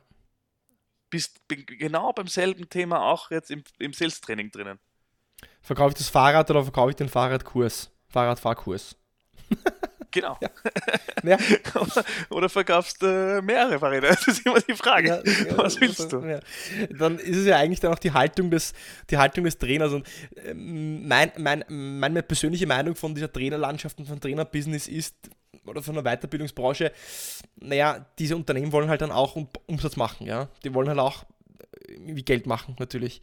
bist 1.15 1.39
genau 1.49 2.13
beim 2.13 2.27
selben 2.27 2.69
Thema 2.69 3.05
auch 3.05 3.31
jetzt 3.31 3.49
im, 3.53 3.63
im 3.79 3.93
Sales-Training 3.93 4.51
drinnen. 4.51 4.81
Verkaufe 5.63 5.91
ich 5.91 5.95
das 5.95 6.09
Fahrrad 6.09 6.51
oder 6.51 6.65
verkaufe 6.65 6.91
ich 6.91 6.97
den 6.97 7.09
Fahrradkurs? 7.09 7.93
Fahrradfahrkurs. 8.09 8.97
Genau. 10.11 10.39
Ja. 10.41 10.51
ja. 11.25 11.39
Oder 12.31 12.49
verkaufst 12.49 13.03
äh, 13.03 13.43
mehrere 13.43 13.81
Fahrräder? 13.81 14.09
Das 14.11 14.29
ist 14.29 14.47
immer 14.47 14.61
die 14.61 14.75
Frage. 14.75 15.23
Ja, 15.25 15.59
Was 15.59 15.81
willst 15.81 16.13
du? 16.13 16.41
Dann 16.97 17.19
ist 17.19 17.37
es 17.37 17.47
ja 17.47 17.57
eigentlich 17.57 17.81
dann 17.81 17.93
auch 17.93 17.99
die 17.99 18.13
Haltung 18.13 18.49
des, 18.49 18.75
die 19.11 19.19
Haltung 19.19 19.43
des 19.43 19.59
Trainers. 19.59 19.93
Und 19.93 20.07
ähm, 20.37 21.09
mein, 21.09 21.33
mein, 21.37 21.65
meine 21.69 22.23
persönliche 22.23 22.67
Meinung 22.67 22.95
von 22.95 23.13
dieser 23.13 23.33
Trainerlandschaft 23.33 23.99
und 23.99 24.07
von 24.07 24.21
Trainerbusiness 24.21 24.87
ist, 24.87 25.17
oder 25.67 25.83
von 25.83 25.95
der 25.95 26.05
Weiterbildungsbranche, 26.05 26.93
naja, 27.61 28.07
diese 28.19 28.37
Unternehmen 28.37 28.73
wollen 28.73 28.89
halt 28.89 29.01
dann 29.01 29.13
auch 29.13 29.37
Umsatz 29.67 29.97
machen, 29.97 30.27
ja. 30.27 30.49
Die 30.65 30.75
wollen 30.75 30.89
halt 30.89 30.99
auch 30.99 31.25
wie 31.89 32.23
Geld 32.23 32.47
machen, 32.47 32.77
natürlich. 32.79 33.23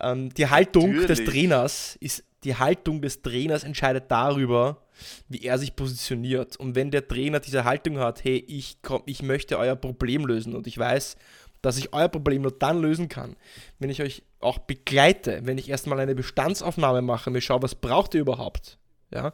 Ähm, 0.00 0.32
die 0.34 0.48
Haltung 0.48 0.94
natürlich. 0.94 1.06
des 1.06 1.24
Trainers 1.24 1.96
ist, 2.00 2.24
die 2.44 2.56
Haltung 2.56 3.02
des 3.02 3.22
Trainers 3.22 3.64
entscheidet 3.64 4.04
darüber, 4.08 4.82
wie 5.28 5.42
er 5.42 5.58
sich 5.58 5.76
positioniert. 5.76 6.56
Und 6.56 6.74
wenn 6.74 6.90
der 6.90 7.06
Trainer 7.06 7.40
diese 7.40 7.64
Haltung 7.64 7.98
hat, 7.98 8.24
hey, 8.24 8.44
ich, 8.46 8.78
komm, 8.82 9.02
ich 9.06 9.22
möchte 9.22 9.58
euer 9.58 9.76
Problem 9.76 10.24
lösen 10.24 10.54
und 10.54 10.66
ich 10.66 10.78
weiß, 10.78 11.16
dass 11.62 11.76
ich 11.76 11.92
euer 11.92 12.08
Problem 12.08 12.42
nur 12.42 12.52
dann 12.52 12.80
lösen 12.80 13.08
kann, 13.08 13.36
wenn 13.78 13.90
ich 13.90 14.00
euch 14.00 14.22
auch 14.40 14.58
begleite, 14.58 15.40
wenn 15.44 15.58
ich 15.58 15.68
erstmal 15.68 16.00
eine 16.00 16.14
Bestandsaufnahme 16.14 17.02
mache, 17.02 17.30
mir 17.30 17.42
schaue, 17.42 17.62
was 17.62 17.74
braucht 17.74 18.14
ihr 18.14 18.22
überhaupt, 18.22 18.78
ja, 19.12 19.24
ja. 19.24 19.32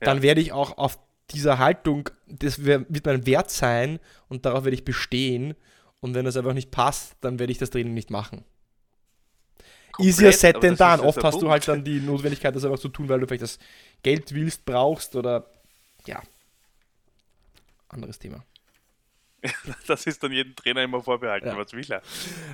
dann 0.00 0.22
werde 0.22 0.40
ich 0.40 0.52
auch 0.52 0.78
auf 0.78 0.98
dieser 1.30 1.58
Haltung, 1.58 2.10
das 2.26 2.64
wird 2.64 3.06
mein 3.06 3.26
Wert 3.26 3.50
sein 3.50 4.00
und 4.28 4.44
darauf 4.44 4.64
werde 4.64 4.74
ich 4.74 4.84
bestehen. 4.84 5.54
Und 6.00 6.14
wenn 6.14 6.24
das 6.24 6.36
einfach 6.36 6.52
nicht 6.52 6.70
passt, 6.70 7.14
dann 7.20 7.38
werde 7.38 7.52
ich 7.52 7.58
das 7.58 7.70
Training 7.70 7.94
nicht 7.94 8.10
machen. 8.10 8.44
Komplett, 9.92 10.14
Easier 10.14 10.32
said 10.32 10.60
than 10.60 10.76
done. 10.76 11.02
Oft 11.02 11.22
hast 11.22 11.32
Punkt. 11.32 11.44
du 11.44 11.50
halt 11.50 11.68
dann 11.68 11.84
die 11.84 12.00
Notwendigkeit, 12.00 12.56
das 12.56 12.64
einfach 12.64 12.78
zu 12.78 12.88
tun, 12.88 13.08
weil 13.08 13.20
du 13.20 13.26
vielleicht 13.26 13.42
das 13.42 13.58
Geld 14.02 14.34
willst, 14.34 14.64
brauchst 14.64 15.14
oder 15.14 15.46
ja. 16.06 16.20
Anderes 17.88 18.18
Thema. 18.18 18.42
das 19.86 20.06
ist 20.06 20.22
dann 20.22 20.32
jedem 20.32 20.54
Trainer 20.54 20.82
immer 20.82 21.02
vorbehalten, 21.02 21.48
ja. 21.48 21.56
was 21.56 21.72
will 21.72 21.84
er. 21.88 22.02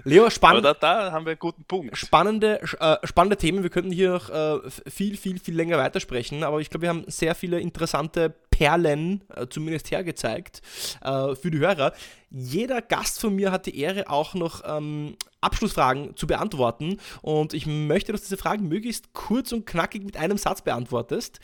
Leo, 0.04 0.30
spannend. 0.30 0.64
Da, 0.64 0.74
da, 0.74 1.12
haben 1.12 1.26
wir 1.26 1.32
einen 1.32 1.38
guten 1.38 1.64
Punkt. 1.64 1.96
Spannende, 1.96 2.60
äh, 2.80 3.06
spannende 3.06 3.36
Themen. 3.36 3.62
Wir 3.62 3.70
könnten 3.70 3.90
hier 3.90 4.10
noch 4.10 4.30
äh, 4.30 4.70
viel, 4.90 5.16
viel, 5.16 5.38
viel 5.38 5.54
länger 5.54 5.78
weitersprechen, 5.78 6.44
aber 6.44 6.60
ich 6.60 6.70
glaube, 6.70 6.82
wir 6.82 6.88
haben 6.88 7.04
sehr 7.06 7.34
viele 7.34 7.60
interessante 7.60 8.34
Perlen 8.50 9.22
äh, 9.34 9.46
zumindest 9.48 9.90
hergezeigt 9.90 10.62
äh, 11.02 11.34
für 11.34 11.50
die 11.50 11.58
Hörer. 11.58 11.92
Jeder 12.30 12.82
Gast 12.82 13.20
von 13.20 13.34
mir 13.34 13.52
hat 13.52 13.66
die 13.66 13.78
Ehre, 13.78 14.10
auch 14.10 14.34
noch 14.34 14.62
ähm, 14.66 15.16
Abschlussfragen 15.40 16.16
zu 16.16 16.26
beantworten. 16.26 16.98
Und 17.22 17.54
ich 17.54 17.66
möchte, 17.66 18.12
dass 18.12 18.22
du 18.22 18.26
diese 18.26 18.36
Fragen 18.36 18.68
möglichst 18.68 19.12
kurz 19.12 19.52
und 19.52 19.66
knackig 19.66 20.04
mit 20.04 20.16
einem 20.16 20.38
Satz 20.38 20.62
beantwortest. 20.62 21.40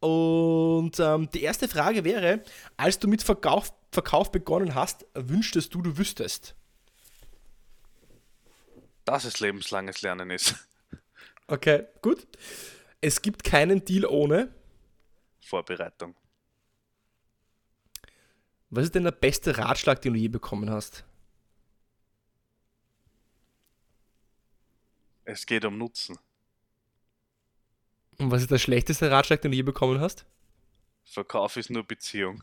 Und 0.00 0.98
ähm, 0.98 1.30
die 1.30 1.42
erste 1.42 1.68
Frage 1.68 2.04
wäre, 2.04 2.42
als 2.76 2.98
du 2.98 3.06
mit 3.06 3.22
Verkauf, 3.22 3.72
Verkauf 3.92 4.32
begonnen 4.32 4.74
hast, 4.74 5.06
wünschtest 5.14 5.74
du, 5.74 5.82
du 5.82 5.98
wüsstest? 5.98 6.54
Dass 9.04 9.24
es 9.24 9.40
lebenslanges 9.40 10.02
Lernen 10.02 10.30
ist. 10.30 10.54
Okay, 11.46 11.86
gut. 12.00 12.28
Es 13.00 13.22
gibt 13.22 13.42
keinen 13.42 13.84
Deal 13.84 14.06
ohne 14.06 14.54
Vorbereitung. 15.40 16.14
Was 18.68 18.84
ist 18.84 18.94
denn 18.94 19.02
der 19.02 19.10
beste 19.10 19.58
Ratschlag, 19.58 20.00
den 20.00 20.14
du 20.14 20.20
je 20.20 20.28
bekommen 20.28 20.70
hast? 20.70 21.04
Es 25.24 25.44
geht 25.44 25.64
um 25.64 25.76
Nutzen. 25.76 26.16
Und 28.20 28.30
was 28.30 28.42
ist 28.42 28.50
der 28.50 28.58
schlechteste 28.58 29.10
Ratschlag, 29.10 29.40
den 29.40 29.50
du 29.50 29.56
je 29.56 29.62
bekommen 29.62 29.98
hast? 29.98 30.26
Verkauf 31.04 31.56
ist 31.56 31.70
nur 31.70 31.84
Beziehung. 31.84 32.42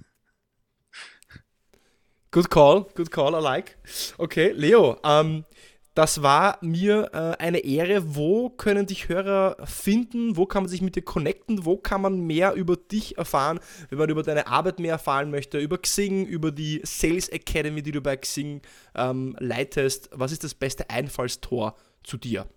Good 2.32 2.49
call, 2.49 2.88
good 2.95 3.11
call, 3.11 3.34
I 3.36 3.43
like. 3.43 3.78
Okay, 4.17 4.51
Leo, 4.51 4.97
ähm, 5.03 5.45
das 5.93 6.23
war 6.23 6.57
mir 6.61 7.11
äh, 7.13 7.41
eine 7.41 7.59
Ehre. 7.59 8.15
Wo 8.15 8.49
können 8.49 8.88
dich 8.88 9.07
Hörer 9.07 9.57
finden? 9.65 10.36
Wo 10.36 10.47
kann 10.47 10.63
man 10.63 10.69
sich 10.69 10.82
mit 10.82 10.95
dir 10.95 11.03
connecten? 11.03 11.63
Wo 11.63 11.78
kann 11.78 12.01
man 12.01 12.21
mehr 12.21 12.53
über 12.53 12.75
dich 12.75 13.17
erfahren, 13.17 13.59
wenn 13.89 13.99
man 13.99 14.09
über 14.09 14.23
deine 14.23 14.47
Arbeit 14.47 14.80
mehr 14.80 14.93
erfahren 14.93 15.30
möchte? 15.30 15.59
Über 15.59 15.78
Xing, 15.78 16.25
über 16.25 16.51
die 16.51 16.82
Sales 16.84 17.30
Academy, 17.30 17.84
die 17.84 17.91
du 17.91 18.01
bei 18.01 18.17
Xing 18.17 18.61
ähm, 18.95 19.36
leitest. 19.39 20.09
Was 20.11 20.32
ist 20.32 20.43
das 20.43 20.55
beste 20.55 20.89
Einfallstor 20.89 21.75
zu 22.03 22.17
dir? 22.17 22.47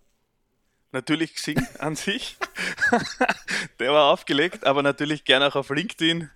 Natürlich 0.92 1.34
Xing 1.34 1.64
an 1.78 1.94
sich. 1.96 2.36
Der 3.78 3.92
war 3.92 4.12
aufgelegt, 4.12 4.66
aber 4.66 4.82
natürlich 4.82 5.24
gerne 5.24 5.46
auch 5.46 5.56
auf 5.56 5.70
LinkedIn 5.70 6.30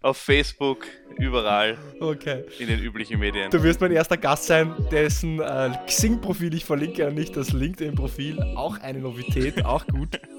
auf 0.00 0.16
Facebook, 0.16 0.86
überall. 1.16 1.76
Okay. 2.00 2.44
In 2.58 2.68
den 2.68 2.80
üblichen 2.80 3.18
Medien. 3.18 3.50
Du 3.50 3.62
wirst 3.62 3.80
mein 3.80 3.92
erster 3.92 4.16
Gast 4.16 4.44
sein, 4.44 4.72
dessen 4.90 5.40
äh, 5.40 5.70
Xing-Profil 5.86 6.54
ich 6.54 6.64
verlinke 6.64 7.08
und 7.08 7.14
nicht 7.14 7.36
das 7.36 7.52
LinkedIn-Profil. 7.52 8.40
Auch 8.54 8.78
eine 8.78 9.00
Novität, 9.00 9.64
auch 9.64 9.86
gut. 9.86 10.20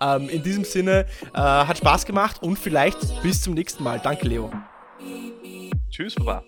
Ähm, 0.00 0.28
in 0.28 0.40
diesem 0.44 0.62
Sinne, 0.62 1.04
äh, 1.34 1.38
hat 1.38 1.78
Spaß 1.78 2.06
gemacht 2.06 2.42
und 2.42 2.60
vielleicht 2.60 2.98
bis 3.24 3.42
zum 3.42 3.54
nächsten 3.54 3.82
Mal. 3.82 3.98
Danke, 3.98 4.28
Leo. 4.28 4.52
Tschüss, 5.90 6.14
Baba. 6.14 6.44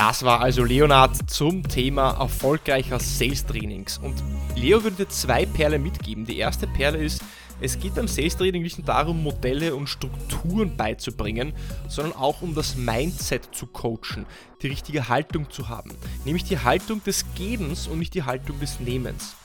Das 0.00 0.22
war 0.22 0.40
also 0.40 0.64
Leonard 0.64 1.30
zum 1.30 1.62
Thema 1.62 2.12
erfolgreicher 2.18 2.98
Sales 2.98 3.44
Trainings. 3.44 3.98
Und 3.98 4.14
Leo 4.56 4.82
würde 4.82 4.96
dir 4.96 5.08
zwei 5.10 5.44
Perlen 5.44 5.82
mitgeben. 5.82 6.24
Die 6.24 6.38
erste 6.38 6.66
Perle 6.66 6.96
ist, 6.96 7.22
es 7.60 7.78
geht 7.78 7.96
beim 7.96 8.08
Sales 8.08 8.34
Training 8.34 8.62
nicht 8.62 8.78
nur 8.78 8.86
darum, 8.86 9.22
Modelle 9.22 9.74
und 9.74 9.88
Strukturen 9.88 10.74
beizubringen, 10.74 11.52
sondern 11.86 12.16
auch 12.16 12.40
um 12.40 12.54
das 12.54 12.76
Mindset 12.76 13.54
zu 13.54 13.66
coachen, 13.66 14.24
die 14.62 14.68
richtige 14.68 15.10
Haltung 15.10 15.50
zu 15.50 15.68
haben. 15.68 15.92
Nämlich 16.24 16.44
die 16.44 16.58
Haltung 16.58 17.04
des 17.04 17.26
Gebens 17.34 17.86
und 17.86 17.98
nicht 17.98 18.14
die 18.14 18.22
Haltung 18.22 18.58
des 18.58 18.80
Nehmens. 18.80 19.36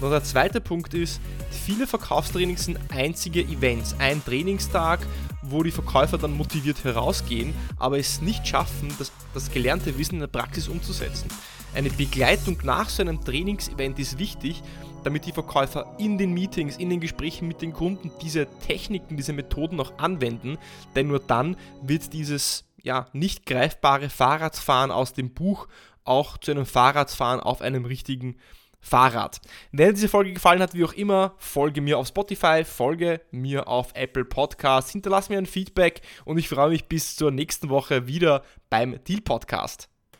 Und 0.00 0.10
der 0.10 0.24
zweite 0.24 0.60
Punkt 0.60 0.94
ist, 0.94 1.20
viele 1.50 1.86
Verkaufstrainings 1.86 2.64
sind 2.64 2.78
einzige 2.88 3.42
Events, 3.42 3.94
ein 3.98 4.24
Trainingstag, 4.24 5.00
wo 5.42 5.62
die 5.62 5.70
Verkäufer 5.70 6.16
dann 6.16 6.36
motiviert 6.36 6.84
herausgehen, 6.84 7.52
aber 7.76 7.98
es 7.98 8.22
nicht 8.22 8.46
schaffen, 8.46 8.94
das, 8.98 9.12
das 9.34 9.50
gelernte 9.50 9.98
Wissen 9.98 10.14
in 10.14 10.20
der 10.20 10.26
Praxis 10.28 10.68
umzusetzen. 10.68 11.28
Eine 11.74 11.90
Begleitung 11.90 12.58
nach 12.64 12.88
so 12.88 13.02
einem 13.02 13.22
Trainingsevent 13.22 13.98
ist 13.98 14.18
wichtig, 14.18 14.62
damit 15.04 15.26
die 15.26 15.32
Verkäufer 15.32 15.94
in 15.98 16.18
den 16.18 16.32
Meetings, 16.32 16.76
in 16.76 16.90
den 16.90 17.00
Gesprächen 17.00 17.46
mit 17.46 17.62
den 17.62 17.72
Kunden 17.72 18.10
diese 18.22 18.46
Techniken, 18.66 19.16
diese 19.16 19.32
Methoden 19.32 19.80
auch 19.80 19.98
anwenden, 19.98 20.58
denn 20.96 21.08
nur 21.08 21.20
dann 21.20 21.56
wird 21.82 22.12
dieses 22.12 22.64
ja, 22.82 23.06
nicht 23.12 23.46
greifbare 23.46 24.08
Fahrradfahren 24.08 24.90
aus 24.90 25.12
dem 25.12 25.32
Buch 25.32 25.68
auch 26.04 26.38
zu 26.38 26.50
einem 26.50 26.66
Fahrradfahren 26.66 27.40
auf 27.40 27.60
einem 27.60 27.84
richtigen 27.84 28.36
Fahrrad. 28.80 29.40
Wenn 29.72 29.88
dir 29.88 29.92
diese 29.94 30.08
Folge 30.08 30.32
gefallen 30.32 30.62
hat, 30.62 30.74
wie 30.74 30.84
auch 30.84 30.92
immer, 30.92 31.34
folge 31.38 31.80
mir 31.80 31.98
auf 31.98 32.08
Spotify, 32.08 32.64
folge 32.64 33.20
mir 33.30 33.68
auf 33.68 33.92
Apple 33.94 34.24
Podcasts, 34.24 34.92
hinterlass 34.92 35.28
mir 35.28 35.38
ein 35.38 35.46
Feedback 35.46 36.00
und 36.24 36.38
ich 36.38 36.48
freue 36.48 36.70
mich 36.70 36.86
bis 36.86 37.16
zur 37.16 37.30
nächsten 37.30 37.68
Woche 37.68 38.06
wieder 38.06 38.42
beim 38.70 39.02
Deal 39.04 39.20
Podcast. 39.20 39.88